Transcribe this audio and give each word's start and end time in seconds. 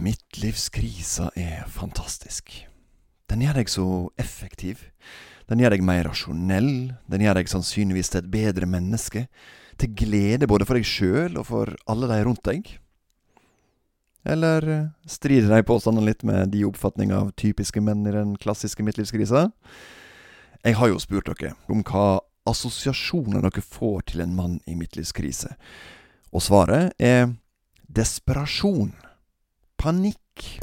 midtlivskrisa 0.00 1.30
er 1.38 1.66
fantastisk. 1.70 2.52
Den 3.30 3.44
gjør 3.44 3.60
deg 3.60 3.70
så 3.70 3.86
effektiv. 4.20 4.82
Den 5.50 5.62
gjør 5.62 5.74
deg 5.74 5.84
mer 5.86 6.06
rasjonell. 6.08 6.92
Den 7.10 7.24
gjør 7.24 7.40
deg 7.40 7.50
sannsynligvis 7.50 8.12
til 8.12 8.22
et 8.22 8.30
bedre 8.32 8.68
menneske. 8.70 9.26
Til 9.80 9.92
glede 9.96 10.48
både 10.50 10.66
for 10.68 10.78
deg 10.78 10.86
sjøl 10.88 11.38
og 11.40 11.46
for 11.50 11.74
alle 11.90 12.10
de 12.10 12.22
rundt 12.26 12.42
deg. 12.48 12.72
Eller 14.28 14.66
eh, 14.68 14.88
strider 15.08 15.54
de 15.54 15.64
påstandene 15.64 16.10
litt 16.10 16.24
med 16.28 16.52
de 16.52 16.66
oppfatninger 16.68 17.16
av 17.16 17.30
typiske 17.40 17.80
menn 17.80 18.04
i 18.04 18.14
den 18.14 18.34
klassiske 18.40 18.84
midtlivskrisa? 18.84 19.48
Jeg 20.60 20.76
har 20.76 20.90
jo 20.90 21.00
spurt 21.00 21.30
dere 21.30 21.54
om 21.72 21.80
hva 21.88 22.20
assosiasjoner 22.50 23.44
dere 23.46 23.64
får 23.64 24.10
til 24.12 24.24
en 24.24 24.34
mann 24.36 24.58
i 24.68 24.76
midtlivskrise. 24.76 25.54
Og 26.36 26.44
svaret 26.44 26.92
er 27.00 27.30
desperasjon. 27.88 28.92
Panikk. 29.80 30.60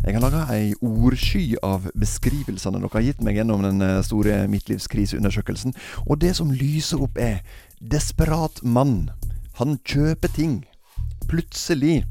Jeg 0.00 0.14
har 0.16 0.22
laga 0.22 0.46
ei 0.54 0.70
ordsky 0.80 1.58
av 1.60 1.90
beskrivelsene 1.92 2.78
dere 2.80 2.88
har 2.94 3.02
gitt 3.04 3.18
meg 3.20 3.36
gjennom 3.36 3.66
den 3.66 3.84
eh, 3.84 3.98
store 4.06 4.46
midtlivskriseundersøkelsen, 4.48 5.74
og 6.06 6.22
det 6.22 6.32
som 6.38 6.54
lyser 6.54 7.02
opp, 7.04 7.20
er 7.20 7.42
desperat 7.92 8.62
mann. 8.64 9.10
Han 9.60 9.76
kjøper 9.84 10.32
ting. 10.32 10.54
Plutselig. 11.28 12.06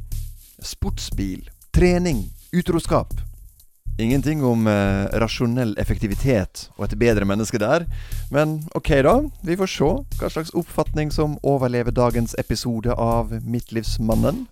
Sportsbil. 0.61 1.49
Trening. 1.73 2.27
Utroskap. 2.53 3.15
Ingenting 3.97 4.45
om 4.45 4.69
eh, 4.69 5.09
rasjonell 5.23 5.73
effektivitet 5.81 6.67
og 6.77 6.85
et 6.91 6.97
bedre 7.01 7.25
menneske 7.25 7.57
der. 7.57 7.87
Men 8.29 8.59
ok, 8.77 8.93
da. 9.01 9.17
Vi 9.41 9.57
får 9.57 9.73
se 9.79 9.91
hva 10.21 10.29
slags 10.29 10.53
oppfatning 10.53 11.09
som 11.09 11.39
overlever 11.41 11.95
dagens 11.95 12.37
episode 12.37 12.93
av 12.93 13.33
Midtlivsmannen. 13.41 14.45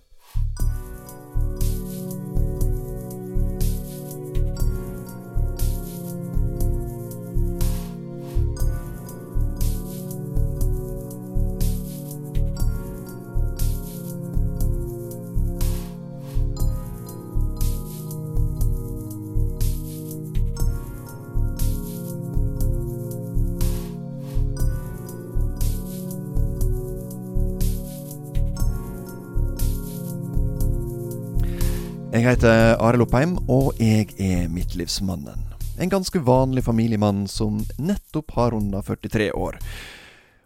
Jeg 32.18 32.24
heter 32.26 32.72
Arild 32.82 33.04
Oppheim, 33.04 33.36
og 33.46 33.76
jeg 33.78 34.08
er 34.18 34.48
midtlivsmannen. 34.50 35.38
En 35.78 35.90
ganske 35.92 36.18
vanlig 36.26 36.64
familiemann 36.66 37.28
som 37.30 37.60
nettopp 37.78 38.32
har 38.34 38.50
runda 38.56 38.80
43 38.82 39.28
år. 39.38 39.54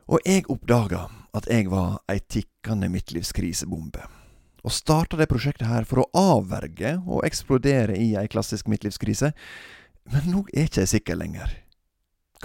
Og 0.04 0.20
jeg 0.28 0.44
oppdaga 0.52 1.06
at 1.32 1.46
jeg 1.48 1.70
var 1.72 1.94
ei 2.12 2.18
tikkende 2.20 2.90
midtlivskrisebombe. 2.92 4.04
Og 4.60 4.74
starta 4.76 5.16
det 5.16 5.30
prosjektet 5.30 5.64
her 5.70 5.88
for 5.88 6.02
å 6.02 6.10
avverge 6.12 6.98
og 7.06 7.24
eksplodere 7.24 7.96
i 7.96 8.10
ei 8.20 8.28
klassisk 8.28 8.68
midtlivskrise. 8.68 9.30
Men 10.12 10.28
nå 10.28 10.42
er 10.52 10.68
ikke 10.68 10.82
jeg 10.84 10.90
sikker 10.92 11.16
lenger. 11.22 11.54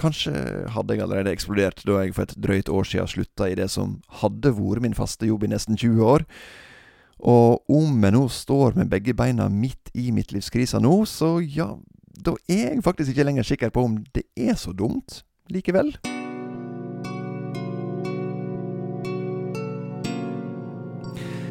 Kanskje 0.00 0.32
hadde 0.72 0.96
jeg 0.96 1.04
allerede 1.04 1.36
eksplodert 1.36 1.84
da 1.84 2.00
jeg 2.00 2.16
for 2.16 2.24
et 2.24 2.32
drøyt 2.48 2.72
år 2.72 2.88
siden 2.88 3.12
slutta 3.12 3.50
i 3.52 3.60
det 3.60 3.68
som 3.76 3.98
hadde 4.22 4.54
vært 4.56 4.86
min 4.88 4.96
faste 4.96 5.28
jobb 5.28 5.44
i 5.44 5.52
nesten 5.52 5.76
20 5.76 6.00
år. 6.14 6.24
Og 7.18 7.64
om 7.66 8.04
jeg 8.04 8.14
nå 8.14 8.24
står 8.30 8.78
med 8.78 8.90
begge 8.92 9.14
beina 9.18 9.48
midt 9.50 9.90
i 9.94 10.12
midtlivskrisa 10.14 10.78
nå, 10.82 11.02
så 11.10 11.38
ja, 11.42 11.72
da 12.18 12.36
er 12.46 12.74
jeg 12.74 12.84
faktisk 12.86 13.14
ikke 13.14 13.26
lenger 13.26 13.46
sikker 13.46 13.74
på 13.74 13.84
om 13.88 13.98
det 14.14 14.28
er 14.38 14.54
så 14.58 14.72
dumt 14.72 15.22
likevel. 15.50 15.96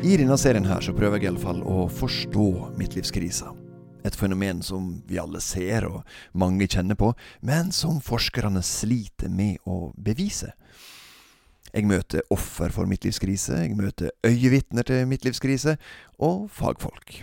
I 0.08 0.16
denne 0.16 0.38
serien 0.40 0.68
her 0.70 0.84
så 0.86 0.94
prøver 0.96 1.18
jeg 1.18 1.28
iallfall 1.28 1.64
å 1.68 1.88
forstå 1.92 2.78
midtlivskrisa. 2.80 3.50
Et 4.08 4.16
fenomen 4.16 4.62
som 4.64 5.02
vi 5.10 5.18
alle 5.20 5.42
ser 5.44 5.88
og 5.90 6.06
mange 6.38 6.68
kjenner 6.70 6.96
på, 6.96 7.10
men 7.44 7.74
som 7.76 7.98
forskerne 8.00 8.62
sliter 8.64 9.28
med 9.28 9.58
å 9.68 9.90
bevise. 9.98 10.54
Jeg 11.78 11.86
møter 11.86 12.26
offer 12.34 12.72
for 12.74 12.90
midtlivskrise, 12.90 13.54
jeg 13.62 13.76
møter 13.78 14.10
øyevitner 14.26 14.82
til 14.82 15.04
midtlivskrise, 15.06 15.76
og 16.18 16.48
fagfolk. 16.50 17.20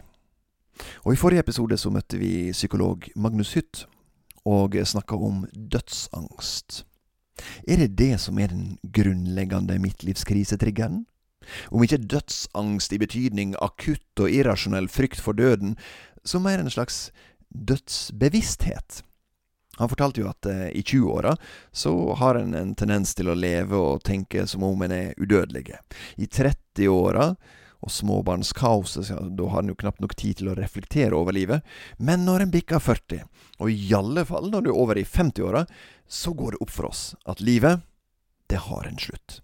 Og 1.02 1.12
I 1.12 1.18
forrige 1.18 1.42
episode 1.42 1.74
så 1.78 1.90
møtte 1.90 2.20
vi 2.20 2.52
psykolog 2.54 3.02
Magnus 3.16 3.50
Hytt, 3.56 3.80
og 4.46 4.76
snakka 4.78 5.18
om 5.18 5.42
dødsangst. 5.50 6.84
Er 7.66 7.82
det 7.82 7.98
det 7.98 8.20
som 8.22 8.38
er 8.38 8.52
den 8.52 8.78
grunnleggende 8.94 9.80
midtlivskrisetriggeren? 9.82 11.02
Om 11.74 11.82
ikke 11.82 11.98
dødsangst 11.98 12.94
i 12.94 13.00
betydning 13.02 13.56
akutt 13.58 14.22
og 14.22 14.30
irrasjonell 14.30 14.86
frykt 14.88 15.18
for 15.20 15.34
døden, 15.34 15.74
så 16.24 16.38
mer 16.38 16.62
en 16.62 16.70
slags 16.70 17.10
dødsbevissthet. 17.50 19.02
Han 19.80 19.90
fortalte 19.90 20.22
jo 20.22 20.30
at 20.30 20.46
eh, 20.50 20.68
i 20.76 20.82
20-åra 20.82 21.34
så 21.72 21.92
har 22.20 22.38
en 22.38 22.54
en 22.54 22.74
tendens 22.78 23.14
til 23.14 23.30
å 23.30 23.36
leve 23.38 23.78
og 23.78 24.02
tenke 24.06 24.46
som 24.46 24.64
om 24.66 24.82
en 24.86 24.94
er 24.94 25.14
udødelige. 25.18 25.80
I 26.16 26.26
30-åra 26.26 27.34
og 27.84 27.92
småbarnskaoset, 27.92 29.10
da 29.36 29.48
har 29.52 29.62
en 29.62 29.72
jo 29.74 29.76
knapt 29.76 30.00
nok 30.00 30.14
tid 30.16 30.38
til 30.40 30.50
å 30.50 30.56
reflektere 30.56 31.16
over 31.16 31.36
livet. 31.36 31.64
Men 31.98 32.24
når 32.24 32.46
en 32.46 32.54
bikker 32.54 32.80
40, 32.80 33.26
og 33.60 33.70
i 33.70 33.90
alle 33.96 34.24
fall 34.28 34.48
når 34.52 34.64
du 34.64 34.70
er 34.72 34.78
over 34.80 35.00
i 35.00 35.04
50-åra, 35.04 35.66
så 36.08 36.32
går 36.32 36.54
det 36.54 36.62
opp 36.64 36.72
for 36.72 36.88
oss 36.88 37.02
at 37.28 37.42
livet, 37.44 37.84
det 38.48 38.62
har 38.68 38.88
en 38.88 39.00
slutt. 39.00 39.40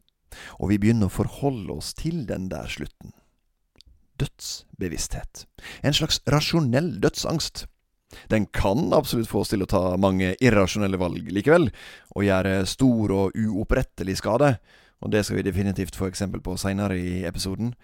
Og 0.60 0.70
vi 0.72 0.78
begynner 0.80 1.10
å 1.10 1.12
forholde 1.12 1.74
oss 1.74 1.92
til 1.98 2.24
den 2.28 2.48
der 2.52 2.70
slutten. 2.70 3.12
Dødsbevissthet. 4.20 5.44
En 5.84 5.96
slags 5.96 6.20
rasjonell 6.28 6.94
dødsangst. 7.00 7.66
Den 8.32 8.46
kan 8.46 8.92
absolutt 8.96 9.30
få 9.30 9.44
oss 9.44 9.52
til 9.52 9.64
å 9.64 9.70
ta 9.70 9.82
mange 10.00 10.34
irrasjonelle 10.42 11.00
valg 11.00 11.30
likevel, 11.32 11.70
og 12.16 12.26
gjøre 12.26 12.60
stor 12.68 13.16
og 13.16 13.38
uopprettelig 13.38 14.18
skade, 14.20 14.54
og 15.00 15.12
det 15.14 15.24
skal 15.24 15.40
vi 15.40 15.48
definitivt 15.48 15.96
få 15.96 16.10
eksempel 16.10 16.42
på 16.44 16.58
seinere 16.60 16.98
i 16.98 17.20
episoden. 17.28 17.74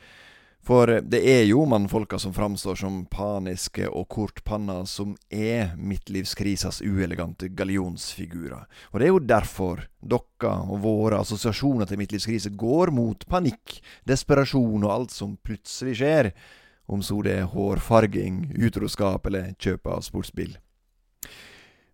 For 0.66 0.90
det 0.98 1.20
er 1.30 1.44
jo 1.46 1.60
mannfolka 1.70 2.18
som 2.18 2.32
framstår 2.34 2.78
som 2.80 3.04
paniske 3.06 3.86
og 3.86 4.08
kortpanna, 4.10 4.80
som 4.90 5.12
er 5.30 5.76
midtlivskrisas 5.78 6.80
uelegante 6.82 7.52
gallionsfigurer. 7.54 8.64
Og 8.90 8.98
det 8.98 9.06
er 9.06 9.12
jo 9.12 9.22
derfor 9.22 9.84
dokka 10.02 10.56
og 10.66 10.82
våre 10.82 11.20
assosiasjoner 11.22 11.86
til 11.86 12.02
midtlivskrise 12.02 12.50
går 12.58 12.90
mot 12.98 13.22
panikk, 13.30 13.78
desperasjon 14.10 14.82
og 14.82 14.90
alt 14.90 15.14
som 15.14 15.38
plutselig 15.38 16.00
skjer 16.00 16.32
om 16.86 17.02
så 17.02 17.18
det 17.26 17.34
er 17.40 17.50
hårfarging, 17.50 18.52
utroskap 18.56 19.26
eller 19.26 19.54
kjøp 19.58 19.90
av 19.90 20.04
sportsbil. 20.06 20.56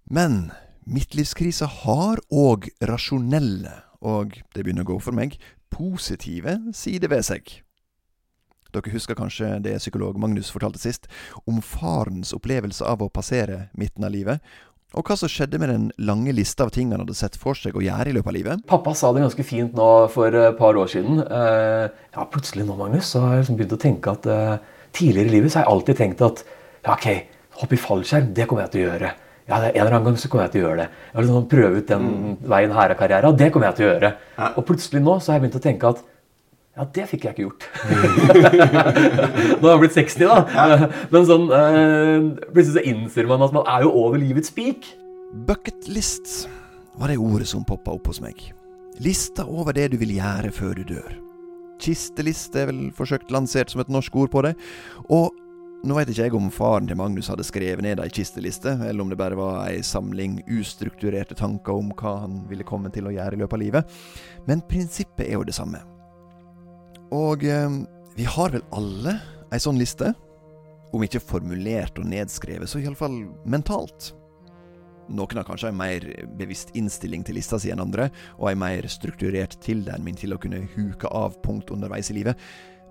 Men 0.05 0.53
midtlivskrisa 0.85 1.69
har 1.85 2.23
òg 2.29 2.69
rasjonelle, 2.85 3.75
og 4.03 4.39
det 4.55 4.65
begynner 4.65 4.87
å 4.87 4.93
gå 4.95 4.99
for 5.05 5.17
meg, 5.17 5.39
positive 5.73 6.59
sider 6.77 7.13
ved 7.13 7.25
seg. 7.27 7.55
Dere 8.73 8.93
husker 8.95 9.17
kanskje 9.17 9.59
det 9.65 9.77
psykolog 9.83 10.17
Magnus 10.21 10.51
fortalte 10.53 10.81
sist, 10.81 11.09
om 11.45 11.61
farens 11.65 12.33
opplevelse 12.37 12.85
av 12.89 13.05
å 13.05 13.13
passere 13.13 13.67
midten 13.77 14.07
av 14.09 14.15
livet, 14.15 14.41
og 14.93 15.09
hva 15.09 15.17
som 15.17 15.31
skjedde 15.31 15.57
med 15.61 15.71
den 15.73 15.85
lange 16.05 16.35
lista 16.37 16.67
av 16.67 16.73
ting 16.75 16.91
han 16.93 17.01
hadde 17.01 17.17
sett 17.17 17.39
for 17.41 17.57
seg 17.57 17.77
å 17.77 17.85
gjøre 17.85 18.11
i 18.11 18.17
løpet 18.17 18.29
av 18.29 18.37
livet. 18.37 18.65
Pappa 18.69 18.93
sa 18.97 19.13
det 19.13 19.23
ganske 19.25 19.47
fint 19.49 19.73
nå 19.77 19.89
for 20.13 20.37
et 20.37 20.59
par 20.59 20.77
år 20.77 20.91
siden. 20.93 21.23
Eh, 21.25 21.87
ja, 22.13 22.27
plutselig 22.29 22.67
nå, 22.69 22.77
Magnus, 22.77 23.09
så 23.15 23.23
har 23.25 23.37
jeg 23.37 23.45
liksom 23.45 23.61
begynt 23.61 23.77
å 23.79 23.81
tenke 23.81 24.13
at 24.13 24.29
eh, 24.29 24.75
tidligere 24.97 25.31
i 25.31 25.35
livet 25.37 25.53
så 25.53 25.61
har 25.61 25.67
jeg 25.67 25.75
alltid 25.75 26.01
tenkt 26.01 26.25
at 26.27 26.45
ja, 26.47 26.95
ok, 26.95 27.09
hoppe 27.63 27.77
i 27.77 27.83
fallskjerm, 27.83 28.33
det 28.37 28.47
kommer 28.51 28.67
jeg 28.67 28.75
til 28.75 28.83
å 28.83 28.89
gjøre. 28.91 29.13
Ja, 29.51 29.59
En 29.59 29.75
eller 29.75 29.91
annen 29.97 30.07
gang 30.11 30.19
så 30.21 30.31
kommer 30.31 30.47
jeg 30.47 30.55
til 30.55 30.63
å 30.63 30.69
gjøre 30.69 30.85
det. 30.85 30.89
Jeg 31.09 31.17
har 31.17 31.27
liksom 31.27 31.51
prøve 31.51 31.83
ut 31.83 31.91
den 31.91 32.09
mm. 32.09 32.33
veien 32.53 32.75
her 32.77 32.95
av 32.95 32.99
karrieren, 33.01 33.37
det 33.39 33.51
kommer 33.53 33.71
jeg 33.71 33.79
til 33.79 33.87
å 33.87 33.91
gjøre. 33.91 34.11
Ja. 34.39 34.49
Og 34.57 34.67
plutselig 34.69 35.03
nå 35.03 35.19
så 35.19 35.33
har 35.33 35.39
jeg 35.39 35.45
begynt 35.45 35.61
å 35.61 35.67
tenke 35.67 35.93
at 35.93 36.03
ja, 36.73 36.87
det 36.97 37.05
fikk 37.11 37.27
jeg 37.27 37.35
ikke 37.35 37.45
gjort. 37.45 37.67
nå 39.61 39.67
har 39.67 39.75
jeg 39.75 39.83
blitt 39.83 39.99
60, 39.99 40.23
da. 40.25 40.39
Ja. 40.57 40.89
Men 41.13 41.27
sånn 41.29 41.45
øh, 41.53 42.31
Plutselig 42.47 42.79
så 42.79 42.85
innser 42.95 43.29
man 43.29 43.45
at 43.45 43.53
man 43.53 43.69
er 43.69 43.85
jo 43.85 43.93
over 44.07 44.17
livets 44.17 44.49
spik. 44.55 44.89
Bucketlist 45.49 46.47
var 46.97 47.13
det 47.13 47.21
ordet 47.21 47.51
som 47.53 47.67
poppa 47.69 47.93
opp 47.93 48.09
hos 48.09 48.23
meg. 48.25 48.41
Lista 49.05 49.45
over 49.45 49.77
det 49.77 49.91
du 49.93 50.01
vil 50.01 50.17
gjøre 50.17 50.53
før 50.55 50.81
du 50.81 50.95
dør. 50.95 51.22
Kisteliste 51.83 52.63
er 52.63 52.71
vel 52.71 52.83
forsøkt 52.97 53.33
lansert 53.35 53.73
som 53.73 53.83
et 53.83 53.93
norsk 53.93 54.17
ord 54.23 54.33
på 54.33 54.45
det. 54.47 54.55
Og 55.11 55.31
nå 55.83 55.97
veit 55.97 56.11
ikke 56.13 56.29
jeg 56.29 56.37
om 56.39 56.51
faren 56.55 56.87
til 56.87 56.99
Magnus 57.01 57.31
hadde 57.33 57.47
skrevet 57.47 57.83
ned 57.83 58.01
ei 58.03 58.11
kisteliste, 58.15 58.77
eller 58.87 59.03
om 59.03 59.11
det 59.11 59.19
bare 59.19 59.39
var 59.39 59.65
ei 59.67 59.81
samling 59.87 60.39
ustrukturerte 60.47 61.35
tanker 61.39 61.75
om 61.75 61.91
hva 61.99 62.21
han 62.23 62.45
ville 62.51 62.67
komme 62.67 62.93
til 62.95 63.11
å 63.11 63.15
gjøre 63.15 63.35
i 63.35 63.43
løpet 63.43 63.59
av 63.59 63.65
livet. 63.65 63.97
Men 64.47 64.63
prinsippet 64.71 65.27
er 65.27 65.41
jo 65.41 65.47
det 65.49 65.57
samme. 65.59 65.83
Og 67.13 67.43
eh, 67.45 67.81
vi 68.15 68.29
har 68.31 68.55
vel 68.55 68.63
alle 68.79 69.19
ei 69.53 69.61
sånn 69.61 69.81
liste? 69.81 70.15
om 70.93 71.05
ikke 71.05 71.23
formulert 71.25 71.99
og 72.01 72.09
nedskrevet, 72.09 72.69
så 72.69 72.81
iallfall 72.83 73.23
mentalt. 73.49 74.13
Noen 75.13 75.41
har 75.41 75.47
kanskje 75.47 75.71
en 75.73 75.79
mer 75.79 76.07
bevisst 76.39 76.73
innstilling 76.79 77.25
til 77.27 77.37
lista 77.37 77.59
si 77.61 77.73
enn 77.73 77.83
andre, 77.85 78.09
og 78.39 78.51
en 78.51 78.63
mer 78.63 78.89
strukturert 78.91 79.59
tilnærming 79.65 80.17
til 80.19 80.35
å 80.35 80.41
kunne 80.41 80.65
huke 80.75 81.11
av 81.13 81.37
punkt 81.45 81.73
underveis 81.75 82.11
i 82.13 82.17
livet, 82.17 82.41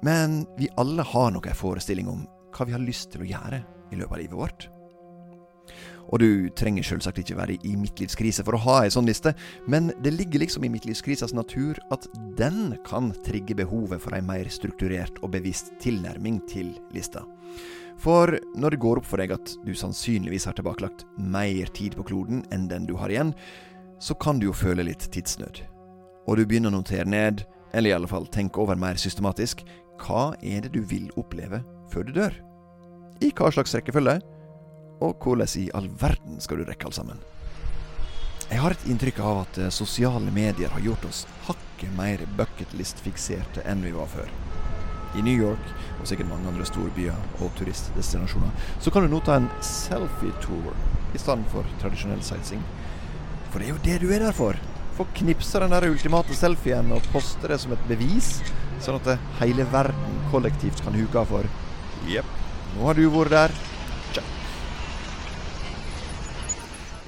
men 0.06 0.44
vi 0.58 0.70
alle 0.82 1.06
har 1.06 1.34
nok 1.34 1.50
en 1.50 1.58
forestilling 1.58 2.10
om 2.10 2.28
hva 2.56 2.68
vi 2.68 2.76
har 2.76 2.84
lyst 2.84 3.14
til 3.14 3.24
å 3.26 3.32
gjøre 3.32 3.64
i 3.92 4.00
løpet 4.00 4.16
av 4.16 4.22
livet 4.22 4.38
vårt. 4.38 4.70
Og 6.12 6.20
du 6.20 6.50
trenger 6.58 6.84
selvsagt 6.84 7.22
ikke 7.22 7.38
være 7.38 7.58
i 7.68 7.76
midtlivskrise 7.80 8.44
for 8.44 8.58
å 8.58 8.64
ha 8.66 8.78
ei 8.84 8.94
sånn 8.94 9.08
liste, 9.08 9.34
men 9.72 9.92
det 10.04 10.14
ligger 10.16 10.44
liksom 10.44 10.66
i 10.66 10.72
midtlivskrisas 10.74 11.36
natur 11.38 11.80
at 11.94 12.08
den 12.40 12.76
kan 12.88 13.12
trigge 13.26 13.56
behovet 13.62 14.02
for 14.04 14.18
ei 14.18 14.24
mer 14.26 14.50
strukturert 14.52 15.22
og 15.22 15.32
bevisst 15.38 15.72
tilnærming 15.84 16.42
til 16.52 16.74
lista. 16.96 17.24
For 18.02 18.34
når 18.58 18.74
det 18.74 18.82
går 18.82 19.02
opp 19.02 19.06
for 19.06 19.22
deg 19.22 19.34
at 19.36 19.52
du 19.62 19.76
sannsynligvis 19.78 20.48
har 20.50 20.56
tilbakelagt 20.58 21.04
mer 21.22 21.70
tid 21.76 21.94
på 21.98 22.06
kloden 22.10 22.42
enn 22.54 22.66
den 22.72 22.88
du 22.90 22.96
har 22.98 23.14
igjen, 23.14 23.36
så 24.02 24.16
kan 24.18 24.40
du 24.42 24.48
jo 24.48 24.58
føle 24.58 24.88
litt 24.88 25.06
tidsnød. 25.14 25.62
Og 26.26 26.40
du 26.40 26.46
begynner 26.48 26.74
å 26.74 26.80
notere 26.80 27.06
ned, 27.06 27.44
eller 27.74 27.92
i 27.92 27.96
alle 27.96 28.10
fall 28.10 28.26
tenke 28.34 28.62
over 28.64 28.80
mer 28.80 28.98
systematisk, 28.98 29.62
hva 30.02 30.32
er 30.42 30.66
det 30.66 30.74
du 30.74 30.82
vil 30.82 31.12
oppleve 31.22 31.62
før 31.92 32.08
du 32.08 32.16
dør? 32.16 32.34
I 33.22 33.30
hva 33.38 33.52
slags 33.54 33.76
rekkefølge? 33.78 34.18
Og 35.06 35.22
hvordan 35.22 35.54
i 35.62 35.70
all 35.78 35.90
verden 36.02 36.42
skal 36.42 36.62
du 36.62 36.66
rekke 36.66 36.90
alt 36.90 36.98
sammen? 36.98 37.22
Jeg 38.50 38.60
har 38.60 38.74
et 38.74 38.90
inntrykk 38.90 39.22
av 39.24 39.44
at 39.46 39.62
eh, 39.62 39.72
sosiale 39.72 40.34
medier 40.34 40.74
har 40.74 40.84
gjort 40.84 41.06
oss 41.08 41.24
hakket 41.46 41.94
mer 41.96 42.26
bucketlist-fikserte 42.36 43.64
enn 43.70 43.86
vi 43.86 43.94
var 43.96 44.10
før. 44.12 44.34
I 45.18 45.24
New 45.26 45.36
York, 45.36 45.72
og 46.00 46.08
sikkert 46.08 46.30
mange 46.30 46.48
andre 46.50 46.66
storbyer 46.68 47.16
og 47.42 47.52
turistdestinasjoner, 47.60 48.52
så 48.80 48.94
kan 48.94 49.06
du 49.06 49.12
nå 49.12 49.20
ta 49.26 49.38
en 49.40 49.50
selfie-tour 49.66 50.72
i 51.12 51.22
stedet 51.22 51.48
for 51.52 51.68
tradisjonell 51.82 52.24
sightseeing. 52.26 52.64
For 53.52 53.60
det 53.60 53.68
er 53.68 53.74
jo 53.74 53.82
det 53.86 53.98
du 54.04 54.14
er 54.16 54.24
der 54.24 54.36
for. 54.36 54.60
Få 54.96 55.08
knipse 55.22 55.60
den 55.60 55.74
der 55.74 55.90
ultimate 55.92 56.36
selfien 56.38 56.94
og 56.96 57.04
poste 57.12 57.52
det 57.52 57.60
som 57.64 57.76
et 57.76 57.90
bevis, 57.90 58.38
sånn 58.82 59.00
at 59.02 59.28
hele 59.42 59.68
verden 59.74 60.24
kollektivt 60.32 60.82
kan 60.86 60.96
huke 60.96 61.26
for 61.30 61.50
Jepp, 62.10 62.26
nå 62.76 62.88
har 62.88 62.98
du 62.98 63.06
vært 63.14 63.36
der. 63.36 63.60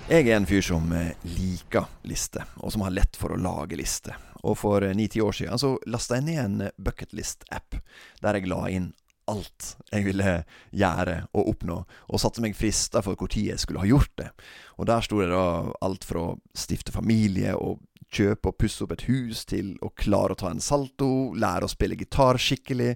Jeg 0.04 0.28
er 0.28 0.36
en 0.36 0.46
fyr 0.46 0.62
som 0.62 0.92
eh, 0.94 1.16
liker 1.24 1.88
lister, 2.12 2.44
og 2.60 2.74
som 2.74 2.84
har 2.84 2.92
lett 2.94 3.16
for 3.18 3.34
å 3.34 3.40
lage 3.40 3.80
lister. 3.80 4.18
Og 4.44 4.58
for 4.60 4.84
eh, 4.84 4.96
ni-ti 4.98 5.22
år 5.24 5.36
siden 5.38 5.62
så 5.62 5.76
lasta 5.90 6.20
jeg 6.20 6.28
ned 6.28 6.42
en 6.44 6.68
eh, 6.68 6.76
bucketlist-app, 6.82 7.80
der 8.24 8.40
jeg 8.40 8.52
la 8.52 8.66
inn 8.72 8.92
alt 9.32 9.70
jeg 9.88 10.04
ville 10.04 10.34
gjøre 10.76 11.16
og 11.32 11.54
oppnå, 11.54 11.78
og 12.12 12.20
satte 12.20 12.44
meg 12.44 12.58
frister 12.60 13.04
for 13.06 13.16
når 13.16 13.38
jeg 13.40 13.62
skulle 13.62 13.80
ha 13.80 13.88
gjort 13.88 14.12
det. 14.20 14.30
Og 14.78 14.90
der 14.90 15.06
sto 15.06 15.22
det 15.22 15.32
da 15.32 15.72
alt 15.86 16.04
fra 16.08 16.26
å 16.28 16.38
stifte 16.58 16.92
familie 16.92 17.56
og 17.56 17.80
kjøpe 18.14 18.52
og 18.52 18.58
pusse 18.62 18.84
opp 18.84 18.94
et 18.94 19.08
hus, 19.08 19.46
til 19.50 19.74
å 19.82 19.92
klare 19.98 20.36
å 20.36 20.40
ta 20.40 20.52
en 20.52 20.62
salto, 20.62 21.34
lære 21.34 21.66
å 21.66 21.72
spille 21.72 21.98
gitar 21.98 22.38
skikkelig, 22.42 22.94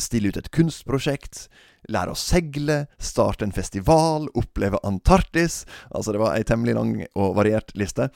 stille 0.00 0.32
ut 0.32 0.38
et 0.40 0.50
kunstprosjekt, 0.52 1.46
lære 1.92 2.14
å 2.14 2.18
seile, 2.18 2.86
starte 2.98 3.46
en 3.46 3.54
festival, 3.54 4.28
oppleve 4.38 4.80
Antarktis. 4.86 5.62
Altså, 5.90 6.14
det 6.14 6.22
var 6.22 6.36
ei 6.36 6.46
temmelig 6.48 6.76
lang 6.78 6.96
og 7.12 7.36
variert 7.38 7.72
liste, 7.78 8.10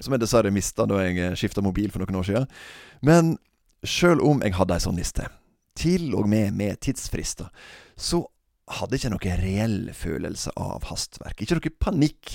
som 0.00 0.14
jeg 0.14 0.22
dessverre 0.22 0.52
mista 0.54 0.86
da 0.88 1.00
jeg 1.06 1.36
skifta 1.40 1.64
mobil 1.64 1.90
for 1.92 2.04
noen 2.04 2.20
år 2.20 2.28
siden. 2.28 2.48
Men 3.06 3.36
sjøl 3.86 4.22
om 4.24 4.42
jeg 4.44 4.56
hadde 4.58 4.76
ei 4.76 4.84
sånn 4.84 4.98
liste, 5.00 5.28
til 5.76 6.14
og 6.16 6.28
med 6.30 6.56
med 6.56 6.80
tidsfrister, 6.84 7.48
så 7.96 8.24
hadde 8.80 8.96
jeg 8.96 9.04
ikke 9.04 9.14
noen 9.14 9.40
reell 9.44 9.78
følelse 9.94 10.52
av 10.58 10.86
hastverk. 10.90 11.40
Ikke 11.42 11.58
noe 11.58 11.74
panikk. 11.80 12.34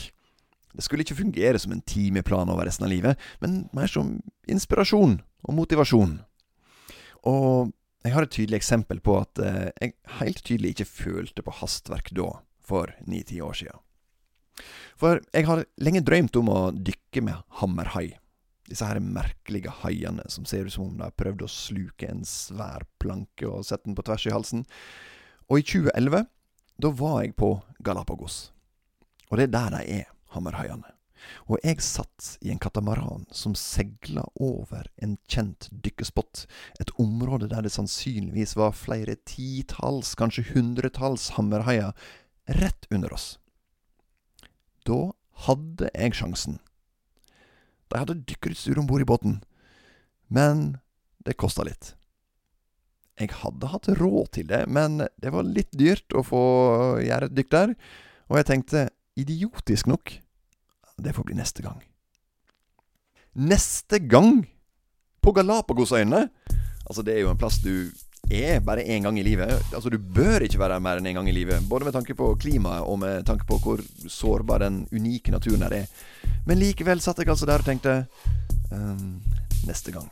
Det 0.72 0.86
skulle 0.86 1.04
ikke 1.04 1.20
fungere 1.20 1.60
som 1.60 1.74
en 1.76 1.84
timeplan 1.84 2.52
over 2.54 2.66
resten 2.70 2.88
av 2.88 2.94
livet, 2.94 3.20
men 3.44 3.66
mer 3.76 3.92
som 3.92 4.16
inspirasjon 4.48 5.18
og 5.20 5.58
motivasjon. 5.58 6.22
Og 7.28 7.74
jeg 8.06 8.16
har 8.16 8.26
et 8.26 8.34
tydelig 8.34 8.62
eksempel 8.62 9.02
på 9.04 9.18
at 9.20 9.42
eh, 9.44 9.70
jeg 9.82 9.98
helt 10.22 10.42
tydelig 10.48 10.74
ikke 10.74 10.90
følte 10.90 11.44
på 11.46 11.54
hastverk 11.60 12.14
da, 12.18 12.32
for 12.66 12.94
ni-ti 13.06 13.42
år 13.44 13.58
siden. 13.60 13.84
For 15.00 15.22
jeg 15.34 15.48
har 15.48 15.64
lenge 15.82 16.04
drømt 16.06 16.38
om 16.40 16.52
å 16.52 16.60
dykke 16.76 17.24
med 17.26 17.42
hammerhai. 17.62 18.08
Disse 18.72 18.88
her 18.88 19.02
merkelige 19.04 19.74
haiene 19.82 20.24
som 20.32 20.48
ser 20.48 20.68
ut 20.68 20.76
som 20.76 20.88
om 20.88 20.96
de 21.00 21.08
har 21.08 21.18
prøvd 21.20 21.44
å 21.44 21.52
sluke 21.52 22.08
en 22.08 22.24
svær 22.28 22.86
planke 23.02 23.50
og 23.50 23.66
sette 23.68 23.90
den 23.90 23.98
på 23.98 24.06
tvers 24.08 24.30
i 24.30 24.36
halsen. 24.36 24.64
Og 25.52 25.60
i 25.60 25.68
2011, 25.68 26.26
da 26.82 26.96
var 27.02 27.20
jeg 27.26 27.36
på 27.40 27.54
Galapagos. 27.84 28.48
Og 29.30 29.40
det 29.40 29.50
er 29.50 29.56
der 29.58 29.78
de 29.78 30.02
er, 30.02 30.10
hammerhaiene 30.32 30.96
og 31.50 31.60
jeg 31.64 31.82
satt 31.84 32.36
i 32.46 32.52
en 32.54 32.62
katamaran 32.62 33.26
som 33.36 33.56
seila 33.58 34.24
over 34.42 34.88
en 35.04 35.18
kjent 35.32 35.70
dykkespott, 35.84 36.46
et 36.82 36.94
område 37.02 37.50
der 37.52 37.66
det 37.66 37.74
sannsynligvis 37.76 38.56
var 38.60 38.78
flere 38.78 39.18
titalls, 39.28 40.16
kanskje 40.20 40.48
hundretalls 40.54 41.32
hammerhaier 41.38 41.94
rett 42.62 42.90
under 42.92 43.14
oss. 43.14 43.36
Da 44.88 45.12
hadde 45.48 45.90
jeg 45.94 46.18
sjansen. 46.18 46.60
De 47.92 48.00
hadde 48.00 48.22
dykkerutstyr 48.28 48.80
om 48.80 48.88
bord 48.88 49.04
i 49.04 49.08
båten, 49.08 49.42
men 50.32 50.78
det 51.26 51.38
kosta 51.40 51.66
litt. 51.68 51.94
Jeg 53.20 53.34
hadde 53.42 53.70
hatt 53.70 53.90
råd 54.00 54.32
til 54.38 54.48
det, 54.50 54.64
men 54.72 55.04
det 55.22 55.34
var 55.34 55.46
litt 55.46 55.70
dyrt 55.78 56.16
å 56.16 56.24
få 56.26 56.44
gjøre 57.04 57.28
et 57.28 57.36
dykk 57.38 57.52
der, 57.54 57.74
og 58.32 58.40
jeg 58.40 58.48
tenkte, 58.48 58.86
idiotisk 59.20 59.90
nok, 59.92 60.14
det 61.02 61.14
får 61.18 61.28
bli 61.28 61.36
neste 61.38 61.66
gang. 61.66 61.82
Neste 63.38 64.00
gang! 64.00 64.46
På 65.22 65.36
Galapagosøyene! 65.36 66.26
Altså, 66.88 67.04
det 67.06 67.14
er 67.14 67.26
jo 67.26 67.34
en 67.34 67.40
plass 67.40 67.60
du 67.62 67.92
er 68.32 68.64
bare 68.64 68.84
én 68.84 69.04
gang 69.04 69.20
i 69.20 69.26
livet. 69.26 69.52
Altså, 69.74 69.90
du 69.92 69.98
bør 70.00 70.46
ikke 70.46 70.60
være 70.60 70.78
der 70.78 70.84
mer 70.84 71.00
enn 71.00 71.10
én 71.10 71.14
en 71.14 71.22
gang 71.22 71.30
i 71.30 71.36
livet. 71.36 71.68
Både 71.70 71.86
med 71.88 71.96
tanke 71.96 72.16
på 72.18 72.32
klimaet 72.42 72.88
og 72.88 73.00
med 73.04 73.26
tanke 73.28 73.46
på 73.50 73.60
hvor 73.64 73.84
sårbar 74.08 74.64
den 74.64 74.86
unike 74.92 75.34
naturen 75.34 75.66
her 75.68 75.76
er. 75.84 75.88
Men 76.46 76.62
likevel 76.62 77.02
satt 77.04 77.20
jeg 77.22 77.30
altså 77.30 77.50
der 77.50 77.64
og 77.64 77.68
tenkte 77.68 78.06
um, 78.72 79.22
neste 79.68 79.94
gang. 79.94 80.10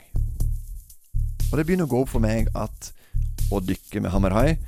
Og 1.50 1.58
det 1.58 1.66
begynner 1.66 1.88
å 1.88 1.90
gå 1.90 2.02
opp 2.04 2.12
for 2.12 2.22
meg 2.22 2.50
at 2.54 2.92
å 3.50 3.58
dykke 3.64 4.02
med 4.02 4.12
hammerhai, 4.14 4.58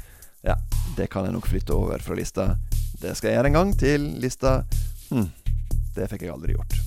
ja, 0.43 0.57
det 0.97 1.07
kan 1.13 1.27
jeg 1.27 1.37
nok 1.37 1.47
flytte 1.47 1.75
over 1.77 2.03
fra 2.03 2.17
lista. 2.19 2.57
Det 2.99 3.15
skal 3.15 3.31
jeg 3.31 3.39
gjøre 3.39 3.53
en 3.53 3.59
gang, 3.61 3.77
til 3.79 4.09
lista 4.23 4.63
hm, 5.13 5.29
det 5.95 6.09
fikk 6.11 6.27
jeg 6.27 6.35
aldri 6.35 6.57
gjort. 6.57 6.79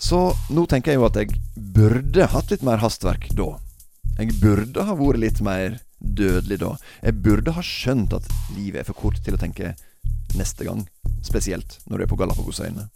Så 0.00 0.30
nå 0.48 0.64
tenker 0.64 0.94
jeg 0.94 1.00
jo 1.00 1.08
at 1.10 1.18
jeg 1.20 1.34
burde 1.76 2.30
hatt 2.32 2.52
litt 2.54 2.64
mer 2.64 2.80
hastverk 2.80 3.28
da. 3.36 3.52
Jeg 4.18 4.34
burde 4.40 4.84
ha 4.84 4.96
vært 4.98 5.22
litt 5.22 5.40
mer 5.44 5.78
dødelig 6.00 6.60
da. 6.60 6.74
Jeg 7.04 7.20
burde 7.24 7.54
ha 7.56 7.64
skjønt 7.64 8.14
at 8.16 8.26
livet 8.56 8.82
er 8.82 8.88
for 8.88 8.98
kort 8.98 9.20
til 9.24 9.36
å 9.36 9.40
tenke 9.40 9.74
neste 10.38 10.66
gang. 10.66 10.84
Spesielt 11.26 11.78
når 11.86 11.98
du 11.98 12.04
er 12.04 12.10
på 12.10 12.18
Galapagosøyene. 12.20 12.88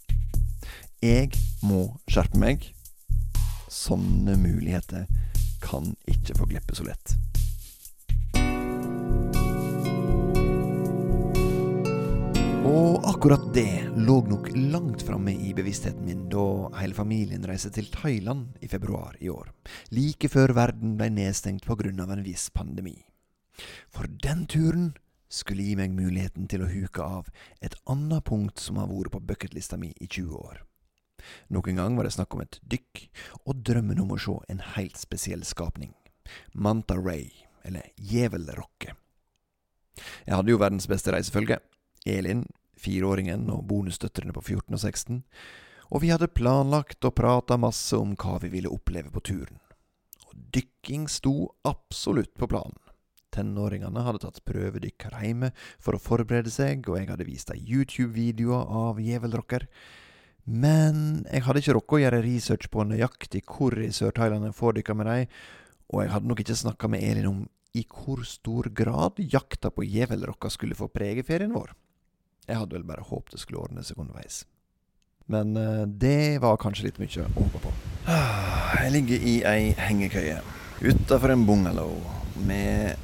Jeg 1.05 1.31
må 1.65 1.87
skjerpe 2.09 2.39
meg. 2.41 2.65
Sånne 3.69 4.37
muligheter 4.39 5.05
kan 5.65 5.93
ikke 6.09 6.37
få 6.37 6.49
glippe 6.49 6.77
så 6.77 6.85
lett. 6.87 7.15
Og 12.65 13.03
akkurat 13.05 13.43
det 13.53 13.91
lå 13.93 14.15
nok 14.25 14.47
langt 14.55 15.03
framme 15.05 15.35
i 15.37 15.51
bevisstheten 15.53 16.07
min 16.07 16.23
da 16.33 16.71
hele 16.79 16.97
familien 16.97 17.45
reiste 17.45 17.69
til 17.75 17.91
Thailand 17.93 18.55
i 18.65 18.69
februar 18.71 19.13
i 19.21 19.29
år, 19.29 19.51
like 19.93 20.29
før 20.33 20.55
verden 20.57 20.95
ble 20.97 21.11
nedstengt 21.13 21.69
av 21.69 21.83
en 21.85 22.23
viss 22.25 22.49
pandemi. 22.49 22.95
For 23.93 24.09
den 24.09 24.47
turen 24.49 24.95
skulle 25.29 25.61
gi 25.61 25.75
meg 25.77 25.93
muligheten 25.93 26.47
til 26.49 26.65
å 26.65 26.71
huke 26.71 27.03
av 27.03 27.29
et 27.61 27.77
annet 27.85 28.25
punkt 28.25 28.57
som 28.59 28.81
har 28.81 28.89
vært 28.89 29.13
på 29.13 29.21
bucketlista 29.21 29.77
mi 29.77 29.93
i 29.99 30.07
20 30.07 30.33
år. 30.33 30.63
Noen 31.53 31.77
gang 31.77 31.95
var 31.95 32.09
det 32.09 32.15
snakk 32.17 32.33
om 32.33 32.41
et 32.41 32.59
dykk, 32.65 33.05
og 33.45 33.61
drømmen 33.61 34.01
om 34.01 34.15
å 34.15 34.17
se 34.17 34.39
en 34.49 34.65
helt 34.73 34.97
spesiell 34.97 35.45
skapning. 35.45 35.93
Manta 36.53 36.97
Ray, 36.97 37.29
eller 37.63 37.93
Djevelrokket. 38.01 38.97
Jeg 40.25 40.35
hadde 40.35 40.51
jo 40.51 40.59
verdens 40.59 40.89
beste 40.91 41.13
reisefølge, 41.13 41.61
Elin, 42.05 42.45
fireåringen 42.77 43.49
og 43.53 43.65
bonusdøtrene 43.69 44.33
på 44.35 44.43
14 44.43 44.77
og 44.77 44.79
16, 44.79 45.21
og 45.93 46.01
vi 46.01 46.11
hadde 46.13 46.31
planlagt 46.33 47.05
og 47.05 47.15
prata 47.17 47.57
masse 47.61 47.97
om 47.97 48.15
hva 48.19 48.39
vi 48.43 48.51
ville 48.53 48.71
oppleve 48.71 49.11
på 49.13 49.23
turen. 49.25 49.59
Og 50.29 50.33
dykking 50.55 51.05
sto 51.11 51.51
absolutt 51.67 52.33
på 52.37 52.49
planen. 52.49 52.77
Tenåringene 53.35 54.05
hadde 54.05 54.23
tatt 54.23 54.41
prøvedykk 54.47 55.09
hjemme 55.11 55.51
for 55.81 55.97
å 55.97 56.01
forberede 56.01 56.53
seg, 56.53 56.87
og 56.87 56.99
jeg 56.99 57.09
hadde 57.11 57.27
vist 57.27 57.51
dem 57.51 57.61
YouTube-videoer 57.61 58.71
av 58.85 59.01
Djevelrocker. 59.01 59.67
Men 60.45 61.25
jeg 61.25 61.43
hadde 61.45 61.61
ikke 61.61 61.75
rukket 61.75 61.97
å 61.97 62.01
gjøre 62.03 62.23
research 62.25 62.69
på 62.71 62.85
nøyaktig 62.87 63.43
hvor 63.49 63.75
i 63.81 63.91
Sør-Thailand 63.93 64.47
jeg 64.49 64.57
får 64.57 64.77
dykke 64.77 64.97
med 64.97 65.09
dem, 65.09 65.37
og 65.93 66.01
jeg 66.01 66.13
hadde 66.13 66.29
nok 66.31 66.41
ikke 66.41 66.57
snakka 66.61 66.89
med 66.89 67.05
Elin 67.05 67.29
om 67.29 67.41
i 67.75 67.83
hvor 67.91 68.21
stor 68.23 68.69
grad 68.71 69.19
jakta 69.19 69.71
på 69.73 69.83
gjevelrokka 69.83 70.49
skulle 70.53 70.77
få 70.77 70.87
prege 70.93 71.25
ferien 71.27 71.51
vår. 71.53 71.73
Jeg 72.45 72.59
hadde 72.59 72.77
vel 72.77 72.85
bare 72.87 73.05
håpet 73.05 73.35
det 73.35 73.41
skulle 73.41 73.63
ordne 73.63 73.83
seg 73.85 73.99
underveis. 74.01 74.43
Men 75.31 75.55
eh, 75.57 75.85
det 75.87 76.41
var 76.43 76.59
kanskje 76.61 76.89
litt 76.89 76.99
mye 77.01 77.25
å 77.25 77.31
håpe 77.39 77.63
på. 77.63 77.73
Ah, 78.05 78.75
jeg 78.83 78.93
ligger 78.99 79.25
i 79.25 79.39
ei 79.49 79.71
hengekøye 79.79 80.41
utafor 80.85 81.31
en 81.33 81.45
bungalow 81.47 81.95
med 82.45 82.99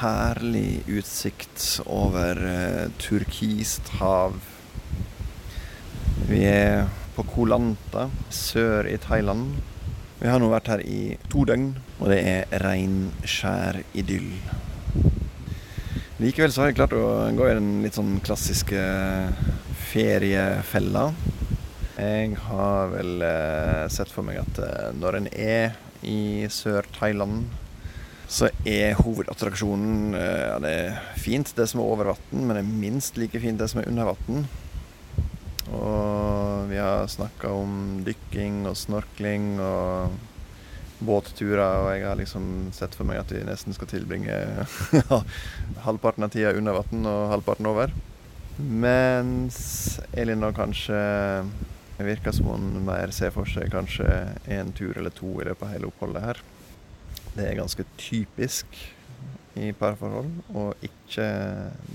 herlig 0.00 0.82
utsikt 0.90 1.80
over 1.86 2.40
uh, 2.42 2.90
turkist 2.98 3.94
hav. 4.00 4.34
Vi 6.28 6.42
er 6.48 6.88
på 7.14 7.24
Koh 7.30 7.54
sør 8.34 8.90
i 8.90 8.98
Thailand. 8.98 9.54
Vi 10.18 10.28
har 10.28 10.42
nå 10.42 10.50
vært 10.50 10.72
her 10.72 10.82
i 10.82 11.16
to 11.30 11.44
døgn, 11.46 11.74
og 12.00 12.10
det 12.10 12.20
er 12.26 12.60
reinskjær 12.64 13.82
idyll. 13.94 14.32
Likevel 16.22 16.52
så 16.54 16.62
har 16.62 16.68
jeg 16.70 16.76
klart 16.78 16.92
å 16.94 17.06
gå 17.34 17.46
i 17.50 17.54
den 17.56 17.70
litt 17.82 17.96
sånn 17.98 18.20
klassiske 18.22 18.78
feriefella. 19.90 21.08
Jeg 21.98 22.36
har 22.44 22.92
vel 22.92 23.24
eh, 23.26 23.86
sett 23.90 24.12
for 24.14 24.22
meg 24.26 24.38
at 24.44 24.60
eh, 24.62 24.92
når 24.94 25.18
en 25.18 25.26
er 25.32 25.74
i 26.06 26.46
Sør-Thailand, 26.54 27.48
så 28.30 28.46
er 28.62 28.94
hovedattraksjonen 29.00 30.14
eh, 30.14 30.44
ja, 30.52 30.60
Det 30.62 30.74
er 30.84 31.00
fint, 31.18 31.50
det 31.58 31.66
som 31.72 31.82
er 31.82 31.90
over 31.96 32.12
vann, 32.12 32.44
men 32.44 32.54
det 32.54 32.62
er 32.62 32.78
minst 32.86 33.18
like 33.18 33.42
fint 33.42 33.58
det 33.58 33.68
som 33.72 33.82
er 33.82 33.90
under 33.90 34.12
vann. 34.12 34.46
Og 35.74 36.70
vi 36.70 36.78
har 36.78 37.10
snakka 37.10 37.50
om 37.58 38.04
dykking 38.06 38.68
og 38.70 38.78
snorkling 38.78 39.56
og 39.58 40.14
båtturer, 41.06 41.60
og 41.62 41.90
jeg 41.92 42.06
har 42.06 42.18
liksom 42.18 42.48
sett 42.74 42.96
for 42.96 43.08
meg 43.08 43.20
at 43.22 43.32
vi 43.34 43.42
nesten 43.46 43.76
skal 43.76 43.90
tilbringe 43.90 44.34
halvparten 45.86 46.26
av 46.26 46.32
tida 46.34 46.54
under 46.56 46.80
vann 46.80 47.06
og 47.10 47.30
halvparten 47.34 47.70
over. 47.70 47.94
Mens 48.58 49.98
Elin 50.12 50.44
da 50.44 50.52
kanskje 50.54 50.98
virker 51.98 52.34
som 52.34 52.50
hun 52.52 52.84
mer 52.86 53.12
ser 53.14 53.32
for 53.34 53.48
seg 53.48 53.70
kanskje 53.72 54.08
en 54.50 54.72
tur 54.74 54.96
eller 54.98 55.14
to 55.14 55.30
i 55.40 55.46
løpet 55.46 55.66
av 55.66 55.72
hele 55.74 55.90
oppholdet 55.90 56.26
her. 56.26 56.42
Det 57.34 57.48
er 57.48 57.58
ganske 57.58 57.86
typisk 57.98 58.78
i 59.58 59.70
parforhold 59.78 60.30
å 60.58 60.68
ikke 60.82 61.26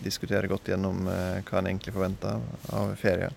diskutere 0.03 0.47
godt 0.51 0.71
gjennom 0.71 1.07
eh, 1.11 1.39
hva 1.43 1.59
en 1.59 1.67
egentlig 1.71 1.95
forventer 1.95 2.39
av 2.75 2.93
ferie. 2.99 3.31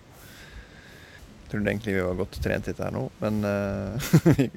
Trodde 1.53 1.69
egentlig 1.69 1.93
vi 1.93 2.01
var 2.01 2.15
godt 2.17 2.39
trent 2.41 2.65
hit 2.65 2.79
her 2.81 2.89
nå, 2.89 3.03
men 3.21 3.43
uh, 3.45 3.93
vi 4.33 4.47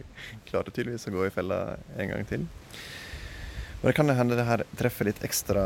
klarte 0.48 0.72
tydeligvis 0.72 1.04
å 1.10 1.12
gå 1.12 1.26
i 1.26 1.32
fella 1.34 1.58
en 2.00 2.08
gang 2.08 2.24
til. 2.24 2.46
Og 3.82 3.90
det 3.90 3.92
kan 3.98 4.08
hende 4.16 4.38
det 4.38 4.46
her 4.48 4.62
treffer 4.80 5.04
litt 5.10 5.20
ekstra 5.26 5.60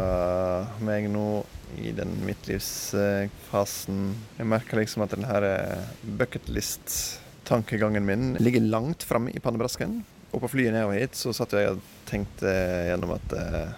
meg 0.83 1.07
nå 1.13 1.45
i 1.79 1.93
den 1.95 2.17
midtlivsfasen. 2.27 4.01
Jeg 4.41 4.49
merker 4.51 4.81
liksom 4.81 5.05
at 5.07 5.15
den 5.15 5.29
her 5.29 5.47
eh, 5.47 5.87
bucketlist-tankegangen 6.19 8.03
min 8.05 8.35
ligger 8.43 8.67
langt 8.67 9.07
framme 9.07 9.31
i 9.31 9.39
pannebrasken. 9.39 10.01
Og 10.35 10.43
på 10.43 10.51
flyet 10.57 10.75
nedover 10.75 10.99
hit 10.99 11.15
så 11.15 11.31
satt 11.31 11.55
jeg 11.55 11.77
og 11.77 11.79
tenkte 12.11 12.51
gjennom 12.91 13.15
at 13.15 13.39
uh, 13.39 13.71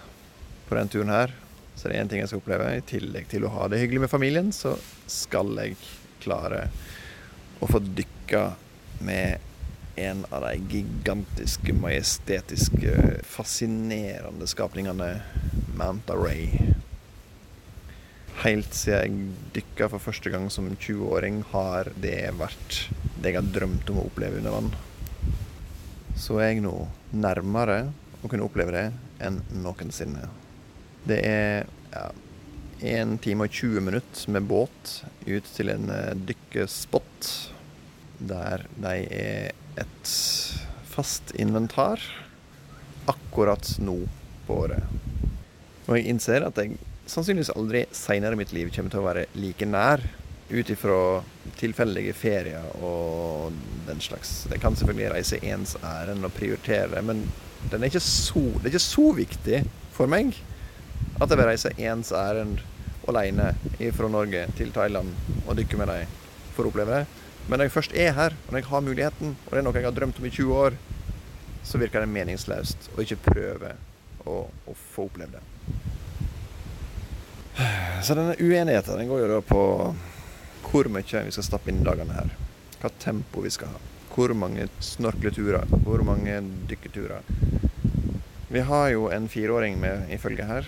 på 0.65 0.73
den 0.79 0.89
turen 0.89 1.13
her 1.13 1.37
så 1.77 1.85
er 1.85 1.93
det 1.93 2.01
én 2.01 2.09
ting 2.09 2.25
jeg 2.25 2.33
skal 2.33 2.41
oppleve. 2.41 2.73
I 2.73 2.89
tillegg 2.89 3.29
til 3.29 3.45
å 3.45 3.53
ha 3.53 3.69
det 3.69 3.85
hyggelig 3.85 4.07
med 4.07 4.11
familien, 4.17 4.49
så 4.49 4.73
skal 5.05 5.53
jeg 5.61 5.77
klare 6.25 6.65
å 7.63 7.71
få 7.71 7.79
dykke 7.79 8.43
med 9.07 9.39
en 9.95 10.25
av 10.33 10.41
de 10.41 10.55
gigantiske, 10.69 11.73
majestetiske, 11.73 12.95
fascinerende 13.23 14.47
skapningene 14.49 15.09
Manta 15.77 16.17
Ray. 16.17 16.49
Helt 18.43 18.73
siden 18.75 19.19
jeg 19.21 19.53
dykka 19.59 19.87
for 19.93 20.03
første 20.03 20.33
gang 20.33 20.49
som 20.51 20.67
20-åring, 20.73 21.43
har 21.53 21.91
det 22.03 22.33
vært 22.39 22.79
det 23.21 23.31
jeg 23.31 23.39
har 23.39 23.53
drømt 23.55 23.93
om 23.93 24.01
å 24.01 24.07
oppleve 24.09 24.41
under 24.41 24.57
vann. 24.57 24.73
Så 26.19 26.41
er 26.41 26.51
jeg 26.53 26.65
nå 26.65 26.73
nærmere 27.13 27.85
å 28.23 28.31
kunne 28.31 28.49
oppleve 28.49 28.75
det 28.75 28.85
enn 29.23 29.39
noensinne. 29.61 30.27
Det 31.07 31.21
er 31.27 31.69
ja, 31.93 32.09
1 32.83 33.19
time 33.23 33.45
og 33.45 33.55
20 33.55 33.87
minutter 33.87 34.35
med 34.35 34.49
båt 34.49 34.97
ut 35.29 35.47
til 35.55 35.71
en 35.71 35.87
dykkespott 36.27 36.33
dykkespot 36.53 37.52
der 38.29 38.65
de 38.75 38.95
er 39.13 39.53
et 39.79 40.13
fast 40.93 41.33
inventar 41.39 42.01
akkurat 43.09 43.75
nå 43.83 43.97
på 44.47 44.57
året. 44.65 44.83
Og 45.87 45.97
jeg 45.97 46.09
innser 46.13 46.45
at 46.47 46.59
jeg 46.59 46.77
sannsynligvis 47.09 47.53
aldri 47.57 47.85
seinere 47.95 48.37
i 48.37 48.39
mitt 48.39 48.53
liv 48.55 48.71
kommer 48.73 48.93
til 48.93 49.01
å 49.01 49.07
være 49.07 49.25
like 49.35 49.67
nær 49.67 50.03
ut 50.53 50.69
ifra 50.69 50.99
tilfeldige 51.59 52.13
ferier 52.15 52.65
og 52.83 53.55
den 53.87 54.01
slags. 54.03 54.43
Jeg 54.51 54.61
kan 54.63 54.77
selvfølgelig 54.77 55.13
reise 55.15 55.39
ens 55.43 55.75
ærend 55.83 56.27
og 56.27 56.35
prioritere, 56.37 57.01
men 57.01 57.25
er 57.71 57.99
så, 57.99 58.43
det 58.59 58.67
er 58.67 58.73
ikke 58.73 58.83
så 58.83 59.07
viktig 59.15 59.63
for 59.95 60.11
meg 60.11 60.35
at 61.21 61.29
jeg 61.29 61.37
vil 61.39 61.47
reise 61.47 61.71
ens 61.79 62.11
ærend 62.15 62.61
alene 63.07 63.51
fra 63.95 64.09
Norge 64.11 64.45
til 64.57 64.71
Thailand 64.75 65.11
og 65.47 65.57
dykke 65.57 65.79
med 65.79 65.91
dem 65.91 66.17
for 66.55 66.65
å 66.65 66.71
oppleve 66.71 66.99
det. 66.99 67.22
Men 67.47 67.59
når 67.59 67.67
jeg 67.67 67.75
først 67.75 67.95
er 67.99 68.13
her, 68.15 68.35
og 68.45 68.51
når 68.53 68.61
jeg 68.61 68.69
har 68.69 68.85
muligheten, 68.85 69.35
og 69.45 69.51
det 69.51 69.59
er 69.59 69.65
noe 69.67 69.75
jeg 69.75 69.87
har 69.87 69.95
drømt 69.95 70.19
om 70.19 70.27
i 70.27 70.31
20 70.31 70.59
år, 70.65 70.77
så 71.63 71.79
virker 71.79 72.03
det 72.03 72.11
meningsløst 72.11 72.89
å 72.95 73.03
ikke 73.03 73.19
prøve 73.23 73.73
å, 74.27 74.37
å 74.47 74.75
få 74.93 75.07
oppleve 75.09 75.39
det. 75.39 75.43
Så 78.03 78.15
denne 78.17 78.35
uenigheten 78.39 78.99
den 78.99 79.09
går 79.11 79.23
jo 79.23 79.31
da 79.35 79.39
på 79.45 79.63
hvor 80.73 80.89
mye 80.89 81.25
vi 81.27 81.33
skal 81.35 81.45
stappe 81.45 81.69
inn 81.71 81.83
dagene 81.85 82.15
her. 82.15 82.31
Hva 82.81 82.89
tempo 82.99 83.43
vi 83.43 83.51
skal 83.53 83.75
ha. 83.75 83.81
Hvor 84.13 84.33
mange 84.37 84.67
snorkleturer, 84.83 85.69
hvor 85.85 86.01
mange 86.05 86.39
dykketurer. 86.69 87.21
Vi 88.53 88.63
har 88.67 88.89
jo 88.93 89.07
en 89.13 89.29
fireåring 89.29 89.79
med 89.81 90.09
i 90.13 90.19
følge 90.21 90.45
her. 90.49 90.67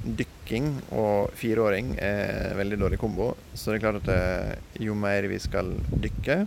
Dykking 0.00 0.70
og 0.96 1.34
fireåring 1.36 1.92
er 2.00 2.54
veldig 2.56 2.78
dårlig 2.80 3.00
kombo. 3.02 3.34
Så 3.54 3.70
det 3.70 3.80
er 3.80 3.84
klart 3.84 4.08
at 4.08 4.80
jo 4.80 4.96
mer 4.96 5.28
vi 5.28 5.38
skal 5.42 5.74
dykke, 5.90 6.38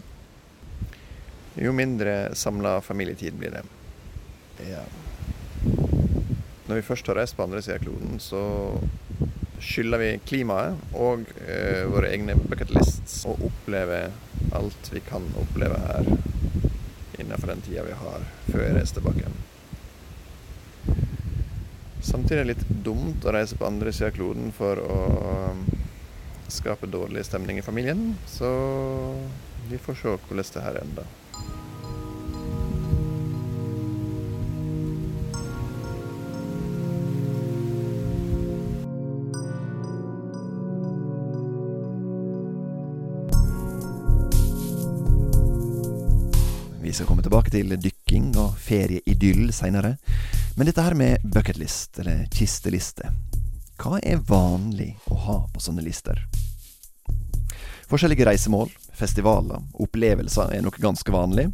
jo 1.62 1.72
mindre 1.72 2.34
samla 2.36 2.80
familietid 2.82 3.38
blir 3.38 3.54
det. 3.54 3.62
Ja. 4.72 4.82
Når 6.66 6.76
vi 6.76 6.86
først 6.88 7.08
har 7.08 7.20
reist 7.20 7.38
på 7.38 7.46
andre 7.46 7.62
sida 7.62 7.78
av 7.78 7.86
kloden, 7.86 8.20
så 8.24 8.42
skylder 9.64 10.02
vi 10.02 10.10
klimaet 10.26 10.96
og 10.98 11.28
eh, 11.46 11.86
våre 11.92 12.10
egne 12.12 12.36
bucketlists 12.40 13.22
å 13.30 13.38
oppleve 13.48 14.08
alt 14.58 14.90
vi 14.92 15.02
kan 15.06 15.30
oppleve 15.40 15.78
her 15.86 16.10
innenfor 17.22 17.54
den 17.54 17.64
tida 17.64 17.86
vi 17.88 17.96
har 18.02 18.26
før 18.50 18.66
jeg 18.66 18.78
reiser 18.80 19.00
tilbake. 19.00 19.30
Samtidig 22.04 22.36
er 22.36 22.44
det 22.44 22.54
litt 22.58 22.72
dumt 22.84 23.24
å 23.24 23.32
reise 23.32 23.56
på 23.56 23.64
andre 23.64 23.94
sida 23.96 24.10
av 24.12 24.18
kloden 24.18 24.52
for 24.52 24.80
å 24.84 25.00
um, 25.54 25.64
skape 26.52 26.90
dårlig 26.92 27.24
stemning 27.24 27.62
i 27.62 27.66
familien. 27.66 28.12
Så 28.28 28.50
vi 29.70 29.80
får 29.80 30.02
se 30.02 30.16
hvordan 30.28 30.50
det 30.54 30.66
her 30.68 30.82
ender. 30.84 31.12
Vi 46.84 46.92
skal 46.92 47.08
komme 47.08 47.24
tilbake 47.26 47.50
til 47.50 47.72
dykking 47.80 48.34
og 48.38 48.60
ferieidyll 48.62 49.48
seinere. 49.56 49.96
Men 50.56 50.66
dette 50.66 50.82
her 50.82 50.94
med 50.94 51.22
bucketlist, 51.24 52.00
eller 52.00 52.28
kisteliste, 52.32 53.10
hva 53.82 53.98
er 54.06 54.20
vanlig 54.28 54.92
å 55.10 55.16
ha 55.26 55.38
på 55.50 55.62
sånne 55.64 55.82
lister? 55.82 56.20
Forskjellige 57.90 58.28
reisemål, 58.30 58.70
festivaler, 58.94 59.64
opplevelser 59.82 60.54
er 60.54 60.62
noe 60.62 60.78
ganske 60.78 61.10
vanlig. 61.14 61.50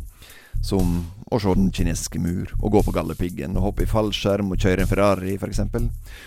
Som 0.59 1.05
å 1.31 1.39
se 1.39 1.53
den 1.55 1.71
kinesiske 1.71 2.19
mur, 2.19 2.51
å 2.59 2.67
gå 2.73 2.81
på 2.83 2.91
Galdhøpiggen, 2.91 3.55
å 3.55 3.63
hoppe 3.69 3.85
i 3.85 3.87
fallskjerm 3.87 4.51
og 4.51 4.59
kjøre 4.59 4.83
en 4.83 4.91
Ferrari 4.91 5.37
f.eks. 5.39 5.61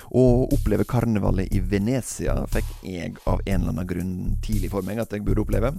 Å 0.09 0.27
oppleve 0.57 0.89
karnevalet 0.89 1.53
i 1.53 1.61
Venezia 1.61 2.39
fikk 2.55 2.73
jeg 2.89 3.19
av 3.29 3.43
en 3.45 3.59
eller 3.59 3.75
annen 3.75 3.91
grunn 3.91 4.15
tidlig 4.41 4.73
for 4.73 4.89
meg 4.89 5.03
at 5.05 5.13
jeg 5.13 5.27
burde 5.27 5.45
oppleve. 5.45 5.75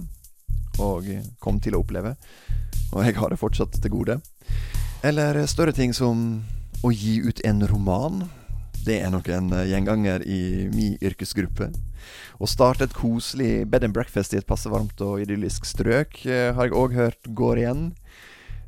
Og 0.78 1.10
kom 1.42 1.58
til 1.58 1.74
å 1.74 1.82
oppleve. 1.82 2.14
Og 2.92 3.02
jeg 3.02 3.18
har 3.18 3.34
det 3.34 3.42
fortsatt 3.42 3.82
til 3.82 3.98
gode. 3.98 4.20
Eller 5.02 5.42
større 5.50 5.74
ting 5.74 5.90
som 5.90 6.44
å 6.82 6.90
gi 6.92 7.20
ut 7.22 7.40
en 7.44 7.62
roman. 7.70 8.24
Det 8.84 8.98
er 9.00 9.12
nok 9.14 9.28
en 9.32 9.52
eh, 9.54 9.68
gjenganger 9.70 10.24
i 10.26 10.40
min 10.74 10.96
yrkesgruppe. 11.04 11.70
Å 12.40 12.48
starte 12.50 12.88
et 12.88 12.96
koselig 12.96 13.66
bed 13.70 13.86
and 13.86 13.96
breakfast 13.96 14.34
i 14.34 14.40
et 14.40 14.48
passe 14.48 14.68
varmt 14.68 15.00
og 15.04 15.22
idyllisk 15.22 15.68
strøk 15.68 16.24
eh, 16.26 16.50
har 16.56 16.70
jeg 16.70 16.78
òg 16.78 16.96
hørt 16.98 17.34
går 17.36 17.62
igjen. 17.62 17.84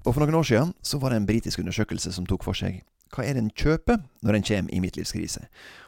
Og 0.07 0.13
For 0.13 0.23
noen 0.23 0.39
år 0.39 0.47
siden 0.47 0.77
så 0.87 1.01
var 1.03 1.11
det 1.11 1.23
en 1.23 1.29
britisk 1.29 1.65
undersøkelse 1.65 2.15
som 2.15 2.29
tok 2.29 2.47
for 2.47 2.57
seg 2.57 2.85
hva 3.15 3.25
er 3.25 3.37
det 3.37 3.45
en 3.45 3.53
kjøper 3.55 4.01
når 4.27 4.39
en 4.39 4.47
kommer 4.47 4.75
i 4.75 4.81
midtlivskrise? 4.83 5.47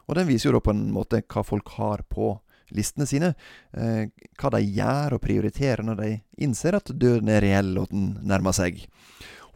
Og 0.09 0.17
den 0.19 0.29
viser 0.29 0.49
jo 0.49 0.57
da 0.57 0.65
på 0.65 0.75
en 0.75 0.87
måte 0.95 1.23
hva 1.27 1.45
folk 1.45 1.75
har 1.77 2.05
på 2.09 2.37
listene 2.77 3.09
sine. 3.09 3.33
Eh, 3.73 4.09
hva 4.39 4.53
de 4.55 4.63
gjør 4.65 5.17
og 5.17 5.25
prioriterer 5.25 5.85
når 5.85 6.01
de 6.03 6.11
innser 6.45 6.79
at 6.79 6.93
døden 6.93 7.31
er 7.33 7.43
reell 7.45 7.75
og 7.81 7.91
den 7.93 8.15
nærmer 8.29 8.57
seg. 8.57 8.85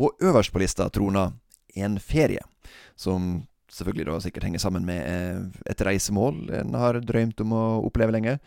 Og 0.00 0.16
øverst 0.24 0.52
på 0.52 0.62
lista 0.62 0.88
troner 0.92 1.36
en 1.78 1.98
ferie, 2.02 2.42
som 2.96 3.46
selvfølgelig 3.72 4.08
da 4.08 4.18
sikkert 4.24 4.46
henger 4.48 4.62
sammen 4.62 4.84
med 4.88 5.00
eh, 5.00 5.40
et 5.72 5.84
reisemål 5.86 6.44
en 6.60 6.76
har 6.76 7.00
drømt 7.00 7.40
om 7.44 7.54
å 7.56 7.64
oppleve 7.86 8.14
lenge. 8.14 8.38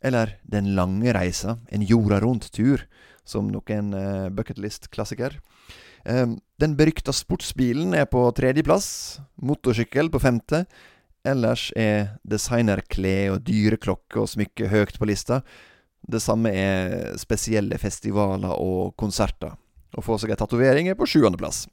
Eller 0.00 0.38
Den 0.48 0.72
lange 0.76 1.12
reisa, 1.12 1.58
en 1.68 1.84
jorda 1.84 2.22
rundt-tur, 2.24 2.86
som 3.28 3.50
nok 3.52 3.70
en 3.74 3.92
eh, 3.94 4.30
bucketlist-klassiker. 4.32 5.36
Den 6.00 6.78
berykta 6.78 7.12
sportsbilen 7.12 7.92
er 7.92 8.06
på 8.08 8.22
tredjeplass, 8.32 8.86
motorsykkel 9.36 10.08
på 10.08 10.22
femte, 10.22 10.62
Ellers 11.26 11.68
er 11.76 12.14
designerklær 12.24 13.34
og 13.34 13.42
dyreklokke 13.44 14.22
og 14.22 14.30
smykker 14.32 14.70
høyt 14.72 14.96
på 14.96 15.08
lista. 15.10 15.42
Det 16.00 16.20
samme 16.22 16.52
er 16.56 17.18
spesielle 17.20 17.76
festivaler 17.80 18.54
og 18.56 18.94
konserter. 19.00 19.52
Å 19.92 20.04
få 20.04 20.16
seg 20.20 20.32
ei 20.32 20.38
tatovering 20.40 20.88
er 20.88 20.96
på 20.96 21.08
sjuendeplass. 21.10 21.66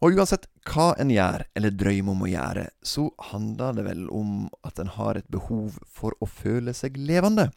Og 0.00 0.16
uansett 0.16 0.46
hva 0.64 0.94
en 1.00 1.10
gjør, 1.12 1.44
eller 1.56 1.74
drømmer 1.76 2.14
om 2.14 2.22
å 2.24 2.30
gjøre, 2.30 2.68
så 2.80 3.10
handler 3.30 3.74
det 3.76 3.84
vel 3.84 4.06
om 4.16 4.46
at 4.64 4.80
en 4.80 4.92
har 4.94 5.18
et 5.20 5.28
behov 5.32 5.76
for 5.84 6.16
å 6.20 6.28
føle 6.28 6.72
seg 6.76 6.96
levende. 6.96 7.50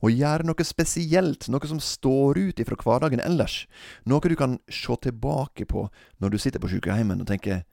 Å 0.00 0.08
gjøre 0.12 0.46
noe 0.48 0.64
spesielt, 0.64 1.48
noe 1.52 1.68
som 1.68 1.80
står 1.80 2.40
ut 2.40 2.60
ifra 2.60 2.78
hverdagen 2.80 3.20
ellers. 3.24 3.66
Noe 4.08 4.24
du 4.28 4.36
kan 4.36 4.58
se 4.72 4.96
tilbake 5.04 5.68
på 5.68 5.86
når 6.20 6.32
du 6.32 6.40
sitter 6.40 6.62
på 6.62 6.72
sykehjemmet 6.72 7.24
og 7.24 7.28
tenker 7.28 7.64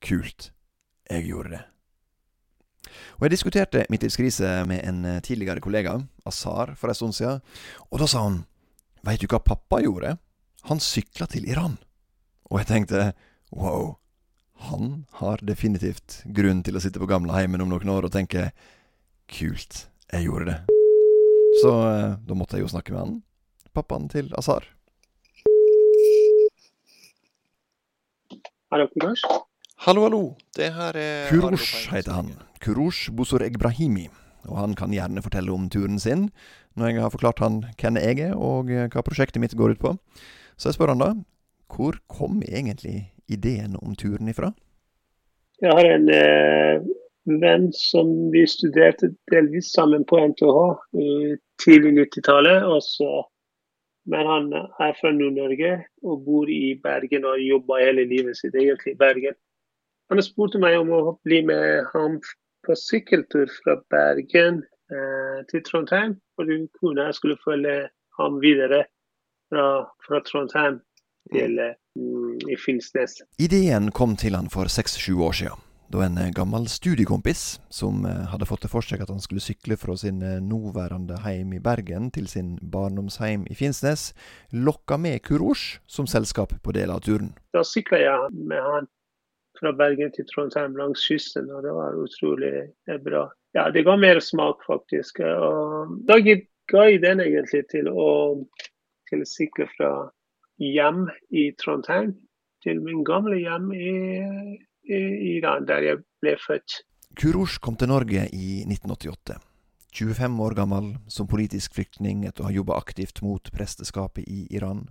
'kult, 0.00 0.52
jeg 1.10 1.26
gjorde 1.26 1.50
det'. 1.50 1.66
Og 3.18 3.22
Jeg 3.26 3.30
diskuterte 3.30 3.86
midtlivskrise 3.90 4.64
med 4.66 4.80
en 4.88 5.04
eh, 5.04 5.20
tidligere 5.20 5.60
kollega, 5.60 6.00
Azar, 6.26 6.74
for 6.74 6.88
en 6.88 6.94
stund 6.94 7.14
siden. 7.14 7.40
Og 7.90 7.98
da 8.00 8.06
sa 8.06 8.22
han 8.22 8.44
Veit 9.04 9.20
du 9.20 9.26
hva 9.26 9.38
pappa 9.40 9.80
gjorde? 9.80 10.18
Han 10.68 10.80
sykla 10.80 11.26
til 11.26 11.48
Iran. 11.48 11.78
Og 12.50 12.58
jeg 12.60 12.66
tenkte 12.66 13.12
wow, 13.50 13.98
han 14.54 15.06
har 15.10 15.40
definitivt 15.42 16.22
grunn 16.24 16.62
til 16.62 16.76
å 16.76 16.82
sitte 16.82 17.00
på 17.02 17.08
gamleheimen 17.10 17.62
om 17.64 17.70
noen 17.72 17.90
år 17.92 18.06
og 18.06 18.14
tenke 18.14 18.50
kult, 19.30 19.86
jeg 20.12 20.26
gjorde 20.26 20.52
det. 20.52 20.58
Så 21.60 21.72
eh, 21.88 22.12
da 22.26 22.36
måtte 22.38 22.58
jeg 22.58 22.66
jo 22.66 22.72
snakke 22.72 22.94
med 22.94 23.02
han, 23.02 23.16
pappaen 23.74 24.08
til 24.12 24.30
Azar. 24.38 24.66
Hallo, 28.70 28.86
Kurosh. 28.94 29.26
Hallo, 29.82 30.04
hallo. 30.06 30.22
Det 30.54 30.70
her 30.76 30.96
er 31.00 31.30
Kurosh 31.32 31.90
heter 31.90 32.14
han. 32.14 32.34
Kurosh 32.62 33.10
Bosor 33.16 33.42
Egbahimi, 33.42 34.06
og 34.46 34.60
han 34.60 34.76
kan 34.78 34.94
gjerne 34.94 35.24
fortelle 35.24 35.50
om 35.50 35.66
turen 35.72 35.98
sin 35.98 36.28
når 36.78 36.92
jeg 36.92 37.02
har 37.02 37.10
forklart 37.12 37.40
han 37.42 37.56
hvem 37.80 37.98
jeg 37.98 38.28
er 38.28 38.36
og 38.38 38.70
hva 38.70 39.02
prosjektet 39.02 39.42
mitt 39.42 39.56
går 39.58 39.74
ut 39.74 39.82
på. 39.82 39.96
Så 40.54 40.70
jeg 40.70 40.76
spør 40.78 40.92
han 40.94 41.02
da, 41.02 41.08
hvor 41.72 41.98
kom 42.12 42.44
egentlig 42.46 43.10
ideen 43.30 43.76
om 43.80 43.94
turen 43.96 44.28
ifra? 44.32 44.52
Jeg 45.60 45.76
har 45.76 45.86
en 45.86 46.08
eh, 46.14 46.86
venn 47.40 47.68
som 47.76 48.30
vi 48.32 48.46
studerte 48.48 49.12
delvis 49.32 49.72
sammen 49.74 50.06
på 50.08 50.20
NTH 50.32 50.62
i 51.02 51.10
tidlig 51.62 51.92
90-tallet. 51.98 52.64
Men 54.10 54.26
han 54.26 54.52
er 54.56 54.96
fra 54.98 55.12
Nord-Norge 55.12 55.74
og 56.02 56.24
bor 56.24 56.50
i 56.50 56.74
Bergen 56.82 57.26
og 57.28 57.42
jobber 57.44 57.84
hele 57.84 58.06
livet 58.08 58.38
sitt 58.38 58.56
egentlig 58.56 58.94
i 58.94 59.00
Bergen. 59.00 59.36
Han 60.10 60.22
spurte 60.24 60.58
meg 60.58 60.78
om 60.80 60.90
å 60.90 61.02
bli 61.22 61.42
med 61.46 61.90
ham 61.92 62.18
på 62.66 62.76
sykkeltur 62.76 63.50
fra 63.60 63.76
Bergen 63.92 64.62
eh, 64.90 65.38
til 65.52 65.62
Trondheim. 65.66 66.16
for 66.34 66.48
du 66.48 66.66
kunne 66.80 67.04
jeg 67.06 67.14
skulle 67.14 67.42
følge 67.44 67.90
ham 68.18 68.40
videre 68.40 68.84
fra, 69.50 69.66
fra 70.06 70.20
Trondheim 70.26 70.80
til 71.32 71.60
mm, 71.60 71.76
i 72.50 72.56
Finnsnes. 72.56 73.18
Ideen 73.38 73.90
kom 73.90 74.16
til 74.16 74.36
han 74.38 74.50
for 74.52 74.70
seks-sju 74.70 75.18
år 75.26 75.36
siden. 75.42 75.66
Da 75.90 76.04
en 76.04 76.18
eh, 76.22 76.30
gammel 76.30 76.68
studiekompis, 76.70 77.58
som 77.68 78.04
eh, 78.06 78.26
hadde 78.30 78.46
fått 78.46 78.62
til 78.62 78.70
for 78.70 78.86
seg 78.86 79.02
at 79.02 79.10
han 79.10 79.22
skulle 79.22 79.42
sykle 79.42 79.74
fra 79.80 79.96
sin 79.98 80.20
eh, 80.22 80.38
nåværende 80.38 81.18
heim 81.24 81.50
i 81.56 81.58
Bergen 81.62 82.12
til 82.14 82.28
sin 82.30 82.52
barndomsheim 82.62 83.42
i 83.50 83.56
Finnsnes, 83.58 84.12
lokka 84.54 85.00
med 85.02 85.18
Kurosj 85.26 85.80
som 85.90 86.06
selskap 86.06 86.54
på 86.62 86.76
deler 86.76 86.94
av 86.94 87.02
turen. 87.06 87.32
Da 87.56 87.64
sykla 87.66 87.98
jeg 88.04 88.30
med 88.38 88.62
han 88.62 88.86
fra 89.58 89.74
Bergen 89.74 90.14
til 90.14 90.28
Trondheim 90.30 90.78
langs 90.78 91.02
kysten, 91.10 91.50
og 91.50 91.66
det 91.66 91.74
var 91.74 91.98
utrolig 91.98 92.70
bra. 93.02 93.26
Ja, 93.58 93.66
det 93.74 93.82
ga 93.82 93.96
mer 93.98 94.22
smak, 94.22 94.62
faktisk. 94.70 95.18
Og 95.26 95.98
da 96.06 96.20
ga 96.22 96.86
den 97.02 97.26
egentlig 97.26 97.64
til 97.74 97.90
å 97.90 98.06
til 99.10 99.26
sykle 99.26 99.66
fra 99.74 99.90
hjem 100.60 101.08
i 101.32 101.50
Trondheim 101.58 102.14
til 102.64 102.80
min 102.84 103.04
gamle 103.06 103.38
hjem 103.40 103.70
i, 103.72 103.90
i 104.84 105.00
Iran, 105.36 105.66
der 105.68 105.86
jeg 105.86 106.02
ble 106.20 106.36
født. 106.40 106.82
Kurosh 107.18 107.58
kom 107.60 107.76
til 107.80 107.90
Norge 107.90 108.28
i 108.36 108.60
1988. 108.68 109.40
25 109.90 110.42
år 110.44 110.54
gammel, 110.54 110.92
som 111.10 111.26
politisk 111.26 111.74
flyktning 111.74 112.22
etter 112.28 112.44
å 112.44 112.50
ha 112.50 112.54
jobba 112.54 112.76
aktivt 112.78 113.24
mot 113.26 113.50
presteskapet 113.50 114.28
i 114.28 114.44
Iran. 114.54 114.86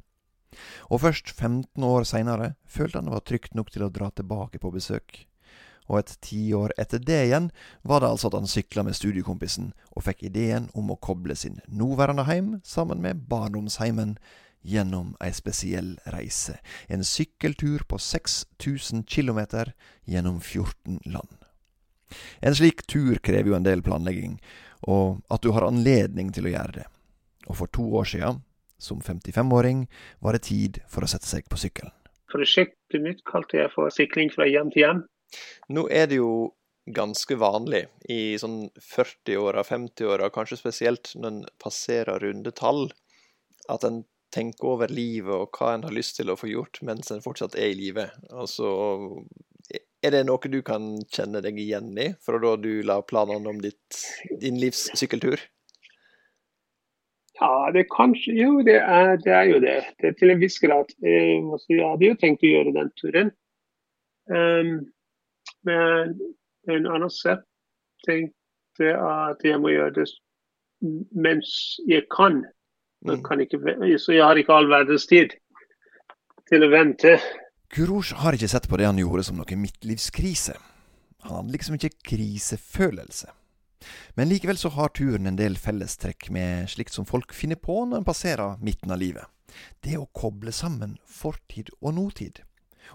Og 0.89 1.05
først 1.05 1.31
15 1.31 1.85
år 1.85 2.07
seinere 2.09 2.53
følte 2.67 2.99
han 2.99 3.07
det 3.07 3.15
var 3.15 3.25
trygt 3.25 3.55
nok 3.55 3.71
til 3.71 3.85
å 3.85 3.93
dra 3.93 4.09
tilbake 4.11 4.59
på 4.59 4.73
besøk. 4.73 5.23
Og 5.89 6.01
et 6.01 6.11
tiår 6.21 6.73
etter 6.77 7.01
det 7.01 7.21
igjen 7.29 7.47
var 7.87 8.03
det 8.03 8.11
altså 8.11 8.29
at 8.29 8.37
han 8.37 8.49
sykla 8.49 8.83
med 8.85 8.97
studiekompisen, 8.97 9.71
og 9.95 10.05
fikk 10.05 10.27
ideen 10.27 10.67
om 10.77 10.91
å 10.91 10.99
koble 11.01 11.37
sin 11.37 11.61
nåværende 11.65 12.27
heim 12.27 12.51
sammen 12.67 13.01
med 13.01 13.23
barndomsheimen 13.31 14.17
gjennom 14.61 15.13
ei 15.23 15.31
spesiell 15.35 15.95
reise. 16.13 16.59
En 16.87 17.03
sykkeltur 17.05 17.85
på 17.87 17.99
6000 17.99 19.03
km 19.03 19.39
gjennom 20.05 20.41
14 20.41 20.99
land. 21.05 21.37
En 22.41 22.55
slik 22.55 22.85
tur 22.87 23.19
krever 23.23 23.51
jo 23.51 23.57
en 23.57 23.67
del 23.67 23.83
planlegging, 23.85 24.39
og 24.89 25.21
at 25.29 25.43
du 25.43 25.51
har 25.53 25.67
anledning 25.67 26.31
til 26.33 26.49
å 26.49 26.53
gjøre 26.55 26.81
det. 26.81 26.87
Og 27.47 27.57
for 27.61 27.71
to 27.73 27.85
år 27.99 28.09
siden, 28.09 28.41
som 28.79 29.01
55-åring 29.03 29.87
var 30.23 30.35
det 30.35 30.47
tid 30.47 30.79
for 30.89 31.03
å 31.03 31.09
sette 31.11 31.27
seg 31.27 31.49
på 31.51 31.59
sykkelen. 31.59 31.93
Prosjektet 32.29 33.01
mitt 33.01 33.23
kalte 33.27 33.57
jeg 33.59 33.73
for 33.73 33.91
sykling 33.93 34.29
fra 34.33 34.47
hjem 34.47 34.69
til 34.73 34.85
hjem. 34.85 35.03
Nå 35.73 35.85
er 35.93 36.07
det 36.09 36.19
jo 36.21 36.53
ganske 36.89 37.35
vanlig 37.37 37.83
i 38.09 38.37
sånn 38.41 38.69
40-åra, 38.81 39.63
50-åra, 39.65 40.29
kanskje 40.33 40.57
spesielt 40.61 41.11
når 41.17 41.29
en 41.29 41.41
passerer 41.61 42.21
runde 42.23 42.53
tall, 42.57 42.87
at 43.69 43.85
en 43.85 44.03
tenker 44.33 44.73
over 44.73 44.91
livet 44.93 45.33
og 45.33 45.55
hva 45.57 45.73
en 45.75 45.85
har 45.87 45.95
lyst 45.95 46.19
til 46.19 46.31
å 46.31 46.37
få 46.39 46.49
gjort 46.51 46.81
mens 46.85 47.11
en 47.13 47.23
fortsatt 47.23 47.57
er 47.57 47.71
i 47.73 47.77
livet. 47.77 48.13
Altså, 48.29 48.69
er 50.03 50.15
det 50.15 50.25
noe 50.27 50.51
du 50.51 50.61
kan 50.65 50.91
kjenne 51.11 51.41
deg 51.43 51.59
igjen 51.59 51.91
i, 51.99 52.11
fra 52.23 52.39
da 52.41 52.55
du 52.59 52.71
la 52.87 53.01
planene 53.03 53.51
om 53.51 53.61
ditt, 53.63 54.03
din 54.41 54.59
livs 54.61 54.87
sykkeltur? 54.99 55.41
Ja, 57.39 57.71
det 57.71 57.85
kanskje 57.91 58.33
Jo, 58.35 58.61
det 58.67 58.79
er, 58.81 59.15
det 59.23 59.31
er 59.31 59.45
jo 59.47 59.59
det. 59.63 59.77
Det 59.99 60.09
er 60.09 60.15
til 60.19 60.33
en 60.33 60.41
viss 60.41 60.59
grad. 60.59 60.91
Jeg 61.03 61.43
hadde 61.79 62.09
jo 62.09 62.17
tenkt 62.19 62.43
å 62.43 62.51
gjøre 62.51 62.75
den 62.75 62.91
turen. 62.99 63.31
Um, 64.29 64.73
men 65.65 66.17
en 66.69 66.87
annen 66.87 67.11
sett 67.13 67.45
tenkte 68.05 68.91
at 68.93 69.43
jeg 69.43 69.59
må 69.59 69.71
gjøre 69.71 70.01
det 70.01 70.07
mens 71.11 71.79
jeg 71.87 72.05
kan. 72.11 72.43
Mm. 73.05 73.21
kan 73.23 73.39
ikke, 73.39 73.59
så 73.97 74.13
jeg 74.13 74.25
har 74.25 74.39
ikke 74.39 74.55
all 74.55 74.67
verdens 74.67 75.07
tid 75.07 75.35
til 76.49 76.65
å 76.65 76.71
vente. 76.71 77.15
Kurosh 77.71 78.17
har 78.23 78.35
ikke 78.35 78.49
sett 78.51 78.67
på 78.69 78.79
det 78.81 78.89
han 78.89 78.99
gjorde 78.99 79.23
som 79.27 79.37
noe 79.39 79.59
midtlivskrise. 79.61 80.55
Han 81.23 81.35
hadde 81.35 81.53
liksom 81.53 81.77
ikke 81.77 81.93
krisefølelse. 82.11 83.29
Men 84.17 84.27
likevel 84.27 84.57
så 84.59 84.71
har 84.75 84.91
turen 84.91 85.29
en 85.29 85.39
del 85.39 85.55
fellestrekk 85.59 86.29
med 86.35 86.67
slikt 86.71 86.95
som 86.95 87.07
folk 87.07 87.31
finner 87.35 87.59
på 87.59 87.77
når 87.85 88.01
en 88.01 88.07
passerer 88.07 88.59
midten 88.63 88.91
av 88.91 88.99
livet. 88.99 89.23
Det 89.79 89.95
å 89.97 90.09
koble 90.13 90.51
sammen 90.55 90.97
fortid 91.07 91.71
og 91.79 91.95
nåtid. 91.95 92.41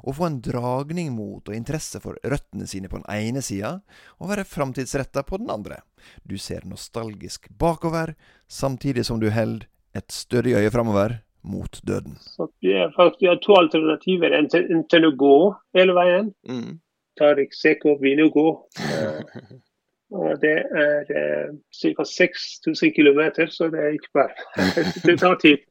Å 0.03 0.13
få 0.13 0.27
en 0.27 0.41
dragning 0.43 1.13
mot 1.15 1.47
og 1.49 1.55
interesse 1.55 2.01
for 2.03 2.19
røttene 2.27 2.67
sine 2.67 2.91
på 2.91 2.99
den 2.99 3.07
ene 3.15 3.43
sida, 3.47 3.77
og 4.19 4.33
være 4.33 4.47
framtidsretta 4.49 5.23
på 5.23 5.39
den 5.39 5.53
andre. 5.55 5.81
Du 6.27 6.35
ser 6.39 6.67
nostalgisk 6.67 7.47
bakover, 7.49 8.17
samtidig 8.51 9.07
som 9.07 9.23
du 9.23 9.31
holder 9.31 9.69
et 9.95 10.13
stødig 10.13 10.57
øye 10.59 10.71
framover 10.75 11.19
mot 11.45 11.81
døden. 11.87 12.17
Så 12.21 12.49
vi, 12.61 12.73
er 12.73 12.93
faktisk 12.97 13.29
har 13.29 13.39
to 13.43 13.57
alternativer. 13.59 14.33
Enten, 14.39 14.67
enten 14.73 15.07
å 15.09 15.13
gå 15.19 15.37
hele 15.77 15.95
veien, 15.97 16.33
mm. 16.49 16.81
ta 17.21 17.35
ryggsekk 17.37 17.85
og 17.91 18.03
begynne 18.03 18.29
å 18.29 18.35
gå. 18.35 18.49
Og 20.15 20.37
det 20.43 20.59
er 20.79 21.09
eh, 21.11 21.49
ca. 21.97 22.05
6000 22.07 22.93
km, 22.95 23.21
så 23.51 23.67
det 23.73 23.81
er 23.81 23.97
ikke 23.97 24.13
bare 24.15 24.69
Det 25.07 25.17
tar 25.19 25.41
tid. 25.43 25.65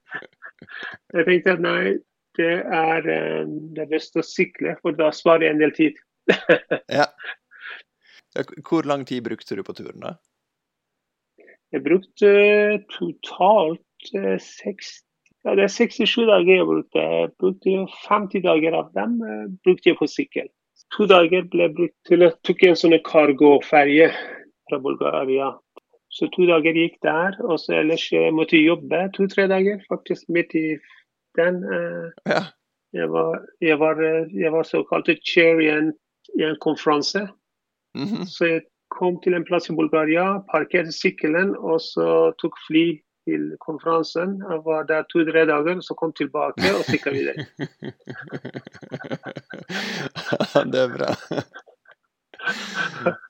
Jeg 1.14 1.26
tenkte 1.28 1.54
at 1.54 1.64
nei, 1.64 1.94
det 2.40 2.56
er 2.66 3.08
eh, 3.14 3.46
det 3.78 3.88
beste 3.92 4.20
å 4.20 4.28
sykle, 4.28 4.76
for 4.82 4.98
da 5.00 5.14
sparer 5.16 5.48
jeg 5.48 5.56
en 5.56 5.64
del 5.64 5.76
tid. 5.78 6.02
ja. 6.98 7.08
ja. 8.36 8.46
Hvor 8.68 8.90
lang 8.90 9.06
tid 9.08 9.24
brukte 9.24 9.56
du 9.56 9.64
på 9.64 9.78
turen, 9.78 10.02
da? 10.04 10.16
Jeg 11.74 11.86
brukte 11.86 12.30
totalt 12.94 13.82
60 14.12 15.04
ja, 15.44 15.56
det 15.56 15.64
er 15.66 15.72
67 15.72 16.24
dager 16.28 16.56
jeg 16.56 16.66
brukte. 16.66 17.00
Jeg 17.00 17.32
brukte 17.40 17.72
50 18.08 18.44
dager 18.46 18.78
av 18.80 18.94
dem 18.96 19.18
brukte 19.66 19.90
jeg 19.90 20.00
på 20.00 20.08
sykkel. 20.08 20.48
To 20.96 21.08
dager 21.10 21.44
ble 21.52 21.68
brukt 21.76 21.98
til 22.08 22.24
å 22.24 22.32
tok 22.48 22.64
en 22.64 22.80
sånn 22.80 22.96
cargo-ferje 23.04 24.08
fra 24.70 24.80
Bulgaria. 24.80 25.52
Så 26.14 26.30
to 26.32 26.46
dager 26.48 26.78
gikk 26.78 27.00
der, 27.04 27.36
og 27.44 27.58
så 27.60 27.80
ellers 27.82 28.06
jeg 28.14 28.34
måtte 28.38 28.56
jeg 28.56 28.70
jobbe 28.70 29.00
to-tre 29.18 29.48
dager 29.52 29.82
faktisk 29.90 30.30
midt 30.32 30.54
i 30.56 30.68
den. 31.40 31.64
Ja. 32.30 32.46
Jeg 32.94 33.10
var, 33.10 33.40
jeg 33.60 33.80
var, 33.82 34.02
jeg 34.30 34.52
var 34.54 34.68
såkalt 34.70 35.10
chair 35.26 35.60
i 35.60 35.72
en, 35.74 35.90
i 36.38 36.44
en 36.46 36.60
konferanse. 36.62 37.28
Mm 37.98 38.06
-hmm. 38.06 38.26
Så 38.26 38.46
jeg 38.46 38.62
kom 38.90 39.20
til 39.22 39.34
en 39.34 39.44
plass 39.44 39.70
i 39.70 39.76
Bulgaria, 39.76 40.40
parkerte 40.52 40.92
sykkelen 40.92 41.56
og 41.58 41.82
så 41.82 42.32
tok 42.42 42.54
fly 42.68 43.02
til 43.28 43.44
konferansen. 43.64 44.38
Jeg 44.42 44.62
var 44.66 44.88
der 44.90 45.06
to-tre 45.12 45.46
dager, 45.50 45.82
så 45.82 45.96
kom 46.00 46.14
tilbake 46.18 46.72
og 46.78 46.84
sykla 46.88 47.12
videre. 47.16 47.46
det 50.74 50.82
er 50.86 50.98
bra. 50.98 51.14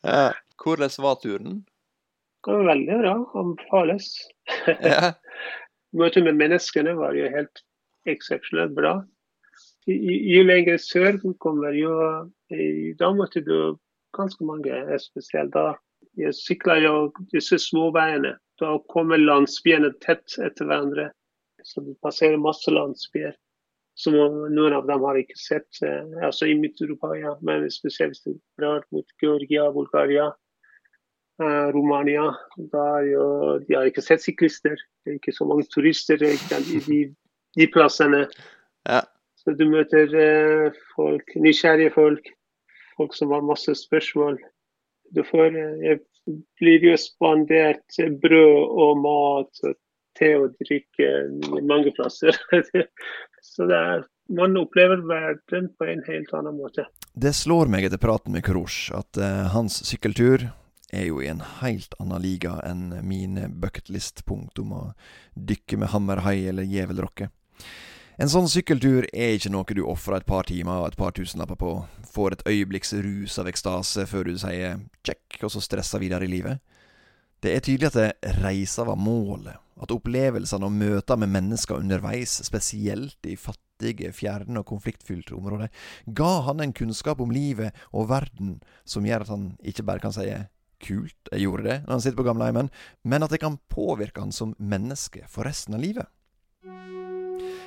Ja. 0.04 0.32
Hvordan 0.64 0.90
var 1.06 1.16
turen? 1.22 1.60
Det 2.46 2.54
var 2.54 2.64
veldig 2.66 2.96
bra. 3.04 3.14
Anbefales. 3.40 4.08
Ja. 4.94 5.14
Møtet 5.94 6.26
med 6.26 6.40
menneskene 6.40 6.96
var 6.98 7.14
jo 7.14 7.28
helt 7.30 7.62
eksepsjonelt 8.10 8.74
bra. 8.74 8.94
Jo 9.86 10.42
lenger 10.48 10.80
sør 10.82 11.20
du 11.22 11.34
kommer, 11.44 11.76
jo 11.78 11.94
da 12.98 13.12
måtte 13.14 13.44
du 13.46 13.78
ganske 14.18 14.46
mange 14.46 14.74
spesielt. 15.04 15.54
Da 15.54 15.76
jeg 16.18 16.34
sykla 16.38 16.80
jo 16.82 16.96
disse 17.34 17.60
småveiene. 17.62 18.36
Da 18.64 18.78
kommer 18.88 19.20
landsbyene 19.20 19.92
tett 20.06 20.38
etter 20.40 20.70
hverandre. 20.70 21.10
Så 21.64 21.82
du 21.84 21.94
passerer 22.04 22.40
masse 22.40 22.72
landsbyer. 22.72 23.36
Som 24.00 24.16
noen 24.16 24.74
av 24.74 24.88
dem 24.88 25.04
har 25.06 25.20
ikke 25.20 25.38
sett. 25.38 25.82
Altså 26.24 26.48
i 26.50 26.56
Midt-Europa, 26.58 27.12
ja. 27.20 27.36
Men 27.46 27.68
spesielt 27.72 28.16
hvis 28.16 28.24
du 28.24 28.38
drar 28.60 28.86
mot 28.96 29.06
Georgia, 29.22 29.68
Bulgaria, 29.76 30.30
eh, 31.44 31.68
Romania. 31.76 32.30
Da 32.74 32.86
jo, 33.06 33.26
de 33.68 33.76
har 33.78 33.90
ikke 33.90 34.06
sett 34.06 34.24
syklister. 34.24 34.80
Det 35.04 35.12
er 35.12 35.20
ikke 35.20 35.36
så 35.36 35.48
mange 35.50 35.68
turister 35.74 36.24
i 36.24 36.80
de, 36.88 37.02
de 37.60 37.70
plassene. 37.76 38.26
Ja. 38.88 39.04
Så 39.44 39.58
du 39.60 39.68
møter 39.70 40.16
eh, 40.16 40.82
folk, 40.96 41.36
nysgjerrige 41.36 41.94
folk. 42.00 42.32
Folk 42.96 43.16
som 43.18 43.36
har 43.36 43.46
masse 43.46 43.76
spørsmål. 43.76 44.40
Du 45.14 45.22
får, 45.28 45.52
jeg 45.84 46.00
blir 46.60 46.86
jo 46.88 46.96
spandert 47.00 47.98
brød 48.22 48.80
og 48.84 49.02
mat 49.04 49.64
og 49.68 49.76
te 50.18 50.34
og 50.38 50.58
drikke 50.62 51.10
mange 51.66 51.94
plasser. 51.96 52.38
Så 53.44 53.68
er, 53.68 54.06
man 54.32 54.58
opplever 54.58 55.04
verden 55.10 55.72
på 55.78 55.88
en 55.90 56.04
helt 56.08 56.34
annen 56.38 56.58
måte. 56.58 56.88
Det 57.14 57.34
slår 57.36 57.72
meg 57.72 57.88
etter 57.88 58.02
praten 58.02 58.34
med 58.34 58.46
Korosh 58.46 58.94
at 58.96 59.20
uh, 59.20 59.50
hans 59.54 59.82
sykkeltur 59.86 60.48
er 60.94 61.08
jo 61.08 61.20
i 61.22 61.30
en 61.32 61.42
helt 61.62 61.96
annen 62.02 62.22
liga 62.22 62.60
enn 62.66 62.92
mine 63.06 63.50
bucketlist-punkt 63.50 64.62
om 64.62 64.76
å 64.78 64.84
dykke 65.34 65.82
med 65.82 65.92
hammerhai 65.94 66.38
eller 66.52 66.70
djevelrocke. 66.70 67.32
En 68.22 68.30
sånn 68.30 68.46
sykkeltur 68.46 69.08
er 69.10 69.32
ikke 69.34 69.50
noe 69.50 69.74
du 69.74 69.82
ofrer 69.90 70.20
et 70.20 70.28
par 70.28 70.46
timer 70.46 70.84
og 70.84 70.92
et 70.92 70.98
par 71.00 71.16
tusenlapper 71.18 71.58
på, 71.58 71.72
får 72.14 72.36
et 72.36 72.44
øyeblikks 72.52 72.94
rus 73.02 73.40
av 73.42 73.50
ekstase 73.50 74.06
før 74.06 74.30
du 74.30 74.38
sier 74.38 74.84
check, 75.02 75.40
og 75.42 75.50
så 75.50 75.64
stresser 75.66 76.04
videre 76.04 76.28
i 76.28 76.30
livet. 76.30 76.62
Det 77.42 77.56
er 77.56 77.66
tydelig 77.66 77.90
at 77.90 78.38
reisa 78.44 78.86
var 78.86 79.02
målet, 79.02 79.58
at 79.82 79.92
opplevelsene 79.92 80.70
og 80.70 80.78
møter 80.78 81.18
med 81.18 81.34
mennesker 81.34 81.82
underveis, 81.82 82.38
spesielt 82.46 83.18
i 83.26 83.34
fattige, 83.34 84.14
fjerne 84.14 84.62
og 84.62 84.70
konfliktfylte 84.70 85.34
områder, 85.34 85.74
ga 86.06 86.32
han 86.46 86.62
en 86.62 86.78
kunnskap 86.78 87.20
om 87.20 87.34
livet 87.34 87.74
og 87.92 88.12
verden 88.14 88.60
som 88.86 89.10
gjør 89.10 89.26
at 89.26 89.34
han 89.34 89.54
ikke 89.66 89.90
bare 89.90 90.06
kan 90.06 90.14
si 90.14 90.30
kult, 90.84 91.18
jeg 91.32 91.48
gjorde 91.48 91.66
det, 91.66 91.82
når 91.88 91.98
han 91.98 92.06
sitter 92.06 92.22
på 92.22 92.30
gamleheimen, 92.30 92.70
men 93.02 93.26
at 93.26 93.34
det 93.34 93.42
kan 93.42 93.58
påvirke 93.74 94.22
han 94.22 94.36
som 94.36 94.54
menneske 94.62 95.26
for 95.32 95.50
resten 95.50 95.74
av 95.74 95.82
livet. 95.82 96.12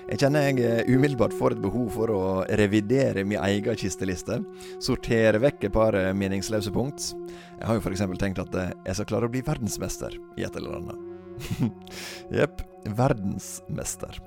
Jeg 0.06 0.20
kjenner 0.22 0.44
jeg 0.46 0.60
eh, 0.62 0.86
umiddelbart 0.94 1.32
får 1.34 1.56
et 1.56 1.62
behov 1.64 1.88
for 1.96 2.10
å 2.14 2.20
revidere 2.60 3.24
min 3.26 3.40
egen 3.42 3.78
kisteliste. 3.78 4.36
Sortere 4.78 5.40
vekk 5.42 5.66
et 5.66 5.74
par 5.74 5.96
eh, 5.98 6.12
meningsløse 6.14 6.70
punkt. 6.70 7.08
Jeg 7.56 7.66
har 7.66 7.74
jo 7.74 7.82
f.eks. 7.82 8.04
tenkt 8.20 8.38
at 8.38 8.54
eh, 8.54 8.70
jeg 8.86 9.00
skal 9.00 9.08
klare 9.10 9.26
å 9.26 9.32
bli 9.32 9.42
verdensmester 9.42 10.14
i 10.38 10.46
et 10.46 10.58
eller 10.60 10.78
annet. 10.78 11.66
Jepp. 12.38 12.62
Verdensmester. 12.86 14.20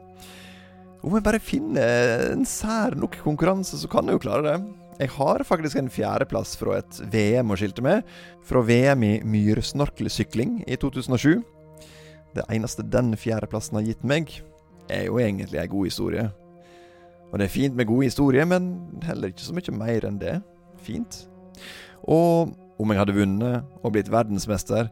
Om 1.00 1.15
jeg 1.15 1.28
bare 1.30 1.39
finner 1.39 2.26
en 2.34 2.44
sær 2.44 3.00
nok 3.00 3.15
konkurranse, 3.24 3.80
så 3.80 3.88
kan 3.88 4.12
jeg 4.12 4.20
jo 4.20 4.26
klare 4.28 4.50
det. 4.50 4.58
Jeg 5.00 5.15
har 5.15 5.46
faktisk 5.48 5.80
en 5.80 5.88
fjerdeplass 5.88 6.58
fra 6.60 6.82
et 6.82 7.02
VM 7.08 7.56
å 7.56 7.60
skilte 7.60 7.86
med. 7.86 8.04
Fra 8.44 8.65
VM 8.68 9.08
i 9.08 9.15
myrsnorkelsykling 9.24 10.65
i 10.68 10.76
2007. 10.76 11.39
Det 12.36 12.50
eneste 12.52 12.84
den 12.84 13.15
fjerdeplassen 13.15 13.80
har 13.80 13.88
gitt 13.88 14.04
meg, 14.04 14.42
er 14.89 15.06
jo 15.08 15.19
egentlig 15.21 15.60
ei 15.62 15.69
god 15.69 15.89
historie. 15.89 16.30
Og 17.30 17.39
det 17.39 17.45
er 17.45 17.54
fint 17.54 17.75
med 17.78 17.88
gode 17.89 18.10
historier, 18.10 18.45
men 18.49 18.71
heller 19.06 19.30
ikke 19.30 19.45
så 19.45 19.54
mye 19.54 19.75
mer 19.78 20.08
enn 20.08 20.19
det. 20.21 20.39
Fint. 20.82 21.21
Og 22.04 22.56
om 22.80 22.91
jeg 22.93 23.02
hadde 23.02 23.17
vunnet 23.17 23.84
og 23.84 23.93
blitt 23.93 24.12
verdensmester, 24.12 24.89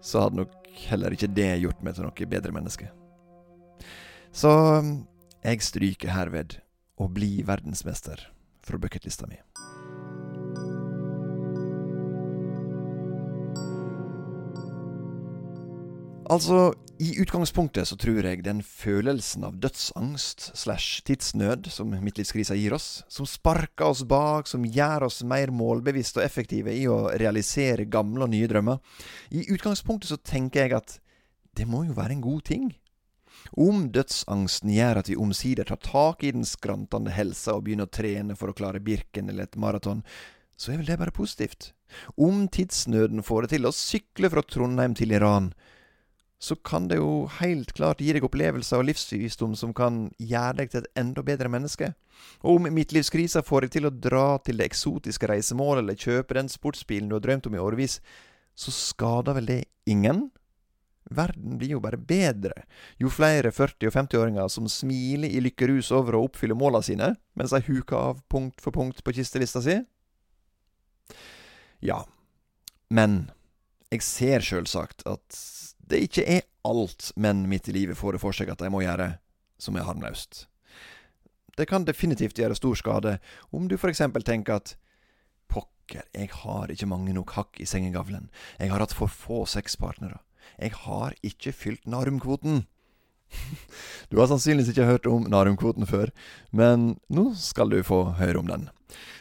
så 0.00 0.24
hadde 0.24 0.40
nok 0.40 0.54
heller 0.88 1.12
ikke 1.12 1.30
det 1.34 1.50
gjort 1.64 1.82
meg 1.82 1.96
til 1.96 2.06
noe 2.06 2.30
bedre 2.30 2.54
menneske. 2.54 2.88
Så 4.32 4.50
jeg 5.42 5.64
stryker 5.64 6.14
herved 6.14 6.58
å 6.98 7.08
bli 7.10 7.42
verdensmester 7.46 8.22
fra 8.64 8.78
bucketlista 8.80 9.28
mi. 9.28 9.38
Altså, 16.28 16.74
i 16.98 17.20
utgangspunktet 17.22 17.88
så 17.88 17.96
tror 17.96 18.26
jeg 18.26 18.42
den 18.42 18.58
følelsen 18.66 19.44
av 19.46 19.58
dødsangst 19.62 20.48
slash 20.58 21.04
tidsnød 21.06 21.68
som 21.70 21.92
midtlivskrisa 21.94 22.56
gir 22.58 22.74
oss, 22.74 23.04
som 23.06 23.26
sparker 23.28 23.86
oss 23.86 24.02
bak, 24.08 24.50
som 24.50 24.66
gjør 24.66 25.06
oss 25.06 25.20
mer 25.22 25.52
målbevisste 25.54 26.18
og 26.18 26.26
effektive 26.26 26.74
i 26.74 26.88
å 26.90 27.04
realisere 27.20 27.86
gamle 27.86 28.26
og 28.26 28.32
nye 28.34 28.50
drømmer 28.50 28.82
I 29.30 29.46
utgangspunktet 29.54 30.10
så 30.10 30.18
tenker 30.18 30.64
jeg 30.64 30.76
at 30.80 30.98
det 31.58 31.68
må 31.70 31.84
jo 31.86 31.94
være 31.94 32.18
en 32.18 32.26
god 32.26 32.42
ting. 32.50 32.68
Om 33.54 33.88
dødsangsten 33.94 34.74
gjør 34.74 35.00
at 35.00 35.12
vi 35.12 35.20
omsider 35.22 35.70
tar 35.70 35.80
tak 35.84 36.26
i 36.26 36.34
den 36.34 36.46
skrantende 36.46 37.14
helsa 37.14 37.54
og 37.54 37.64
begynner 37.66 37.86
å 37.86 37.94
trene 37.94 38.36
for 38.38 38.50
å 38.50 38.58
klare 38.58 38.82
Birken 38.82 39.30
eller 39.30 39.46
et 39.46 39.58
maraton, 39.58 40.02
så 40.58 40.72
er 40.72 40.82
vel 40.82 40.90
det 40.90 40.98
bare 40.98 41.14
positivt. 41.14 41.72
Om 42.18 42.48
tidsnøden 42.52 43.22
får 43.22 43.46
det 43.46 43.56
til 43.56 43.68
å 43.68 43.74
sykle 43.74 44.30
fra 44.34 44.42
Trondheim 44.42 44.98
til 44.98 45.14
Iran, 45.14 45.52
så 46.38 46.54
kan 46.56 46.86
det 46.88 47.00
jo 47.00 47.26
helt 47.40 47.72
klart 47.74 48.00
gi 48.02 48.12
deg 48.14 48.24
opplevelser 48.26 48.78
og 48.78 48.86
livsvisdom 48.86 49.56
som 49.58 49.72
kan 49.74 50.06
gjøre 50.22 50.60
deg 50.60 50.70
til 50.70 50.84
et 50.84 51.00
enda 51.00 51.24
bedre 51.26 51.50
menneske. 51.50 51.90
Og 52.46 52.60
om 52.60 52.68
midtlivskrisa 52.74 53.42
får 53.46 53.66
deg 53.66 53.74
til 53.74 53.88
å 53.88 53.94
dra 54.06 54.26
til 54.46 54.60
det 54.60 54.68
eksotiske 54.70 55.30
reisemålet 55.30 55.82
eller 55.82 55.98
kjøpe 55.98 56.38
den 56.38 56.50
sportsbilen 56.50 57.10
du 57.10 57.18
har 57.18 57.24
drømt 57.26 57.50
om 57.50 57.58
i 57.58 57.62
årevis, 57.62 57.98
så 58.58 58.74
skader 58.74 59.38
vel 59.38 59.50
det 59.50 59.60
ingen? 59.90 60.28
Verden 61.10 61.56
blir 61.58 61.74
jo 61.74 61.82
bare 61.82 61.98
bedre 61.98 62.66
jo 63.00 63.10
flere 63.10 63.50
40- 63.54 63.88
og 63.88 63.94
50-åringer 63.94 64.50
som 64.52 64.68
smiler 64.70 65.32
i 65.32 65.40
lykkerus 65.42 65.90
over 65.96 66.18
å 66.18 66.26
oppfylle 66.26 66.58
måla 66.58 66.82
sine, 66.84 67.14
mens 67.34 67.54
de 67.54 67.62
huker 67.64 67.96
av 67.96 68.22
punkt 68.30 68.60
for 68.62 68.76
punkt 68.76 69.02
på 69.02 69.14
kistelista 69.16 69.62
si. 69.64 69.80
Ja, 71.80 72.02
men 72.92 73.30
jeg 73.88 74.04
ser 74.04 74.44
sjølsagt 74.44 75.06
at 75.08 75.38
det 75.88 76.02
ikke 76.04 76.24
er 76.28 76.46
alt 76.68 77.12
menn 77.16 77.46
midt 77.48 77.68
i 77.70 77.74
livet 77.76 77.98
får 77.98 78.16
det 78.16 78.22
for 78.22 78.36
seg 78.36 78.52
at 78.52 78.60
de 78.60 78.70
må 78.72 78.82
gjøre, 78.84 79.14
som 79.60 79.76
er 79.76 79.86
harmløst. 79.88 80.46
Det 81.58 81.66
kan 81.66 81.86
definitivt 81.88 82.38
gjøre 82.38 82.56
stor 82.58 82.78
skade 82.78 83.16
om 83.50 83.66
du 83.70 83.74
f.eks. 83.78 84.04
tenker 84.24 84.60
at 84.60 84.76
pokker, 85.50 86.04
jeg 86.14 86.30
har 86.44 86.70
ikke 86.70 86.90
mange 86.90 87.14
nok 87.16 87.34
hakk 87.34 87.58
i 87.58 87.66
sengegavlen, 87.66 88.28
jeg 88.60 88.70
har 88.70 88.84
hatt 88.84 88.94
for 88.94 89.10
få 89.10 89.42
sexpartnere, 89.48 90.20
jeg 90.60 90.76
har 90.84 91.16
ikke 91.22 91.52
fylt 91.52 91.86
narumkvoten. 91.86 92.66
Du 94.08 94.16
har 94.16 94.28
sannsynligvis 94.30 94.70
ikke 94.72 94.88
hørt 94.88 95.06
om 95.10 95.26
narumkvoten 95.28 95.84
før, 95.88 96.08
men 96.48 96.94
nå 97.12 97.32
skal 97.36 97.68
du 97.68 97.82
få 97.84 98.14
høre 98.16 98.40
om 98.40 98.48
den. 98.48 98.68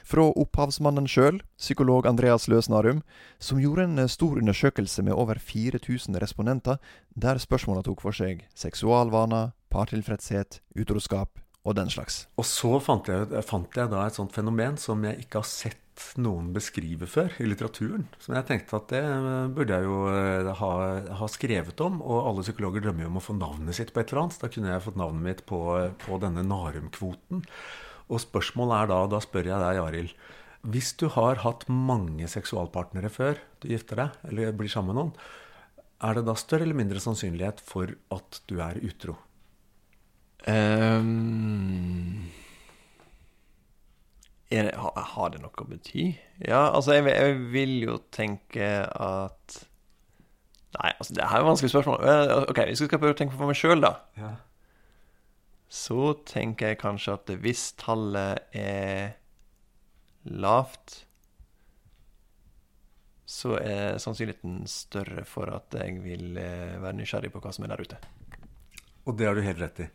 Fra 0.07 0.27
opphavsmannen 0.31 1.09
sjøl, 1.11 1.41
psykolog 1.59 2.07
Andreas 2.09 2.47
Løsnarum, 2.51 3.01
som 3.39 3.59
gjorde 3.61 3.87
en 3.87 4.03
eh, 4.03 4.11
stor 4.11 4.39
undersøkelse 4.39 5.03
med 5.07 5.17
over 5.17 5.39
4000 5.39 6.19
respondenter, 6.23 6.79
der 7.15 7.41
spørsmåla 7.41 7.83
tok 7.87 8.05
for 8.05 8.15
seg 8.15 8.45
seksualvaner, 8.55 9.51
partilfredshet, 9.73 10.61
utroskap 10.79 11.41
og 11.67 11.75
den 11.75 11.91
slags. 11.91 12.25
Og 12.39 12.47
så 12.47 12.77
fant 12.83 13.09
jeg, 13.11 13.27
fant 13.45 13.75
jeg 13.75 13.91
da 13.91 14.05
et 14.07 14.17
sånt 14.17 14.35
fenomen 14.35 14.79
som 14.79 15.03
jeg 15.03 15.25
ikke 15.25 15.41
har 15.41 15.49
sett 15.49 15.83
noen 16.21 16.51
beskrive 16.53 17.07
før 17.09 17.33
i 17.41 17.47
litteraturen. 17.47 18.05
Som 18.21 18.37
jeg 18.37 18.45
tenkte 18.47 18.77
at 18.77 18.91
det 18.93 19.01
burde 19.57 19.79
jeg 19.79 19.87
jo 19.87 19.97
eh, 20.11 20.51
ha, 20.59 20.71
ha, 21.19 21.29
skrevet 21.31 21.81
om. 21.83 21.99
Og 22.05 22.29
alle 22.29 22.45
psykologer 22.45 22.85
drømmer 22.85 23.07
jo 23.07 23.11
om 23.11 23.19
å 23.19 23.25
få 23.25 23.35
navnet 23.37 23.77
sitt 23.77 23.93
på 23.93 24.03
et 24.03 24.13
eller 24.13 24.27
annet. 24.27 24.39
Da 24.43 24.51
kunne 24.53 24.71
jeg 24.71 24.85
fått 24.85 25.01
navnet 25.01 25.25
mitt 25.25 25.43
på, 25.49 25.61
på 26.05 26.21
denne 26.23 26.45
Narum-kvoten. 26.47 27.43
Og 28.07 28.21
spørsmålet 28.23 28.81
er 28.81 28.91
da, 28.91 28.99
da 29.11 29.21
spør 29.23 29.49
jeg 29.49 29.63
deg, 29.63 29.81
Arild. 29.83 30.13
Hvis 30.67 30.93
du 30.99 31.07
har 31.13 31.43
hatt 31.43 31.67
mange 31.71 32.27
seksualpartnere 32.31 33.11
før 33.13 33.39
du 33.61 33.69
gifter 33.71 34.01
deg, 34.01 34.17
eller 34.31 34.55
blir 34.55 34.71
sammen 34.71 34.95
med 34.95 34.99
noen, 35.01 35.13
er 36.07 36.17
det 36.17 36.27
da 36.27 36.35
større 36.37 36.67
eller 36.67 36.77
mindre 36.77 37.01
sannsynlighet 37.01 37.61
for 37.65 37.93
at 38.13 38.41
du 38.49 38.59
er 38.63 38.79
utro? 38.85 39.17
Um, 40.47 42.29
det, 44.49 44.61
har 44.77 45.31
det 45.33 45.41
noe 45.43 45.63
å 45.63 45.67
bety? 45.67 46.11
Ja, 46.39 46.69
altså, 46.69 46.95
jeg, 46.95 47.09
jeg, 47.11 47.39
vil 47.51 47.73
jo 47.83 47.97
tenke 48.13 48.69
at 48.87 49.63
Nei, 50.77 50.91
altså, 50.93 51.15
det 51.15 51.25
her 51.25 51.39
er 51.39 51.41
et 51.41 51.47
vanskelig 51.47 51.71
spørsmål. 51.71 52.03
Eh, 52.05 52.31
ok, 52.51 52.59
Hvis 52.69 52.81
jeg 52.83 52.89
skal 52.91 52.99
prøve 53.01 53.15
å 53.15 53.17
tenke 53.17 53.37
på 53.39 53.47
meg 53.49 53.57
sjøl, 53.57 53.79
da. 53.81 53.95
Ja. 54.19 54.33
Så 55.67 56.13
tenker 56.27 56.71
jeg 56.71 56.79
kanskje 56.81 57.17
at 57.17 57.31
hvis 57.43 57.73
tallet 57.79 58.55
er 58.55 59.17
lavt, 60.31 61.01
så 63.27 63.57
er 63.59 63.99
sannsynligheten 63.99 64.61
større 64.71 65.25
for 65.27 65.51
at 65.51 65.75
jeg 65.75 65.99
vil 66.03 66.39
eh, 66.39 66.77
være 66.79 66.95
nysgjerrig 66.95 67.33
på 67.33 67.41
hva 67.43 67.51
som 67.51 67.67
er 67.67 67.73
der 67.73 67.83
ute. 67.83 67.99
Og 69.07 69.17
det 69.19 69.27
har 69.27 69.35
du 69.35 69.43
helt 69.43 69.59
rett 69.59 69.83
i. 69.83 69.87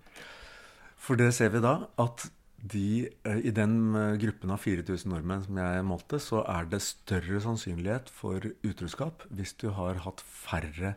For 1.01 1.19
det 1.19 1.33
ser 1.35 1.51
vi 1.55 1.63
da 1.65 1.79
at 2.03 2.27
de, 2.63 3.09
eh, 3.25 3.41
i 3.49 3.55
den 3.57 3.97
eh, 3.97 4.19
gruppen 4.21 4.53
av 4.53 4.61
4000 4.63 5.09
nordmenn 5.11 5.47
som 5.47 5.59
jeg 5.59 5.89
målte, 5.89 6.21
så 6.23 6.45
er 6.45 6.69
det 6.69 6.83
større 6.85 7.41
sannsynlighet 7.43 8.13
for 8.13 8.45
utroskap 8.63 9.25
hvis 9.33 9.57
du 9.59 9.71
har 9.75 10.05
hatt 10.05 10.23
færre 10.23 10.95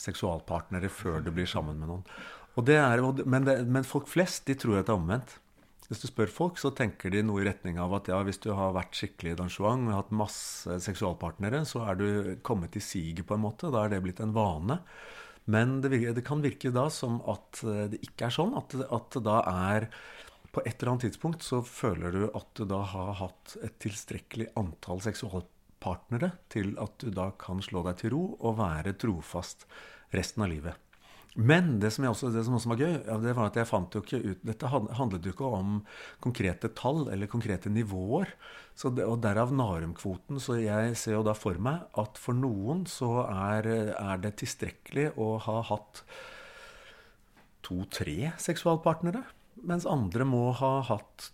seksualpartnere 0.00 0.88
før 0.90 1.20
du 1.22 1.34
blir 1.34 1.50
sammen 1.50 1.78
med 1.82 1.90
noen. 1.90 2.06
Er, 2.54 3.02
men, 3.26 3.46
det, 3.48 3.56
men, 3.66 3.86
folk 3.86 4.06
flest 4.06 4.46
de 4.46 4.54
tror 4.54 4.78
at 4.78 4.86
det 4.86 4.94
er 4.94 5.00
omvendt. 5.00 5.32
Hvis 5.88 6.00
du 6.00 6.06
spør 6.08 6.30
folk, 6.32 6.60
så 6.60 6.70
tenker 6.72 7.12
de 7.12 7.20
noe 7.26 7.42
i 7.42 7.48
retning 7.48 7.76
av 7.82 7.92
at 7.98 8.08
ja, 8.08 8.20
hvis 8.24 8.40
du 8.40 8.52
har 8.56 8.72
vært 8.76 8.94
skikkelig 8.96 9.34
Don 9.40 9.50
Juan 9.52 9.88
og 9.90 9.98
hatt 9.98 10.14
masse 10.16 10.78
seksualpartnere, 10.86 11.64
så 11.68 11.82
er 11.90 11.98
du 11.98 12.06
kommet 12.46 12.78
i 12.78 12.82
siget 12.82 13.26
på 13.28 13.36
en 13.36 13.42
måte. 13.44 13.72
Da 13.74 13.84
er 13.84 13.92
det 13.92 14.00
blitt 14.06 14.22
en 14.24 14.32
vane. 14.36 14.78
Men 15.44 15.80
det, 15.84 15.90
virker, 15.92 16.14
det 16.16 16.24
kan 16.24 16.44
virke 16.44 16.72
da 16.72 16.86
som 16.92 17.18
at 17.28 17.60
eh, 17.66 17.84
det 17.92 18.00
ikke 18.06 18.28
er 18.28 18.36
sånn. 18.38 18.54
At, 18.56 18.76
at 18.80 19.18
da 19.24 19.40
er 19.50 19.88
På 20.54 20.62
et 20.62 20.78
eller 20.78 20.92
annet 20.92 21.08
tidspunkt 21.08 21.42
så 21.42 21.58
føler 21.66 22.14
du 22.14 22.22
at 22.30 22.46
du 22.54 22.62
da 22.70 22.78
har 22.86 23.16
hatt 23.18 23.56
et 23.66 23.74
tilstrekkelig 23.82 24.52
antall 24.60 25.02
seksualpartnere 25.02 26.30
til 26.54 26.76
at 26.78 26.94
du 27.02 27.10
da 27.10 27.32
kan 27.34 27.58
slå 27.58 27.82
deg 27.88 27.98
til 27.98 28.14
ro 28.14 28.22
og 28.38 28.60
være 28.62 28.94
trofast 28.94 29.66
resten 30.14 30.46
av 30.46 30.52
livet. 30.54 30.83
Men 31.34 31.80
det 31.82 31.90
som, 31.90 32.04
også, 32.06 32.28
det 32.30 32.44
som, 32.46 32.54
også, 32.54 32.70
var 32.70 32.78
gøy, 32.78 32.92
det 33.24 33.32
var 33.34 33.48
at 33.48 33.56
jeg 33.58 33.66
fant 33.66 33.94
jo 33.96 34.04
ikke 34.04 34.20
ut 34.22 34.42
Dette 34.46 34.68
handlet 34.70 35.24
jo 35.26 35.32
ikke 35.34 35.48
om 35.56 35.80
konkrete 36.22 36.70
tall 36.78 37.08
eller 37.10 37.30
konkrete 37.30 37.72
nivåer. 37.74 38.30
Det, 38.78 39.02
og 39.02 39.18
derav 39.22 39.50
Narum-kvoten. 39.54 40.38
Så 40.42 40.60
jeg 40.62 40.94
ser 40.98 41.18
jo 41.18 41.24
da 41.26 41.34
for 41.34 41.58
meg 41.62 41.88
at 41.98 42.20
for 42.22 42.38
noen 42.38 42.84
så 42.90 43.24
er, 43.26 43.66
er 43.98 44.22
det 44.22 44.36
tilstrekkelig 44.44 45.10
å 45.18 45.34
ha 45.42 45.58
hatt 45.72 46.04
to-tre 47.66 48.30
seksualpartnere. 48.38 49.24
Mens 49.66 49.88
andre 49.90 50.26
må 50.28 50.48
ha 50.58 50.76
hatt 50.86 51.30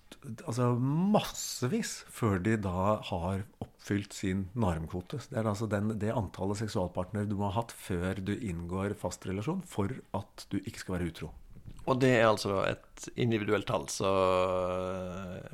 altså 0.46 0.72
massevis 0.80 2.00
før 2.12 2.40
de 2.44 2.56
da 2.60 3.00
har 3.10 3.44
oppfylt 3.80 4.12
sin 4.12 4.48
normkvote. 4.52 5.18
Det 5.30 5.38
er 5.40 5.48
altså 5.48 5.66
den, 5.66 5.94
det 5.98 6.12
antallet 6.12 6.60
seksualpartnere 6.60 7.28
du 7.28 7.36
må 7.38 7.48
ha 7.48 7.60
hatt 7.62 7.72
før 7.72 8.20
du 8.20 8.34
inngår 8.36 8.94
fast 8.98 9.24
relasjon 9.26 9.62
for 9.66 9.88
at 10.16 10.46
du 10.50 10.58
ikke 10.60 10.82
skal 10.84 10.98
være 10.98 11.08
utro. 11.10 11.30
Og 11.88 12.00
det 12.00 12.12
er 12.18 12.28
altså 12.28 12.60
et 12.68 13.08
individuelt 13.16 13.66
tall, 13.66 13.88
så 13.88 14.10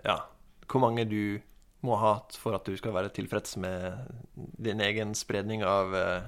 ja 0.04 0.18
Hvor 0.66 0.82
mange 0.82 1.04
du 1.06 1.38
må 1.86 1.94
ha 2.00 2.16
hatt 2.16 2.34
for 2.34 2.56
at 2.56 2.66
du 2.66 2.74
skal 2.76 2.96
være 2.96 3.12
tilfreds 3.14 3.56
med 3.62 4.10
din 4.34 4.82
egen 4.82 5.14
spredning 5.14 5.62
av 5.62 5.94
uh, 5.94 6.26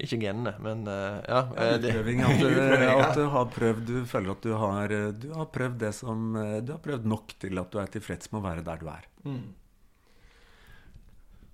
ikke 0.00 0.16
genene, 0.22 0.54
men 0.64 0.86
uh, 0.88 1.20
ja. 1.28 1.42
Utprøving. 1.76 2.22
At, 2.24 2.40
at, 2.40 3.16
du 3.20 3.26
har 3.34 3.50
prøvd 3.52 3.82
Du 3.84 3.98
føler 4.08 4.32
at 4.32 4.46
du 4.46 4.54
har, 4.56 4.94
du 5.12 5.28
har 5.36 5.50
prøvd 5.52 5.76
det 5.84 5.92
som 5.94 6.32
Du 6.64 6.72
har 6.72 6.80
prøvd 6.82 7.04
nok 7.04 7.36
til 7.44 7.60
at 7.60 7.68
du 7.68 7.82
er 7.84 7.92
tilfreds 7.92 8.32
med 8.32 8.40
å 8.40 8.46
være 8.48 8.64
der 8.64 8.80
du 8.80 8.88
er. 8.88 9.10
Mm. 9.28 9.50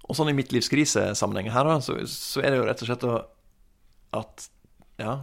Og 0.08 0.16
sånn 0.16 0.32
i 0.32 0.36
midtlivskrisesammenheng 0.36 1.50
her, 1.52 1.68
så, 1.84 1.98
så, 2.08 2.40
er 2.40 2.52
det 2.52 2.60
jo 2.60 2.68
rett 2.68 2.84
og 2.84 2.88
slett 2.88 3.08
at 4.18 4.46
ja, 4.98 5.16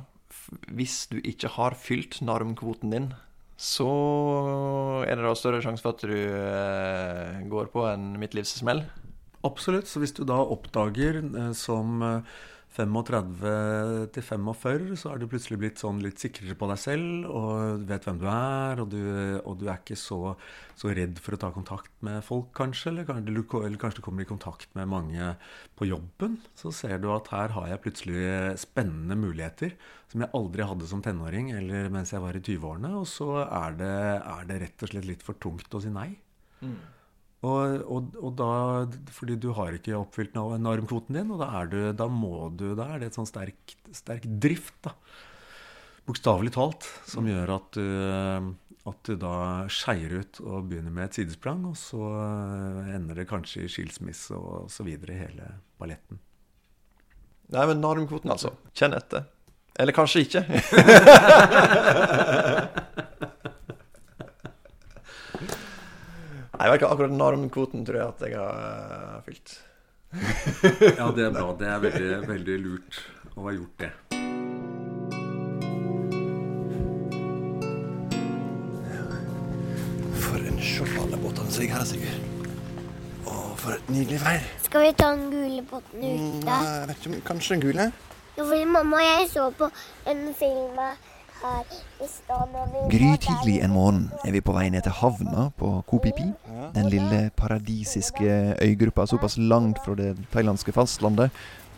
hvis 0.69 1.05
du 1.09 1.17
ikke 1.25 1.49
har 1.57 1.77
fylt 1.79 2.19
normkvoten 2.21 2.93
din, 2.93 3.07
så 3.55 3.87
er 5.07 5.15
det 5.15 5.25
da 5.25 5.33
større 5.37 5.61
sjanse 5.63 5.83
for 5.83 5.95
at 5.95 6.03
du 6.03 6.13
eh, 6.13 7.41
går 7.49 7.71
på 7.73 7.85
en 7.87 8.13
midtlivssmell? 8.19 8.83
Absolutt. 9.47 9.87
Så 9.87 10.01
hvis 10.03 10.15
du 10.17 10.25
da 10.27 10.41
oppdager 10.41 11.21
eh, 11.23 11.51
som 11.57 12.03
eh, 12.03 12.35
35 12.75 14.09
til 14.15 14.25
45 14.25 14.97
så 14.99 15.11
er 15.11 15.21
du 15.21 15.27
plutselig 15.31 15.57
blitt 15.61 15.81
sånn 15.81 16.01
litt 16.03 16.19
sikrere 16.21 16.57
på 16.59 16.67
deg 16.69 16.79
selv 16.81 17.29
og 17.29 17.85
vet 17.87 18.07
hvem 18.07 18.19
du 18.19 18.25
er, 18.31 18.81
og 18.83 18.89
du, 18.91 19.01
og 19.41 19.57
du 19.61 19.65
er 19.69 19.79
ikke 19.79 19.97
så, 19.99 20.33
så, 20.75 20.91
redd 20.95 21.21
for 21.23 21.37
å 21.37 21.39
ta 21.41 21.51
kontakt 21.55 21.93
med 22.05 22.19
folk, 22.25 22.51
kanskje. 22.57 22.91
Eller, 22.91 23.07
eller, 23.07 23.79
kanskje 23.81 24.01
du 24.01 24.05
kommer 24.05 24.25
i 24.25 24.29
kontakt 24.29 24.67
med 24.77 24.91
mange 24.91 25.31
på 25.79 25.87
jobben. 25.87 26.39
Så 26.59 26.73
ser 26.75 26.99
du 27.03 27.09
at 27.15 27.31
her 27.33 27.55
har 27.55 27.69
jeg 27.71 27.83
plutselig 27.85 28.25
spennende 28.61 29.17
muligheter 29.19 29.77
som 30.11 30.23
jeg 30.23 30.33
aldri 30.37 30.67
hadde 30.67 30.89
som 30.89 31.03
tenåring 31.05 31.53
eller 31.55 31.89
mens 31.93 32.13
jeg 32.13 32.23
var 32.23 32.37
i 32.37 32.43
20-årene. 32.43 32.91
Og 32.99 33.07
så 33.09 33.31
er 33.45 33.79
det, 33.79 33.95
er 34.19 34.51
det, 34.51 34.59
rett 34.65 34.85
og 34.85 34.91
slett 34.91 35.09
litt 35.09 35.25
for 35.25 35.39
tungt 35.39 35.75
å 35.75 35.83
si 35.83 35.93
nei. 35.93 36.11
Mm. 36.61 36.77
Og, 37.45 37.85
og, 37.91 38.17
og, 38.21 38.31
da, 38.39 38.49
fordi 39.13 39.35
du 39.41 39.49
har 39.57 39.75
ikke 39.75 39.97
oppfylt 39.99 40.35
normkvoten 40.35 41.17
din, 41.17 41.31
og 41.35 41.41
da 41.43 41.47
er, 41.59 41.65
du, 41.71 41.79
da 41.97 42.07
må 42.09 42.49
du, 42.55 42.67
da 42.77 42.83
er 42.93 43.01
det 43.01 43.11
et 43.11 43.19
sånn 43.19 43.29
sterk, 43.29 43.75
sterk 43.95 44.23
drift, 44.41 44.77
da. 44.85 44.91
Bokstavelig 46.05 46.51
talt, 46.53 46.85
som 47.09 47.25
gjør 47.25 47.55
at 47.55 47.77
du, 47.77 47.85
at 48.85 48.99
du 49.09 49.15
da 49.17 49.35
skeier 49.73 50.11
ut 50.21 50.41
og 50.43 50.67
begynner 50.69 50.93
med 50.93 51.07
et 51.07 51.15
sidesprang, 51.19 51.61
og 51.71 51.77
så 51.81 52.03
ender 52.93 53.21
det 53.21 53.29
kanskje 53.29 53.65
i 53.65 53.71
skilsmisse 53.73 54.37
og 54.37 54.69
så 54.71 54.85
videre, 54.85 55.17
hele 55.25 55.45
balletten. 55.81 56.21
Nei, 57.53 57.65
men 57.69 57.81
normkvoten, 57.81 58.31
altså. 58.33 58.49
Kjenn 58.77 58.97
etter. 58.97 59.21
Eller 59.75 59.93
kanskje 59.97 60.23
ikke. 60.25 60.41
Nei, 66.65 66.71
vet 66.71 66.81
ikke, 66.81 66.87
akkurat 66.95 67.11
normkvoten 67.13 67.83
tror 67.85 67.99
jeg 67.99 68.05
at 68.09 68.21
jeg 68.25 68.37
har 68.41 68.53
uh, 68.57 69.17
fylt. 69.21 69.51
ja, 70.97 71.11
det 71.13 71.27
er 71.27 71.35
bra. 71.35 71.51
Det 71.59 71.67
er 71.69 71.83
veldig, 71.83 72.07
veldig 72.25 72.55
lurt 72.63 72.97
å 73.35 73.43
ha 73.45 73.53
gjort 73.53 73.83
det. 73.83 73.89
For 80.25 80.41
en 80.41 80.57
sjokoladerbåt 80.57 81.21
båtene 81.27 81.53
som 81.53 81.61
ligger 81.61 81.77
her, 81.77 81.85
Sigurd. 81.93 82.49
Å, 83.29 83.37
for 83.61 83.77
et 83.77 83.93
nydelig 83.93 84.23
vær. 84.25 84.51
Skal 84.65 84.87
vi 84.87 84.93
ta 84.97 85.13
den 85.13 85.27
gule 85.35 85.65
båten 85.69 86.01
ute? 86.01 86.17
Mm, 86.17 86.49
jeg 86.49 86.89
vet 86.89 87.11
ikke, 87.11 87.25
Kanskje 87.29 87.59
den 87.59 87.67
gule? 87.67 87.91
Jo, 88.39 88.41
fordi 88.47 88.65
mamma 88.73 89.05
og 89.05 89.11
jeg 89.11 89.35
så 89.37 89.51
på 89.61 89.69
en 90.09 90.31
film 90.41 90.81
Grytidlig 92.91 93.59
en 93.63 93.73
morgen 93.73 94.11
er 94.25 94.31
vi 94.31 94.41
på 94.41 94.53
vei 94.55 94.69
ned 94.73 94.85
til 94.85 94.95
havna 94.97 95.49
på 95.59 95.71
Koh 95.89 96.01
Phi 96.03 96.11
Phi. 96.17 96.29
Den 96.75 96.89
lille 96.89 97.29
paradisiske 97.37 98.55
øygruppa 98.61 99.05
såpass 99.05 99.37
langt 99.37 99.79
fra 99.85 99.95
det 99.95 100.15
thailandske 100.33 100.71
fastlandet 100.71 101.29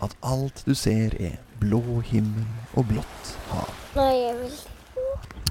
at 0.03 0.13
alt 0.23 0.63
du 0.65 0.73
ser 0.75 1.15
er 1.19 1.37
blå 1.59 1.99
himmel 2.05 2.45
og 2.73 2.85
blått 2.87 3.33
hav. 3.49 3.69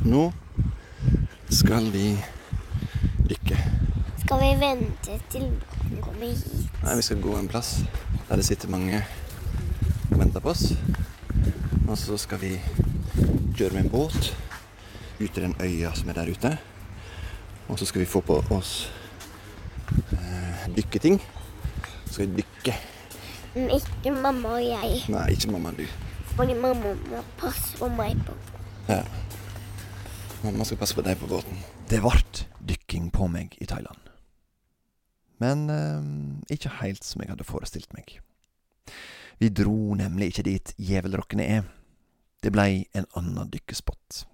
Nå 0.05 0.33
skal 1.51 1.93
vi 1.93 2.17
dykke. 3.29 3.59
Skal 4.25 4.43
vi 4.43 4.53
vente 4.61 5.21
til 5.31 5.49
han 5.83 6.03
kommer 6.03 6.27
hit? 6.27 6.71
Nei, 6.83 6.97
vi 6.97 7.03
skal 7.03 7.23
gå 7.23 7.37
en 7.39 7.49
plass 7.51 7.81
der 8.29 8.37
det 8.37 8.47
sitter 8.47 8.71
mange 8.71 9.03
og 10.11 10.19
venter 10.19 10.41
på 10.41 10.51
oss. 10.55 10.73
Og 11.89 11.99
så 11.99 12.17
skal 12.19 12.41
vi 12.43 12.57
kjøre 13.57 13.73
med 13.75 13.85
en 13.85 13.93
båt 13.93 14.33
ut 15.21 15.31
til 15.33 15.43
den 15.43 15.55
øya 15.61 15.93
som 15.97 16.11
er 16.13 16.19
der 16.19 16.31
ute. 16.31 16.53
Og 17.69 17.79
så 17.79 17.87
skal 17.89 18.01
vi 18.01 18.09
få 18.11 18.21
på 18.21 18.39
oss 18.51 18.91
eh, 20.13 20.67
dykketing. 20.77 21.21
Så 22.07 22.13
skal 22.13 22.29
vi 22.29 22.43
dykke. 22.43 22.75
Men 23.55 23.71
ikke 23.79 24.13
mamma 24.13 24.57
og 24.59 24.65
jeg. 24.65 25.05
Nei, 25.09 25.31
ikke 25.33 25.51
mamma 25.55 25.73
og 25.73 25.81
du. 25.81 25.87
Fordi 26.37 26.55
mamma 26.55 26.93
må 27.11 27.23
passe 27.41 27.79
på 27.79 27.89
meg. 27.89 28.19
på. 28.27 28.35
Ja. 28.89 29.03
Mamma 30.45 30.65
skal 30.65 30.79
passe 30.79 30.95
på 30.95 31.05
deg 31.07 31.17
på 31.19 31.31
båten. 31.31 31.63
Det 31.91 32.03
ble 32.05 32.45
dykking 32.69 33.11
på 33.15 33.29
meg 33.33 33.57
i 33.61 33.67
Thailand. 33.67 34.13
Men 35.41 35.71
eh, 35.73 36.55
ikke 36.55 36.77
helt 36.83 37.05
som 37.05 37.25
jeg 37.25 37.33
hadde 37.33 37.49
forestilt 37.49 37.97
meg. 37.97 38.19
Vi 39.41 39.49
dro 39.53 39.95
nemlig 39.99 40.31
ikke 40.33 40.47
dit 40.47 40.73
Gjevelrokkene 40.81 41.49
er. 41.59 41.67
Det 42.45 42.53
blei 42.55 42.87
en 42.97 43.09
annen 43.19 43.51
dykkespott. 43.53 44.25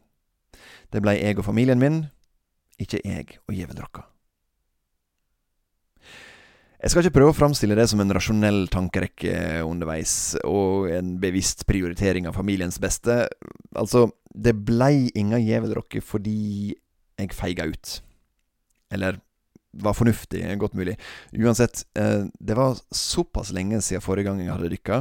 Det 0.92 1.00
blei 1.02 1.18
jeg 1.20 1.38
og 1.40 1.46
familien 1.46 1.80
min, 1.80 2.04
ikke 2.82 3.00
jeg 3.04 3.38
og 3.46 3.54
Gjevelrokka. 3.56 4.06
Jeg 6.82 6.90
skal 6.90 7.04
ikke 7.04 7.14
prøve 7.14 7.30
å 7.30 7.36
framstille 7.36 7.76
det 7.78 7.84
som 7.92 8.00
en 8.02 8.10
rasjonell 8.10 8.64
tankerekke 8.72 9.62
underveis, 9.62 10.34
og 10.42 10.88
en 10.90 11.14
bevisst 11.22 11.62
prioritering 11.68 12.26
av 12.26 12.34
familiens 12.34 12.80
beste. 12.82 13.20
Altså, 13.78 14.08
det 14.34 14.56
blei 14.66 15.06
inga 15.14 15.38
Gjevelrokke 15.38 16.02
fordi 16.02 16.74
jeg 17.22 17.36
feiga 17.38 17.68
ut. 17.70 18.00
Eller 18.90 19.20
var 19.72 19.94
fornuftig, 19.94 20.42
godt 20.58 20.74
mulig. 20.74 20.96
Uansett, 21.38 21.84
eh, 21.94 22.26
det 22.34 22.58
var 22.58 22.74
såpass 22.90 23.52
lenge 23.54 23.78
siden 23.80 24.02
forrige 24.02 24.28
gang 24.28 24.42
jeg 24.42 24.52
hadde 24.52 24.72
dykka, 24.74 24.98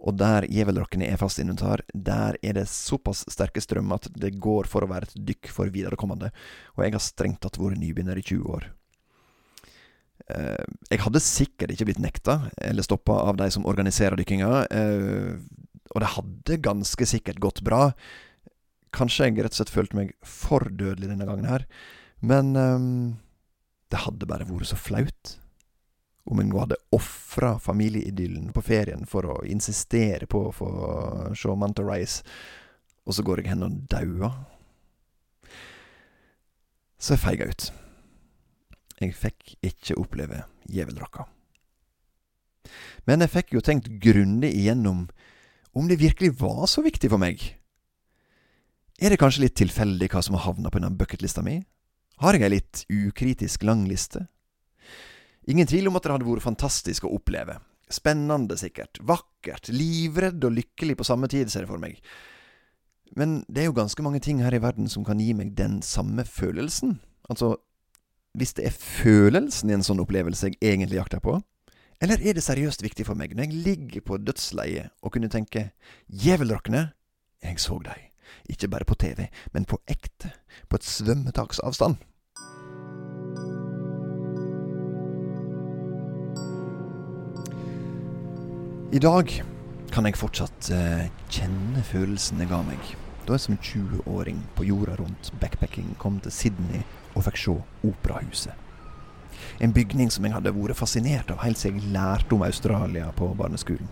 og 0.00 0.16
der 0.20 0.46
Gjevelrokkene 0.48 1.08
er 1.08 1.20
fast 1.20 1.40
inventar, 1.42 1.82
der 1.92 2.38
er 2.42 2.56
det 2.56 2.66
såpass 2.72 3.24
sterke 3.32 3.62
strømmer 3.62 4.00
at 4.00 4.08
det 4.16 4.34
går 4.40 4.68
for 4.70 4.84
å 4.84 4.90
være 4.90 5.08
et 5.08 5.24
dykk 5.30 5.50
for 5.54 5.72
viderekommende, 5.72 6.32
og 6.76 6.84
jeg 6.84 6.96
har 6.96 7.04
strengt 7.04 7.42
tatt 7.44 7.60
vært 7.60 7.80
nybegynner 7.80 8.20
i 8.20 8.24
20 8.24 8.54
år. 8.56 8.68
Eh, 10.30 10.64
jeg 10.92 11.02
hadde 11.04 11.24
sikkert 11.24 11.74
ikke 11.74 11.88
blitt 11.90 12.02
nekta 12.02 12.36
eller 12.60 12.86
stoppa 12.86 13.16
av 13.24 13.38
de 13.40 13.48
som 13.52 13.66
organiserer 13.68 14.18
dykkinga, 14.20 14.50
eh, 14.70 15.38
og 15.90 16.04
det 16.04 16.14
hadde 16.16 16.60
ganske 16.64 17.08
sikkert 17.08 17.42
gått 17.42 17.64
bra. 17.66 17.90
Kanskje 18.94 19.28
jeg 19.28 19.40
rett 19.40 19.54
og 19.54 19.60
slett 19.60 19.74
følte 19.74 19.98
meg 19.98 20.14
for 20.26 20.66
dødelig 20.70 21.10
denne 21.10 21.26
gangen 21.26 21.48
her, 21.50 21.66
men 22.20 22.54
um, 22.58 22.88
det 23.90 24.02
hadde 24.04 24.28
bare 24.28 24.46
vært 24.46 24.70
så 24.70 24.78
flaut. 24.78 25.39
Om 26.30 26.38
hun 26.38 26.52
hadde 26.54 26.78
ofra 26.94 27.56
familieidyllen 27.58 28.52
på 28.54 28.62
ferien 28.62 29.02
for 29.10 29.26
å 29.26 29.40
insistere 29.50 30.28
på 30.30 30.44
å 30.46 30.54
få 30.54 30.70
se 31.34 31.56
Manta 31.58 31.82
Rise, 31.82 32.22
og 33.02 33.16
så 33.16 33.24
går 33.26 33.42
jeg 33.42 33.50
hen 33.50 33.66
og 33.66 33.80
dauer. 33.90 34.36
Så 37.00 37.16
jeg 37.16 37.24
feiga 37.24 37.48
ut. 37.50 37.70
Jeg 39.00 39.16
fikk 39.16 39.54
ikke 39.64 39.98
oppleve 39.98 40.44
djeveldrakka. 40.70 41.26
Men 43.08 43.24
jeg 43.24 43.32
fikk 43.32 43.54
jo 43.56 43.64
tenkt 43.64 43.88
grundig 44.02 44.52
igjennom 44.54 45.06
om 45.72 45.88
det 45.88 45.98
virkelig 45.98 46.36
var 46.38 46.66
så 46.70 46.84
viktig 46.84 47.10
for 47.10 47.22
meg. 47.22 47.40
Er 49.00 49.10
det 49.10 49.20
kanskje 49.22 49.46
litt 49.46 49.56
tilfeldig 49.56 50.10
hva 50.12 50.22
som 50.22 50.36
har 50.36 50.44
havna 50.50 50.70
på 50.70 50.78
denne 50.78 50.98
bucketlista 50.98 51.42
mi? 51.42 51.62
Har 52.20 52.36
jeg 52.36 52.44
ei 52.44 52.52
litt 52.58 52.84
ukritisk 52.92 53.64
lang 53.64 53.86
liste? 53.88 54.26
Ingen 55.48 55.68
tvil 55.68 55.88
om 55.88 55.96
at 55.96 56.04
det 56.04 56.12
hadde 56.12 56.28
vært 56.28 56.44
fantastisk 56.44 57.06
å 57.06 57.14
oppleve. 57.16 57.56
Spennende, 57.90 58.58
sikkert. 58.60 59.00
Vakkert. 59.02 59.70
Livredd 59.72 60.44
og 60.46 60.54
lykkelig 60.54 60.98
på 61.00 61.06
samme 61.06 61.30
tid, 61.30 61.50
ser 61.50 61.64
jeg 61.64 61.72
for 61.72 61.82
meg. 61.82 61.98
Men 63.18 63.40
det 63.48 63.64
er 63.64 63.70
jo 63.70 63.78
ganske 63.80 64.04
mange 64.04 64.20
ting 64.22 64.42
her 64.44 64.54
i 64.54 64.62
verden 64.62 64.86
som 64.90 65.04
kan 65.06 65.18
gi 65.18 65.32
meg 65.34 65.56
den 65.58 65.80
samme 65.82 66.22
følelsen. 66.28 67.00
Altså, 67.32 67.56
hvis 68.38 68.54
det 68.54 68.68
er 68.68 68.76
følelsen 68.76 69.72
i 69.72 69.74
en 69.78 69.86
sånn 69.86 70.02
opplevelse 70.02 70.52
jeg 70.52 70.60
egentlig 70.60 71.00
jakter 71.00 71.22
på? 71.24 71.40
Eller 72.00 72.22
er 72.22 72.36
det 72.36 72.44
seriøst 72.46 72.84
viktig 72.84 73.04
for 73.08 73.18
meg, 73.18 73.34
når 73.36 73.48
jeg 73.48 73.64
ligger 73.66 74.04
på 74.06 74.20
dødsleiet, 74.22 74.94
og 75.02 75.12
kunne 75.12 75.28
tenke 75.32 75.72
Djevelrokkene, 76.08 76.86
jeg 77.42 77.60
så 77.60 77.76
deg. 77.84 78.06
Ikke 78.52 78.70
bare 78.70 78.86
på 78.88 78.96
TV, 79.00 79.26
men 79.52 79.66
på 79.68 79.80
ekte. 79.90 80.30
På 80.70 80.78
et 80.78 80.86
svømmetaksavstand. 80.86 81.98
I 88.90 88.98
dag 88.98 89.28
kan 89.94 90.06
jeg 90.08 90.16
fortsatt 90.18 90.66
eh, 90.74 91.04
kjenne 91.30 91.78
følelsen 91.86 92.40
jeg 92.42 92.50
ga 92.50 92.58
meg 92.66 92.88
da 93.22 93.36
jeg 93.36 93.44
som 93.44 93.58
20-åring 93.62 94.40
på 94.58 94.64
jorda 94.66 94.96
rundt 94.98 95.30
backpacking 95.38 95.92
kom 96.02 96.16
til 96.24 96.34
Sydney 96.34 96.80
og 97.12 97.22
fikk 97.28 97.38
se 97.38 97.54
Operahuset. 97.86 98.56
En 99.62 99.70
bygning 99.76 100.10
som 100.10 100.26
jeg 100.26 100.34
hadde 100.34 100.54
vært 100.56 100.80
fascinert 100.80 101.30
av 101.30 101.38
helt 101.44 101.60
siden 101.62 101.78
jeg 101.78 101.94
lærte 101.94 102.34
om 102.34 102.42
Australia 102.42 103.12
på 103.14 103.30
barneskolen. 103.38 103.86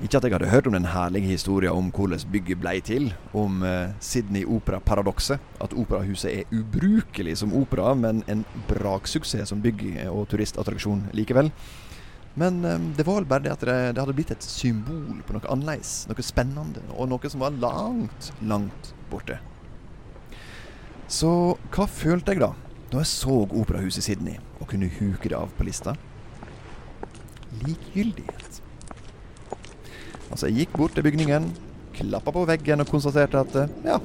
Ikke 0.00 0.22
at 0.22 0.24
jeg 0.24 0.38
hadde 0.38 0.50
hørt 0.54 0.72
om 0.72 0.78
den 0.78 0.88
herlige 0.94 1.34
historien 1.34 1.76
om 1.76 1.92
hvordan 1.92 2.24
bygget 2.32 2.64
blei 2.64 2.78
til, 2.80 3.12
om 3.36 3.60
eh, 3.60 3.92
Sydney 4.00 4.48
Opera-paradokset. 4.48 5.52
At 5.60 5.76
operahuset 5.76 6.32
er 6.32 6.48
ubrukelig 6.62 7.36
som 7.44 7.52
opera, 7.60 7.92
men 7.92 8.24
en 8.24 8.48
braksuksess 8.72 9.52
som 9.52 9.60
bygg 9.60 9.84
og 10.08 10.30
turistattraksjon 10.32 11.10
likevel. 11.12 11.52
Men 12.34 12.64
um, 12.64 12.84
det 12.96 13.04
var 13.04 13.18
vel 13.20 13.28
bare 13.28 13.44
det 13.44 13.52
at 13.52 13.64
det, 13.66 13.76
det, 13.92 14.00
hadde 14.00 14.14
blitt 14.16 14.32
et 14.32 14.46
symbol 14.46 15.20
på 15.26 15.36
noe 15.36 15.48
annerledes, 15.52 16.06
noe 16.08 16.24
spennende, 16.24 16.80
og 16.96 17.10
noe 17.10 17.32
som 17.32 17.44
var 17.44 17.56
langt, 17.60 18.30
langt 18.40 18.92
borte. 19.10 19.36
Så 21.12 21.32
hva 21.74 21.84
følte 21.90 22.32
jeg 22.32 22.40
da, 22.40 22.54
da 22.92 23.02
jeg 23.02 23.10
så 23.10 23.42
operahuset 23.44 24.00
i 24.00 24.06
Sydney 24.06 24.38
og 24.62 24.70
kunne 24.70 24.88
huke 24.96 25.28
det 25.28 25.36
av 25.36 25.52
på 25.58 25.66
lista? 25.68 25.92
Likegyldighet. 27.66 28.62
Altså, 30.32 30.48
jeg 30.48 30.62
gikk 30.62 30.78
bort 30.80 30.96
til 30.96 31.04
bygningen, 31.04 31.50
klappa 31.92 32.32
på 32.32 32.46
veggen 32.48 32.80
og 32.80 32.88
konstaterte 32.88 33.44
at 33.44 33.84
ja, 33.84 33.98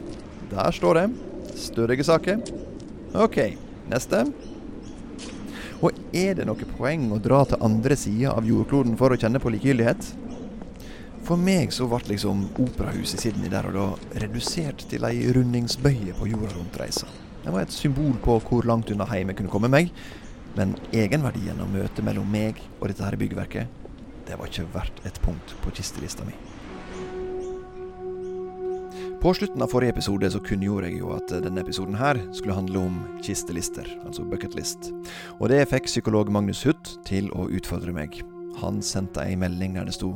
der 0.51 0.75
står 0.75 0.99
det. 0.99 1.07
Stødige 1.57 2.03
saker. 2.03 2.43
OK, 3.15 3.39
neste. 3.87 4.25
Og 5.85 5.93
er 6.15 6.37
det 6.39 6.47
noe 6.49 6.69
poeng 6.77 7.11
å 7.13 7.19
dra 7.21 7.43
til 7.45 7.61
andre 7.61 7.97
sida 7.99 8.31
av 8.33 8.47
jordkloden 8.47 8.95
for 8.97 9.13
å 9.13 9.19
kjenne 9.19 9.41
på 9.41 9.51
likegyldighet? 9.53 10.09
For 11.27 11.37
meg 11.37 11.73
så 11.75 11.85
ble 11.91 11.99
liksom 12.13 12.45
operahuset 12.63 13.19
i 13.19 13.27
Sydney 13.27 13.51
der 13.51 13.67
og 13.69 13.75
da 13.75 14.21
redusert 14.23 14.85
til 14.89 15.05
ei 15.05 15.27
rundingsbøye 15.35 16.15
på 16.17 16.29
jorda 16.31 16.53
rundt-reisa. 16.55 17.09
Det 17.43 17.53
var 17.53 17.67
et 17.67 17.75
symbol 17.75 18.15
på 18.23 18.39
hvor 18.47 18.65
langt 18.67 18.89
unna 18.93 19.07
hjemme 19.11 19.35
kunne 19.37 19.51
komme 19.51 19.71
meg, 19.71 19.91
men 20.57 20.73
egenverdien 20.95 21.59
av 21.61 21.69
møtet 21.71 22.03
mellom 22.05 22.31
meg 22.31 22.63
og 22.79 22.87
dette 22.89 23.05
her 23.05 23.19
byggverket, 23.19 23.67
det 24.27 24.39
var 24.39 24.49
ikke 24.49 24.71
verdt 24.73 25.03
et 25.07 25.21
punkt 25.23 25.53
på 25.61 25.75
kistelista 25.77 26.25
mi. 26.27 26.46
På 29.21 29.33
slutten 29.33 29.61
av 29.65 29.71
forrige 29.73 29.95
episode 29.95 30.29
så 30.31 30.39
kunngjorde 30.45 30.91
jeg 30.91 31.01
jo 31.01 31.11
at 31.15 31.31
denne 31.43 31.61
episoden 31.63 31.97
her 31.97 32.19
skulle 32.37 32.55
handle 32.55 32.85
om 32.85 32.97
kistelister, 33.25 33.87
altså 34.05 34.25
bucketlist. 34.29 34.91
Og 35.41 35.49
det 35.49 35.63
fikk 35.71 35.89
psykolog 35.89 36.29
Magnus 36.31 36.61
Huth 36.67 36.99
til 37.07 37.31
å 37.33 37.49
utfordre 37.49 37.95
meg. 37.95 38.21
Han 38.61 38.81
sendte 38.85 39.25
ei 39.25 39.37
melding 39.39 39.77
der 39.77 39.89
det 39.89 39.97
sto 39.97 40.15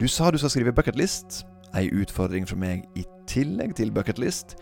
du 0.00 0.08
sa 0.10 0.30
du 0.30 0.38
skal 0.38 0.50
skrive 0.50 0.72
bucketlist. 0.74 1.44
Ei 1.74 1.86
utfordring 1.94 2.46
fra 2.50 2.58
meg 2.58 2.82
i 2.98 3.04
tillegg 3.30 3.76
til 3.78 3.92
bucketlist. 3.94 4.56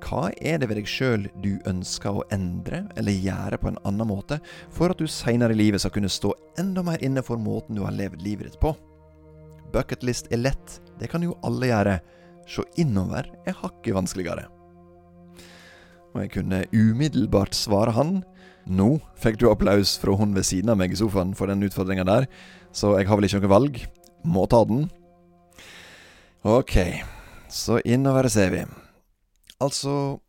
Hva 0.00 0.30
er 0.40 0.56
det 0.60 0.70
ved 0.70 0.80
deg 0.80 0.88
sjøl 0.88 1.26
du 1.44 1.58
ønsker 1.68 2.16
å 2.16 2.24
endre 2.32 2.86
eller 2.96 3.12
gjøre 3.12 3.58
på 3.60 3.68
en 3.68 3.80
annen 3.84 4.08
måte, 4.08 4.38
for 4.72 4.92
at 4.92 5.00
du 5.00 5.04
seinere 5.04 5.52
i 5.52 5.58
livet 5.60 5.84
skal 5.84 5.92
kunne 5.92 6.08
stå 6.08 6.32
enda 6.58 6.84
mer 6.86 7.04
inne 7.04 7.20
for 7.24 7.36
måten 7.36 7.76
du 7.76 7.84
har 7.84 7.92
levd 7.92 8.24
livet 8.24 8.48
ditt 8.48 8.60
på? 8.62 8.72
Bucketlist 9.74 10.32
er 10.32 10.40
lett, 10.40 10.80
det 10.98 11.12
kan 11.12 11.22
jo 11.22 11.36
alle 11.44 11.68
gjøre. 11.68 11.98
Se 12.50 12.64
innover 12.82 13.28
er 13.46 13.58
hakket 13.60 13.94
vanskeligere. 13.94 14.48
Og 16.10 16.24
jeg 16.24 16.32
kunne 16.34 16.64
umiddelbart 16.74 17.54
svare 17.54 17.94
han. 17.94 18.20
Nå 18.66 18.96
fikk 19.18 19.38
du 19.40 19.46
applaus 19.50 19.94
fra 20.02 20.16
hun 20.18 20.34
ved 20.34 20.48
siden 20.48 20.72
av 20.72 20.80
meg 20.80 20.92
i 20.94 20.98
sofaen 20.98 21.36
for 21.38 21.50
den 21.50 21.62
utfordringa 21.66 22.04
der, 22.06 22.26
så 22.74 22.96
jeg 22.98 23.08
har 23.08 23.18
vel 23.18 23.28
ikke 23.28 23.40
noe 23.40 23.52
valg. 23.54 23.78
Må 24.26 24.44
ta 24.50 24.64
den. 24.68 24.88
Ok, 26.44 26.76
så 27.48 27.78
innover 27.86 28.28
ser 28.32 28.52
vi. 28.52 28.64
Altså, 29.60 30.20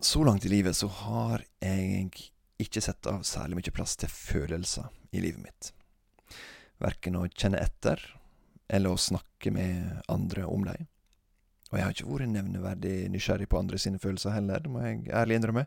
så 0.00 0.24
langt 0.26 0.46
i 0.48 0.52
livet 0.52 0.76
så 0.76 0.88
har 0.88 1.44
jeg 1.62 2.10
ikke 2.62 2.82
sett 2.84 3.06
av 3.10 3.22
særlig 3.26 3.58
mye 3.58 3.74
plass 3.74 3.96
til 4.00 4.10
følelser 4.12 4.90
i 5.14 5.22
livet 5.22 5.42
mitt. 5.44 5.72
Verken 6.82 7.18
å 7.20 7.28
kjenne 7.30 7.62
etter, 7.62 8.00
eller 8.72 8.94
å 8.94 9.00
snakke 9.00 9.52
med 9.54 10.02
andre 10.10 10.46
om 10.48 10.66
dem. 10.66 10.88
Og 11.72 11.78
jeg 11.78 11.86
har 11.86 11.94
ikke 11.94 12.10
vært 12.10 12.32
nevneverdig 12.34 12.96
nysgjerrig 13.12 13.48
på 13.48 13.60
andre 13.62 13.80
sine 13.80 14.00
følelser 14.00 14.34
heller, 14.36 14.60
det 14.60 14.72
må 14.72 14.82
jeg 14.84 15.06
ærlig 15.08 15.38
innrømme. 15.38 15.64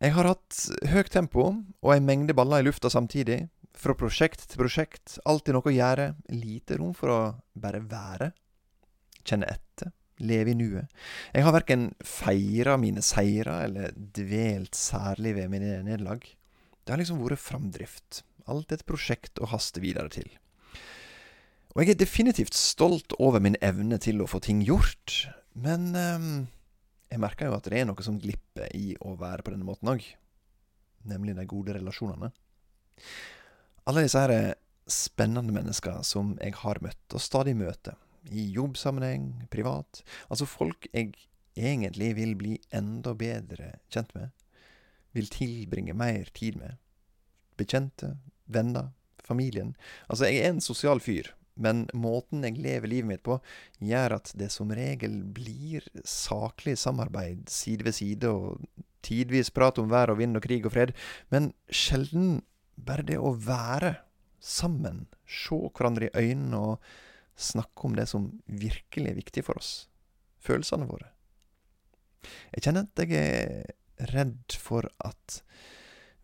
Jeg 0.00 0.12
har 0.12 0.28
hatt 0.28 0.62
høyt 0.92 1.12
tempo 1.12 1.44
og 1.52 1.92
ei 1.92 2.00
mengde 2.04 2.36
baller 2.36 2.64
i 2.64 2.66
lufta 2.66 2.88
samtidig, 2.92 3.46
fra 3.76 3.92
prosjekt 3.96 4.46
til 4.48 4.62
prosjekt, 4.62 5.18
alltid 5.28 5.56
noe 5.56 5.68
å 5.68 5.74
gjøre, 5.74 6.08
lite 6.32 6.78
rom 6.80 6.94
for 6.96 7.12
å 7.12 7.20
bare 7.60 7.82
være. 7.84 8.30
Kjenne 9.26 9.50
etter, 9.52 9.92
leve 10.24 10.52
i 10.52 10.56
nuet. 10.56 10.88
Jeg 11.34 11.44
har 11.44 11.56
verken 11.56 11.90
feira 12.00 12.78
mine 12.80 13.04
seire 13.04 13.58
eller 13.66 13.92
dvelt 13.96 14.76
særlig 14.78 15.34
ved 15.36 15.52
mine 15.52 15.82
nederlag. 15.84 16.24
Det 16.84 16.94
har 16.94 17.02
liksom 17.02 17.20
vært 17.20 17.42
framdrift. 17.42 18.22
Alt 18.48 18.72
et 18.72 18.86
prosjekt 18.88 19.42
å 19.42 19.50
haste 19.52 19.82
videre 19.84 20.08
til. 20.12 20.28
Og 21.76 21.82
jeg 21.84 21.92
er 21.92 21.98
definitivt 22.00 22.56
stolt 22.56 23.12
over 23.20 23.42
min 23.44 23.58
evne 23.60 23.98
til 24.00 24.22
å 24.24 24.26
få 24.30 24.38
ting 24.40 24.62
gjort, 24.64 25.26
men 25.60 25.90
eh, 25.92 26.22
jeg 27.12 27.20
merker 27.20 27.50
jo 27.50 27.56
at 27.58 27.68
det 27.68 27.82
er 27.82 27.84
noe 27.90 28.06
som 28.06 28.16
glipper 28.16 28.72
i 28.72 28.94
å 29.04 29.12
være 29.20 29.44
på 29.44 29.52
denne 29.52 29.68
måten 29.68 29.90
òg. 29.92 30.06
Nemlig 31.04 31.36
de 31.36 31.44
gode 31.44 31.76
relasjonene. 31.76 32.30
Alle 33.84 34.06
disse 34.06 34.24
her 34.24 34.56
spennende 34.88 35.52
mennesker 35.52 36.00
som 36.00 36.32
jeg 36.40 36.56
har 36.62 36.80
møtt, 36.80 37.04
og 37.12 37.20
stadig 37.20 37.52
møter. 37.60 38.00
I 38.32 38.48
jobbsammenheng, 38.56 39.44
privat. 39.52 40.00
Altså 40.32 40.48
folk 40.48 40.88
jeg 40.96 41.12
egentlig 41.60 42.14
vil 42.16 42.36
bli 42.40 42.56
enda 42.72 43.12
bedre 43.12 43.74
kjent 43.92 44.16
med. 44.16 44.32
Vil 45.12 45.28
tilbringe 45.28 45.92
mer 45.92 46.32
tid 46.32 46.56
med. 46.56 46.80
Bekjente, 47.60 48.16
venner, 48.48 48.94
familien. 49.20 49.76
Altså, 50.08 50.30
jeg 50.30 50.40
er 50.40 50.54
en 50.54 50.64
sosial 50.64 51.04
fyr. 51.04 51.35
Men 51.56 51.86
måten 51.96 52.44
jeg 52.44 52.60
lever 52.60 52.90
livet 52.90 53.08
mitt 53.08 53.24
på, 53.26 53.38
gjør 53.80 54.18
at 54.18 54.32
det 54.36 54.50
som 54.52 54.72
regel 54.76 55.22
blir 55.36 55.86
saklig 56.04 56.76
samarbeid 56.80 57.48
side 57.52 57.86
ved 57.86 57.96
side, 57.96 58.28
og 58.28 58.60
tidvis 59.06 59.52
prat 59.54 59.78
om 59.80 59.88
vær 59.90 60.12
og 60.12 60.20
vind 60.20 60.36
og 60.36 60.44
krig 60.44 60.66
og 60.66 60.74
fred, 60.74 60.92
men 61.32 61.52
sjelden 61.72 62.42
bare 62.76 63.06
det 63.06 63.18
å 63.18 63.32
være 63.32 63.94
sammen, 64.42 65.06
se 65.24 65.56
hverandre 65.56 66.10
i 66.10 66.26
øynene 66.28 66.60
og 66.60 66.90
snakke 67.36 67.88
om 67.88 67.96
det 67.96 68.06
som 68.10 68.28
virkelig 68.46 69.12
er 69.12 69.18
viktig 69.18 69.44
for 69.46 69.60
oss, 69.60 69.88
følelsene 70.44 70.88
våre. 70.88 71.10
Jeg 72.54 72.66
kjenner 72.66 72.86
at 72.86 73.02
jeg 73.04 73.16
er 73.16 74.12
redd 74.12 74.56
for 74.60 74.88
at 75.04 75.40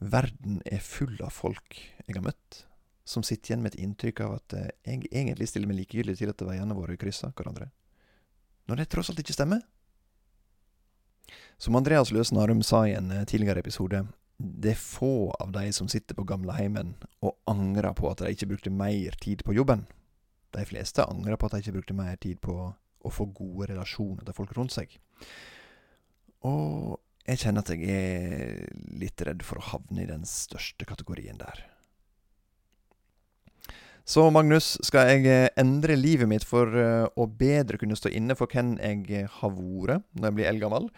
verden 0.03 0.61
er 0.67 0.83
full 0.83 1.15
av 1.23 1.33
folk 1.35 1.79
jeg 1.79 2.17
har 2.17 2.25
møtt, 2.27 2.65
som 3.13 3.25
sitter 3.27 3.53
igjen 3.53 3.63
med 3.65 3.75
et 3.75 3.85
inntrykk 3.85 4.25
av 4.25 4.39
at 4.39 4.57
eh, 4.59 4.73
jeg 4.89 5.11
egentlig 5.11 5.49
stiller 5.51 5.71
meg 5.71 5.83
likegyldig 5.83 6.17
til 6.19 6.33
at 6.33 6.45
veiene 6.49 6.77
våre 6.77 6.97
krysser 7.01 7.35
hverandre. 7.37 7.69
Når 8.71 8.81
det 8.81 8.89
tross 8.93 9.13
alt 9.13 9.23
ikke 9.23 9.37
stemmer. 9.37 9.63
Som 11.61 11.77
Andreas 11.79 12.11
Løs 12.15 12.33
Narum 12.35 12.63
sa 12.67 12.85
i 12.89 12.97
en 12.97 13.11
eh, 13.15 13.27
tidligere 13.29 13.63
episode, 13.63 14.05
det 14.43 14.75
er 14.75 14.81
få 14.81 15.31
av 15.41 15.53
de 15.55 15.69
som 15.77 15.89
sitter 15.91 16.17
på 16.19 16.27
gamleheimen 16.27 16.97
og 17.23 17.37
angrer 17.51 17.95
på 17.95 18.09
at 18.11 18.25
de 18.25 18.33
ikke 18.35 18.49
brukte 18.55 18.75
mer 18.75 19.15
tid 19.23 19.45
på 19.47 19.55
jobben. 19.55 19.87
De 20.53 20.65
fleste 20.69 21.05
angrer 21.05 21.39
på 21.39 21.47
at 21.47 21.55
de 21.55 21.63
ikke 21.63 21.77
brukte 21.79 21.97
mer 21.97 22.17
tid 22.21 22.41
på 22.43 22.57
å 22.73 23.11
få 23.11 23.29
gode 23.35 23.71
relasjoner 23.71 24.27
til 24.27 24.37
folk 24.37 24.55
rundt 24.57 24.75
seg. 24.75 24.95
Og 26.49 26.99
jeg 27.29 27.45
kjenner 27.45 27.63
at 27.63 27.71
jeg 27.71 27.87
er 27.87 28.81
litt 28.99 29.23
redd 29.23 29.45
for 29.47 29.61
å 29.61 29.69
havne 29.73 30.03
i 30.03 30.11
den 30.11 30.27
største 30.27 30.87
kategorien 30.89 31.39
der. 31.39 31.63
Så 34.05 34.25
Magnus, 34.35 34.75
skal 34.83 35.13
jeg 35.13 35.27
eh, 35.31 35.49
endre 35.61 35.95
livet 35.95 36.27
mitt 36.27 36.43
for 36.47 36.75
eh, 36.75 37.05
å 37.07 37.27
bedre 37.39 37.79
kunne 37.79 37.95
stå 37.95 38.11
inne 38.11 38.35
for 38.35 38.51
hvem 38.51 38.75
jeg 38.81 39.05
eh, 39.15 39.29
har 39.39 39.53
vært 39.55 40.09
når 40.19 40.27
jeg 40.27 40.37
blir 40.39 40.49
eldgammel, 40.51 40.89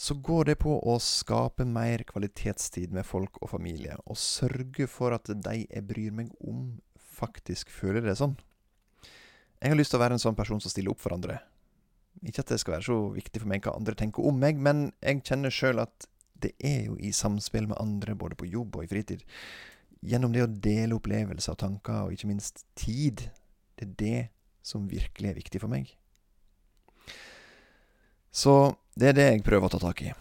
så 0.00 0.16
går 0.16 0.48
det 0.48 0.54
på 0.62 0.78
å 0.80 0.94
skape 1.02 1.66
mer 1.68 2.06
kvalitetstid 2.08 2.94
med 2.96 3.04
folk 3.04 3.36
og 3.44 3.50
familie, 3.52 3.98
og 4.08 4.16
sørge 4.16 4.88
for 4.88 5.12
at 5.12 5.28
de 5.28 5.58
jeg 5.66 5.84
bryr 5.84 6.14
meg 6.22 6.30
om, 6.40 6.70
faktisk 6.96 7.68
føler 7.70 8.00
det 8.06 8.16
sånn. 8.16 8.38
Jeg 9.60 9.74
har 9.74 9.78
lyst 9.78 9.92
til 9.92 10.00
å 10.00 10.02
være 10.02 10.16
en 10.16 10.24
sånn 10.24 10.38
person 10.38 10.62
som 10.62 10.72
stiller 10.72 10.94
opp 10.94 11.02
for 11.04 11.14
andre. 11.14 11.36
Ikke 12.24 12.40
at 12.40 12.54
det 12.54 12.62
skal 12.62 12.78
være 12.78 12.88
så 12.88 12.96
viktig 13.12 13.42
for 13.42 13.52
meg 13.52 13.66
hva 13.66 13.76
andre 13.76 13.94
tenker 13.98 14.24
om 14.24 14.40
meg, 14.40 14.56
men 14.56 14.88
jeg 15.04 15.20
kjenner 15.28 15.52
sjøl 15.52 15.84
at 15.84 16.08
det 16.42 16.54
er 16.64 16.88
jo 16.88 16.96
i 16.96 17.12
samspill 17.14 17.68
med 17.68 17.78
andre, 17.78 18.16
både 18.18 18.40
på 18.40 18.48
jobb 18.48 18.80
og 18.80 18.88
i 18.88 18.90
fritid, 18.90 19.22
gjennom 20.02 20.34
det 20.34 20.44
å 20.44 20.50
dele 20.50 20.96
opplevelser 20.98 21.54
og 21.54 21.60
tanker, 21.62 22.06
og 22.06 22.14
ikke 22.14 22.30
minst 22.30 22.64
tid. 22.78 23.28
Det 23.78 23.86
er 23.86 23.94
det 23.98 24.20
som 24.66 24.88
virkelig 24.90 25.30
er 25.30 25.38
viktig 25.38 25.62
for 25.62 25.72
meg. 25.72 25.94
Så 28.32 28.74
det 28.98 29.12
er 29.12 29.16
det 29.16 29.28
jeg 29.28 29.46
prøver 29.46 29.68
å 29.68 29.74
ta 29.74 29.80
tak 29.82 30.02
i. 30.06 30.12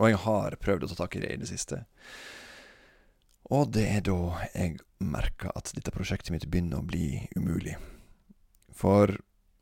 Og 0.00 0.08
jeg 0.10 0.20
har 0.24 0.56
prøvd 0.62 0.86
å 0.86 0.90
ta 0.90 0.98
tak 1.04 1.16
i 1.16 1.22
det 1.22 1.32
i 1.34 1.40
det 1.42 1.50
siste. 1.50 1.84
Og 3.52 3.68
det 3.76 3.84
er 3.90 4.04
da 4.06 4.18
jeg 4.54 4.78
merker 5.04 5.52
at 5.54 5.72
dette 5.76 5.92
prosjektet 5.94 6.32
mitt 6.32 6.46
begynner 6.50 6.80
å 6.80 6.86
bli 6.86 7.26
umulig. 7.36 7.76
For 8.74 9.12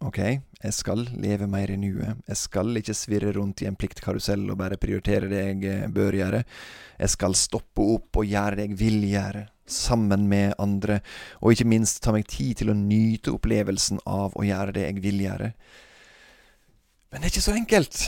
Ok, 0.02 0.18
jeg 0.18 0.74
skal 0.74 1.04
leve 1.22 1.46
mer 1.46 1.70
i 1.70 1.76
nuet. 1.78 2.24
Jeg 2.26 2.38
skal 2.40 2.74
ikke 2.78 2.94
svirre 2.96 3.30
rundt 3.36 3.62
i 3.62 3.68
en 3.68 3.76
pliktkarusell 3.78 4.48
og 4.50 4.58
bare 4.58 4.78
prioritere 4.80 5.28
det 5.30 5.42
jeg 5.42 5.66
eh, 5.70 5.88
bør 5.94 6.16
gjøre. 6.18 6.40
Jeg 6.98 7.12
skal 7.12 7.36
stoppe 7.38 7.84
opp 7.94 8.18
og 8.18 8.26
gjøre 8.26 8.58
det 8.58 8.64
jeg 8.66 8.78
vil 8.80 9.04
gjøre, 9.06 9.44
sammen 9.72 10.26
med 10.28 10.56
andre, 10.60 10.98
og 11.38 11.54
ikke 11.54 11.68
minst 11.70 12.00
ta 12.02 12.14
meg 12.14 12.26
tid 12.30 12.58
til 12.60 12.72
å 12.72 12.76
nyte 12.76 13.30
opplevelsen 13.30 14.02
av 14.10 14.34
å 14.34 14.46
gjøre 14.46 14.74
det 14.74 14.88
jeg 14.88 15.02
vil 15.04 15.22
gjøre. 15.22 15.52
Men 17.12 17.22
det 17.22 17.28
er 17.28 17.34
ikke 17.34 17.44
så 17.44 17.54
enkelt. 17.54 18.00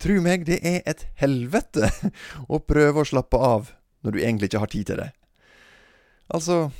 Tru 0.00 0.14
meg, 0.24 0.46
det 0.48 0.62
er 0.64 0.80
et 0.88 1.04
helvete 1.20 1.90
å 2.54 2.62
prøve 2.64 3.02
å 3.02 3.10
slappe 3.10 3.36
av 3.36 3.74
når 4.00 4.16
du 4.16 4.22
egentlig 4.22 4.48
ikke 4.48 4.62
har 4.64 4.72
tid 4.72 4.88
til 4.88 5.02
det. 5.02 5.10
Altså 6.32 6.70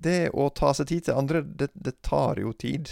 Det 0.00 0.32
å 0.32 0.48
ta 0.56 0.72
seg 0.74 0.88
tid 0.88 1.06
til 1.06 1.20
andre, 1.20 1.44
det, 1.44 1.70
det 1.76 2.00
tar 2.02 2.40
jo 2.40 2.54
tid. 2.56 2.90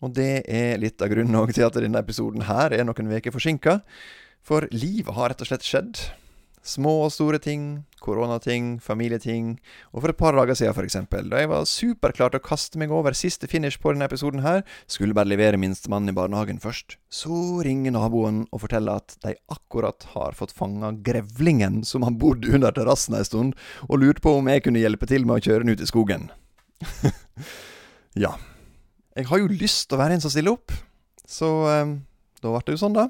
Og 0.00 0.14
det 0.16 0.42
er 0.48 0.80
litt 0.80 1.02
av 1.02 1.12
grunnen 1.12 1.52
til 1.52 1.66
at 1.66 1.76
denne 1.76 2.00
episoden 2.00 2.46
her 2.48 2.72
er 2.72 2.86
noen 2.88 3.12
uker 3.12 3.34
forsinka. 3.34 3.80
For 4.40 4.66
livet 4.72 5.14
har 5.16 5.32
rett 5.32 5.44
og 5.44 5.50
slett 5.50 5.66
skjedd. 5.66 6.00
Små 6.60 7.06
og 7.06 7.12
store 7.12 7.38
ting, 7.40 7.86
koronating, 8.04 8.74
familieting. 8.84 9.54
Og 9.94 10.02
for 10.02 10.12
et 10.12 10.18
par 10.20 10.36
dager 10.36 10.58
siden, 10.58 10.74
f.eks., 10.76 10.98
da 11.08 11.40
jeg 11.40 11.48
var 11.48 11.64
superklar 11.68 12.32
til 12.32 12.40
å 12.40 12.44
kaste 12.44 12.80
meg 12.80 12.92
over 12.92 13.16
siste 13.16 13.48
finish 13.48 13.80
på 13.80 13.94
denne 13.94 14.04
episoden 14.04 14.44
her, 14.44 14.60
skulle 14.84 15.16
bare 15.16 15.30
levere 15.32 15.60
minstemannen 15.60 16.12
i 16.12 16.16
barnehagen 16.16 16.60
først, 16.60 16.98
så 17.08 17.62
ringer 17.64 17.96
naboen 17.96 18.42
og 18.52 18.64
forteller 18.66 19.00
at 19.00 19.16
de 19.24 19.34
akkurat 19.48 20.04
har 20.12 20.36
fått 20.36 20.52
fanga 20.56 20.92
grevlingen 21.00 21.80
som 21.88 22.04
har 22.04 22.16
bodd 22.20 22.44
under 22.52 22.76
terrassen 22.76 23.16
ei 23.16 23.24
stund, 23.24 23.56
og 23.88 24.04
lurte 24.04 24.24
på 24.24 24.36
om 24.36 24.52
jeg 24.52 24.66
kunne 24.68 24.84
hjelpe 24.84 25.08
til 25.08 25.24
med 25.24 25.40
å 25.40 25.44
kjøre 25.48 25.64
den 25.64 25.72
ut 25.72 25.84
i 25.84 25.88
skogen. 25.88 26.28
ja. 28.26 28.36
Jeg 29.18 29.26
har 29.26 29.40
jo 29.40 29.50
lyst 29.50 29.88
til 29.88 29.98
å 29.98 30.02
være 30.04 30.14
en 30.14 30.22
som 30.22 30.30
stiller 30.30 30.54
opp, 30.54 30.70
så 31.26 31.48
eh, 31.66 31.96
da 32.40 32.52
ble 32.52 32.60
det 32.66 32.76
jo 32.76 32.82
sånn, 32.84 32.94
da. 32.94 33.08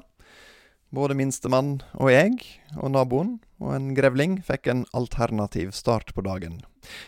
Både 0.91 1.15
minstemann 1.15 1.75
og 1.93 2.09
jeg, 2.11 2.39
og 2.75 2.89
naboen, 2.95 3.35
og 3.61 3.75
en 3.77 3.91
grevling 3.95 4.39
fikk 4.43 4.71
en 4.71 4.81
alternativ 4.97 5.69
start 5.77 6.09
på 6.17 6.23
dagen. 6.25 6.57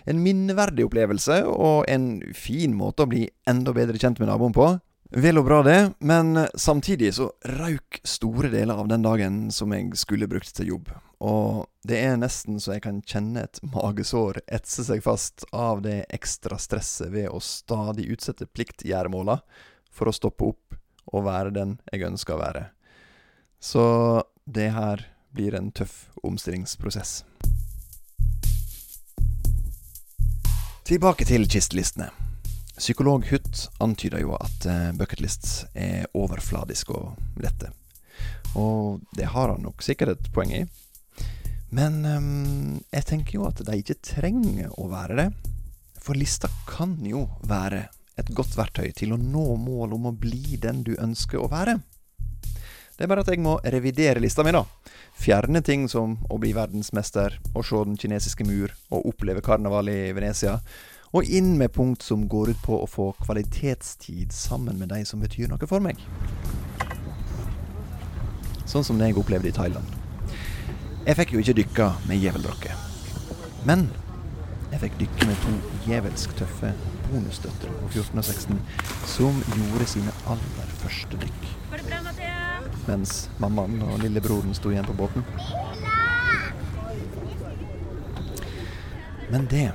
En 0.06 0.22
minneverdig 0.24 0.86
opplevelse, 0.86 1.41
og 1.50 1.89
en 1.89 2.22
fin 2.38 2.78
måte 2.78 3.04
å 3.04 3.10
bli 3.10 3.26
enda 3.50 3.74
bedre 3.76 3.98
kjent 3.98 4.22
med 4.22 4.30
naboen 4.30 4.54
på. 4.56 4.70
Vel 5.14 5.38
og 5.38 5.45
bra 5.45 5.59
det, 5.61 5.93
men 5.99 6.47
samtidig 6.55 7.11
så 7.14 7.28
røyk 7.45 7.99
store 8.03 8.49
deler 8.49 8.80
av 8.82 8.88
den 8.89 9.03
dagen 9.05 9.36
som 9.53 9.70
jeg 9.76 9.91
skulle 10.01 10.26
brukt 10.26 10.49
til 10.57 10.72
jobb. 10.72 10.88
Og 11.22 11.68
det 11.86 11.99
er 12.01 12.18
nesten 12.18 12.57
så 12.57 12.74
jeg 12.74 12.82
kan 12.88 13.03
kjenne 13.05 13.43
et 13.45 13.59
magesår 13.61 14.41
etse 14.47 14.82
seg 14.88 15.03
fast 15.05 15.45
av 15.53 15.84
det 15.86 15.99
ekstra 16.09 16.57
stresset 16.57 17.14
ved 17.14 17.30
å 17.30 17.38
stadig 17.45 18.07
utsette 18.16 18.49
pliktgjøremåla 18.49 19.38
for 19.93 20.09
å 20.09 20.16
stoppe 20.18 20.49
opp 20.49 20.80
og 21.14 21.28
være 21.30 21.53
den 21.59 21.78
jeg 21.91 22.09
ønsker 22.09 22.34
å 22.34 22.41
være. 22.41 22.66
Så 23.61 23.86
det 24.49 24.72
her 24.74 25.05
blir 25.30 25.53
en 25.53 25.70
tøff 25.70 26.07
omstillingsprosess. 26.26 27.22
Tilbake 30.89 31.30
til 31.30 31.45
kistelistene. 31.45 32.09
Psykolog 32.78 33.26
Hutt 33.30 33.67
antyder 33.84 34.24
jo 34.24 34.34
at 34.39 34.65
eh, 34.65 34.91
bucketlists 34.97 35.65
er 35.78 36.07
overfladiske 36.17 36.95
og 36.95 37.41
lette. 37.41 37.69
Og 38.57 39.01
det 39.17 39.30
har 39.34 39.53
han 39.53 39.61
nok 39.65 39.84
sikkert 39.86 40.15
et 40.15 40.32
poeng 40.34 40.53
i. 40.53 40.63
Men 41.74 42.03
um, 42.05 42.82
jeg 42.93 43.05
tenker 43.09 43.39
jo 43.39 43.47
at 43.47 43.61
de 43.65 43.80
ikke 43.80 44.01
trenger 44.05 44.74
å 44.78 44.89
være 44.91 45.17
det. 45.17 45.28
For 46.03 46.17
lista 46.17 46.49
kan 46.69 46.97
jo 47.07 47.28
være 47.49 47.88
et 48.19 48.30
godt 48.36 48.57
verktøy 48.57 48.91
til 48.93 49.15
å 49.15 49.21
nå 49.21 49.55
målet 49.57 49.95
om 49.97 50.09
å 50.09 50.17
bli 50.17 50.59
den 50.61 50.84
du 50.86 50.93
ønsker 51.01 51.41
å 51.41 51.49
være. 51.49 51.80
Det 52.93 53.05
er 53.05 53.09
bare 53.09 53.24
at 53.26 53.32
jeg 53.34 53.41
må 53.41 53.55
revidere 53.74 54.21
lista 54.21 54.45
mi, 54.45 54.53
da. 54.53 54.61
Fjerne 55.17 55.63
ting 55.65 55.88
som 55.89 56.19
å 56.30 56.38
bli 56.41 56.51
verdensmester, 56.53 57.39
å 57.57 57.63
se 57.65 57.82
den 57.88 57.97
kinesiske 57.97 58.45
mur 58.45 58.74
og 58.93 59.07
oppleve 59.09 59.41
karneval 59.45 59.89
i 59.89 60.11
Venezia. 60.13 60.59
Og 61.14 61.28
inn 61.30 61.57
med 61.59 61.70
punkt 61.74 62.01
som 62.01 62.28
går 62.30 62.49
ut 62.53 62.61
på 62.66 62.78
å 62.82 62.89
få 62.89 63.11
kvalitetstid 63.22 64.34
sammen 64.34 64.80
med 64.82 64.89
de 64.89 65.03
som 65.05 65.22
betyr 65.22 65.51
noe 65.51 65.70
for 65.70 65.84
meg. 65.84 65.99
Sånn 68.66 68.86
som 68.88 68.97
det 68.97 69.11
jeg 69.11 69.20
opplevde 69.22 69.51
i 69.51 69.53
Thailand. 69.53 69.86
Jeg 71.05 71.20
fikk 71.20 71.36
jo 71.36 71.43
ikke 71.43 71.57
dykke 71.59 71.89
med 72.09 72.18
gjeveldrokke. 72.24 72.74
Men 73.70 73.86
jeg 74.72 74.82
fikk 74.88 74.97
dykke 75.03 75.30
med 75.30 75.41
to 75.43 75.53
djevelsk 75.86 76.34
tøffe 76.39 76.74
bonusdøtre 77.11 77.70
på 77.78 77.91
14 77.91 78.18
og 78.18 78.26
16 78.26 78.59
som 79.14 79.38
gjorde 79.53 79.89
sine 79.93 80.18
aller 80.34 80.76
første 80.82 81.22
dykk. 81.22 81.49
Mens 82.88 83.28
mammaen 83.43 83.84
og 83.86 84.01
lillebroren 84.01 84.57
sto 84.57 84.74
igjen 84.74 84.89
på 84.89 84.97
båten. 84.97 85.28
Men 89.30 89.45
det 89.51 89.68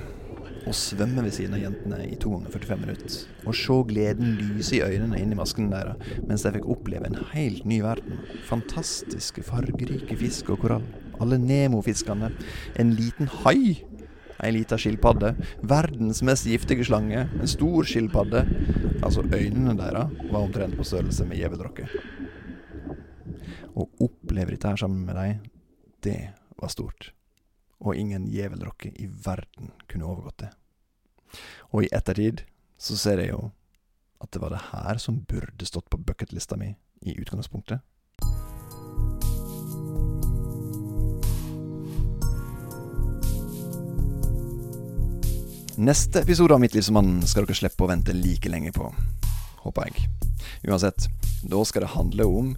Å 0.66 0.72
svømme 0.74 1.22
ved 1.22 1.34
siden 1.36 1.54
av 1.56 1.62
jentene 1.62 1.98
i 2.08 2.16
to 2.20 2.32
ganger 2.32 2.54
45 2.54 2.80
minutter. 2.82 3.18
Og 3.44 3.56
se 3.56 3.76
gleden 3.90 4.34
lyse 4.40 4.74
i 4.76 4.82
øynene 4.82 5.20
inni 5.20 5.38
maskene 5.38 5.70
deres 5.72 6.16
mens 6.28 6.44
de 6.44 6.52
fikk 6.56 6.66
oppleve 6.74 7.08
en 7.08 7.20
helt 7.32 7.66
ny 7.68 7.78
verden. 7.84 8.22
Fantastiske, 8.48 9.44
fargerike 9.46 10.18
fisk 10.18 10.50
og 10.54 10.62
korall. 10.64 10.86
Alle 11.22 11.38
Nemo-fiskene. 11.42 12.32
En 12.78 12.94
liten 12.98 13.30
hai. 13.42 13.84
Ei 14.38 14.52
lita 14.54 14.78
skilpadde. 14.78 15.34
Verdens 15.66 16.22
mest 16.26 16.46
giftige 16.46 16.86
slange. 16.86 17.26
En 17.38 17.50
stor 17.50 17.86
skilpadde. 17.88 18.44
Altså, 19.02 19.26
øynene 19.26 19.76
deres 19.78 20.16
var 20.30 20.40
omtrent 20.40 20.78
på 20.78 20.86
størrelse 20.86 21.26
med 21.26 21.42
gjevedrokker. 21.42 21.94
Å 23.78 23.86
oppleve 24.02 24.54
dette 24.54 24.72
her 24.74 24.80
sammen 24.80 25.06
med 25.06 25.18
dem, 25.18 25.46
det 26.02 26.18
var 26.58 26.74
stort 26.74 27.12
og 27.78 27.96
ingen 27.96 28.26
gjevelrocke 28.30 28.90
i 28.96 29.06
verden 29.06 29.72
kunne 29.90 30.08
overgått 30.08 30.44
det. 30.44 30.50
Og 31.70 31.84
i 31.84 31.92
ettertid 31.94 32.42
så 32.78 32.96
ser 32.98 33.22
jeg 33.22 33.34
jo 33.34 33.50
at 34.22 34.32
det 34.34 34.42
var 34.42 34.54
det 34.54 34.64
her 34.72 34.98
som 34.98 35.20
burde 35.28 35.66
stått 35.66 35.90
på 35.90 36.00
bucketlista 36.00 36.58
mi 36.58 36.72
i 37.06 37.14
utgangspunktet. 37.20 37.84
Neste 45.78 46.24
episode 46.24 46.54
av 46.54 46.60
Mitt 46.60 46.74
liv 46.74 46.82
som 46.82 46.96
mann 46.98 47.20
skal 47.22 47.46
dere 47.46 47.54
slippe 47.54 47.84
å 47.86 47.90
vente 47.92 48.10
like 48.10 48.50
lenge 48.50 48.72
på. 48.74 48.88
Håper 49.62 49.86
jeg. 49.86 50.08
Uansett, 50.66 51.06
da 51.46 51.62
skal 51.62 51.86
det 51.86 51.94
handle 51.94 52.26
om 52.26 52.48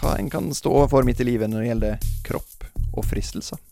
hva 0.00 0.16
en 0.18 0.30
kan 0.30 0.50
stå 0.54 0.72
overfor 0.80 1.06
midt 1.06 1.22
i 1.22 1.28
livet 1.28 1.52
når 1.52 1.62
det 1.62 1.68
gjelder 1.70 2.08
kropp 2.26 2.66
og 2.98 3.06
fristelser. 3.06 3.62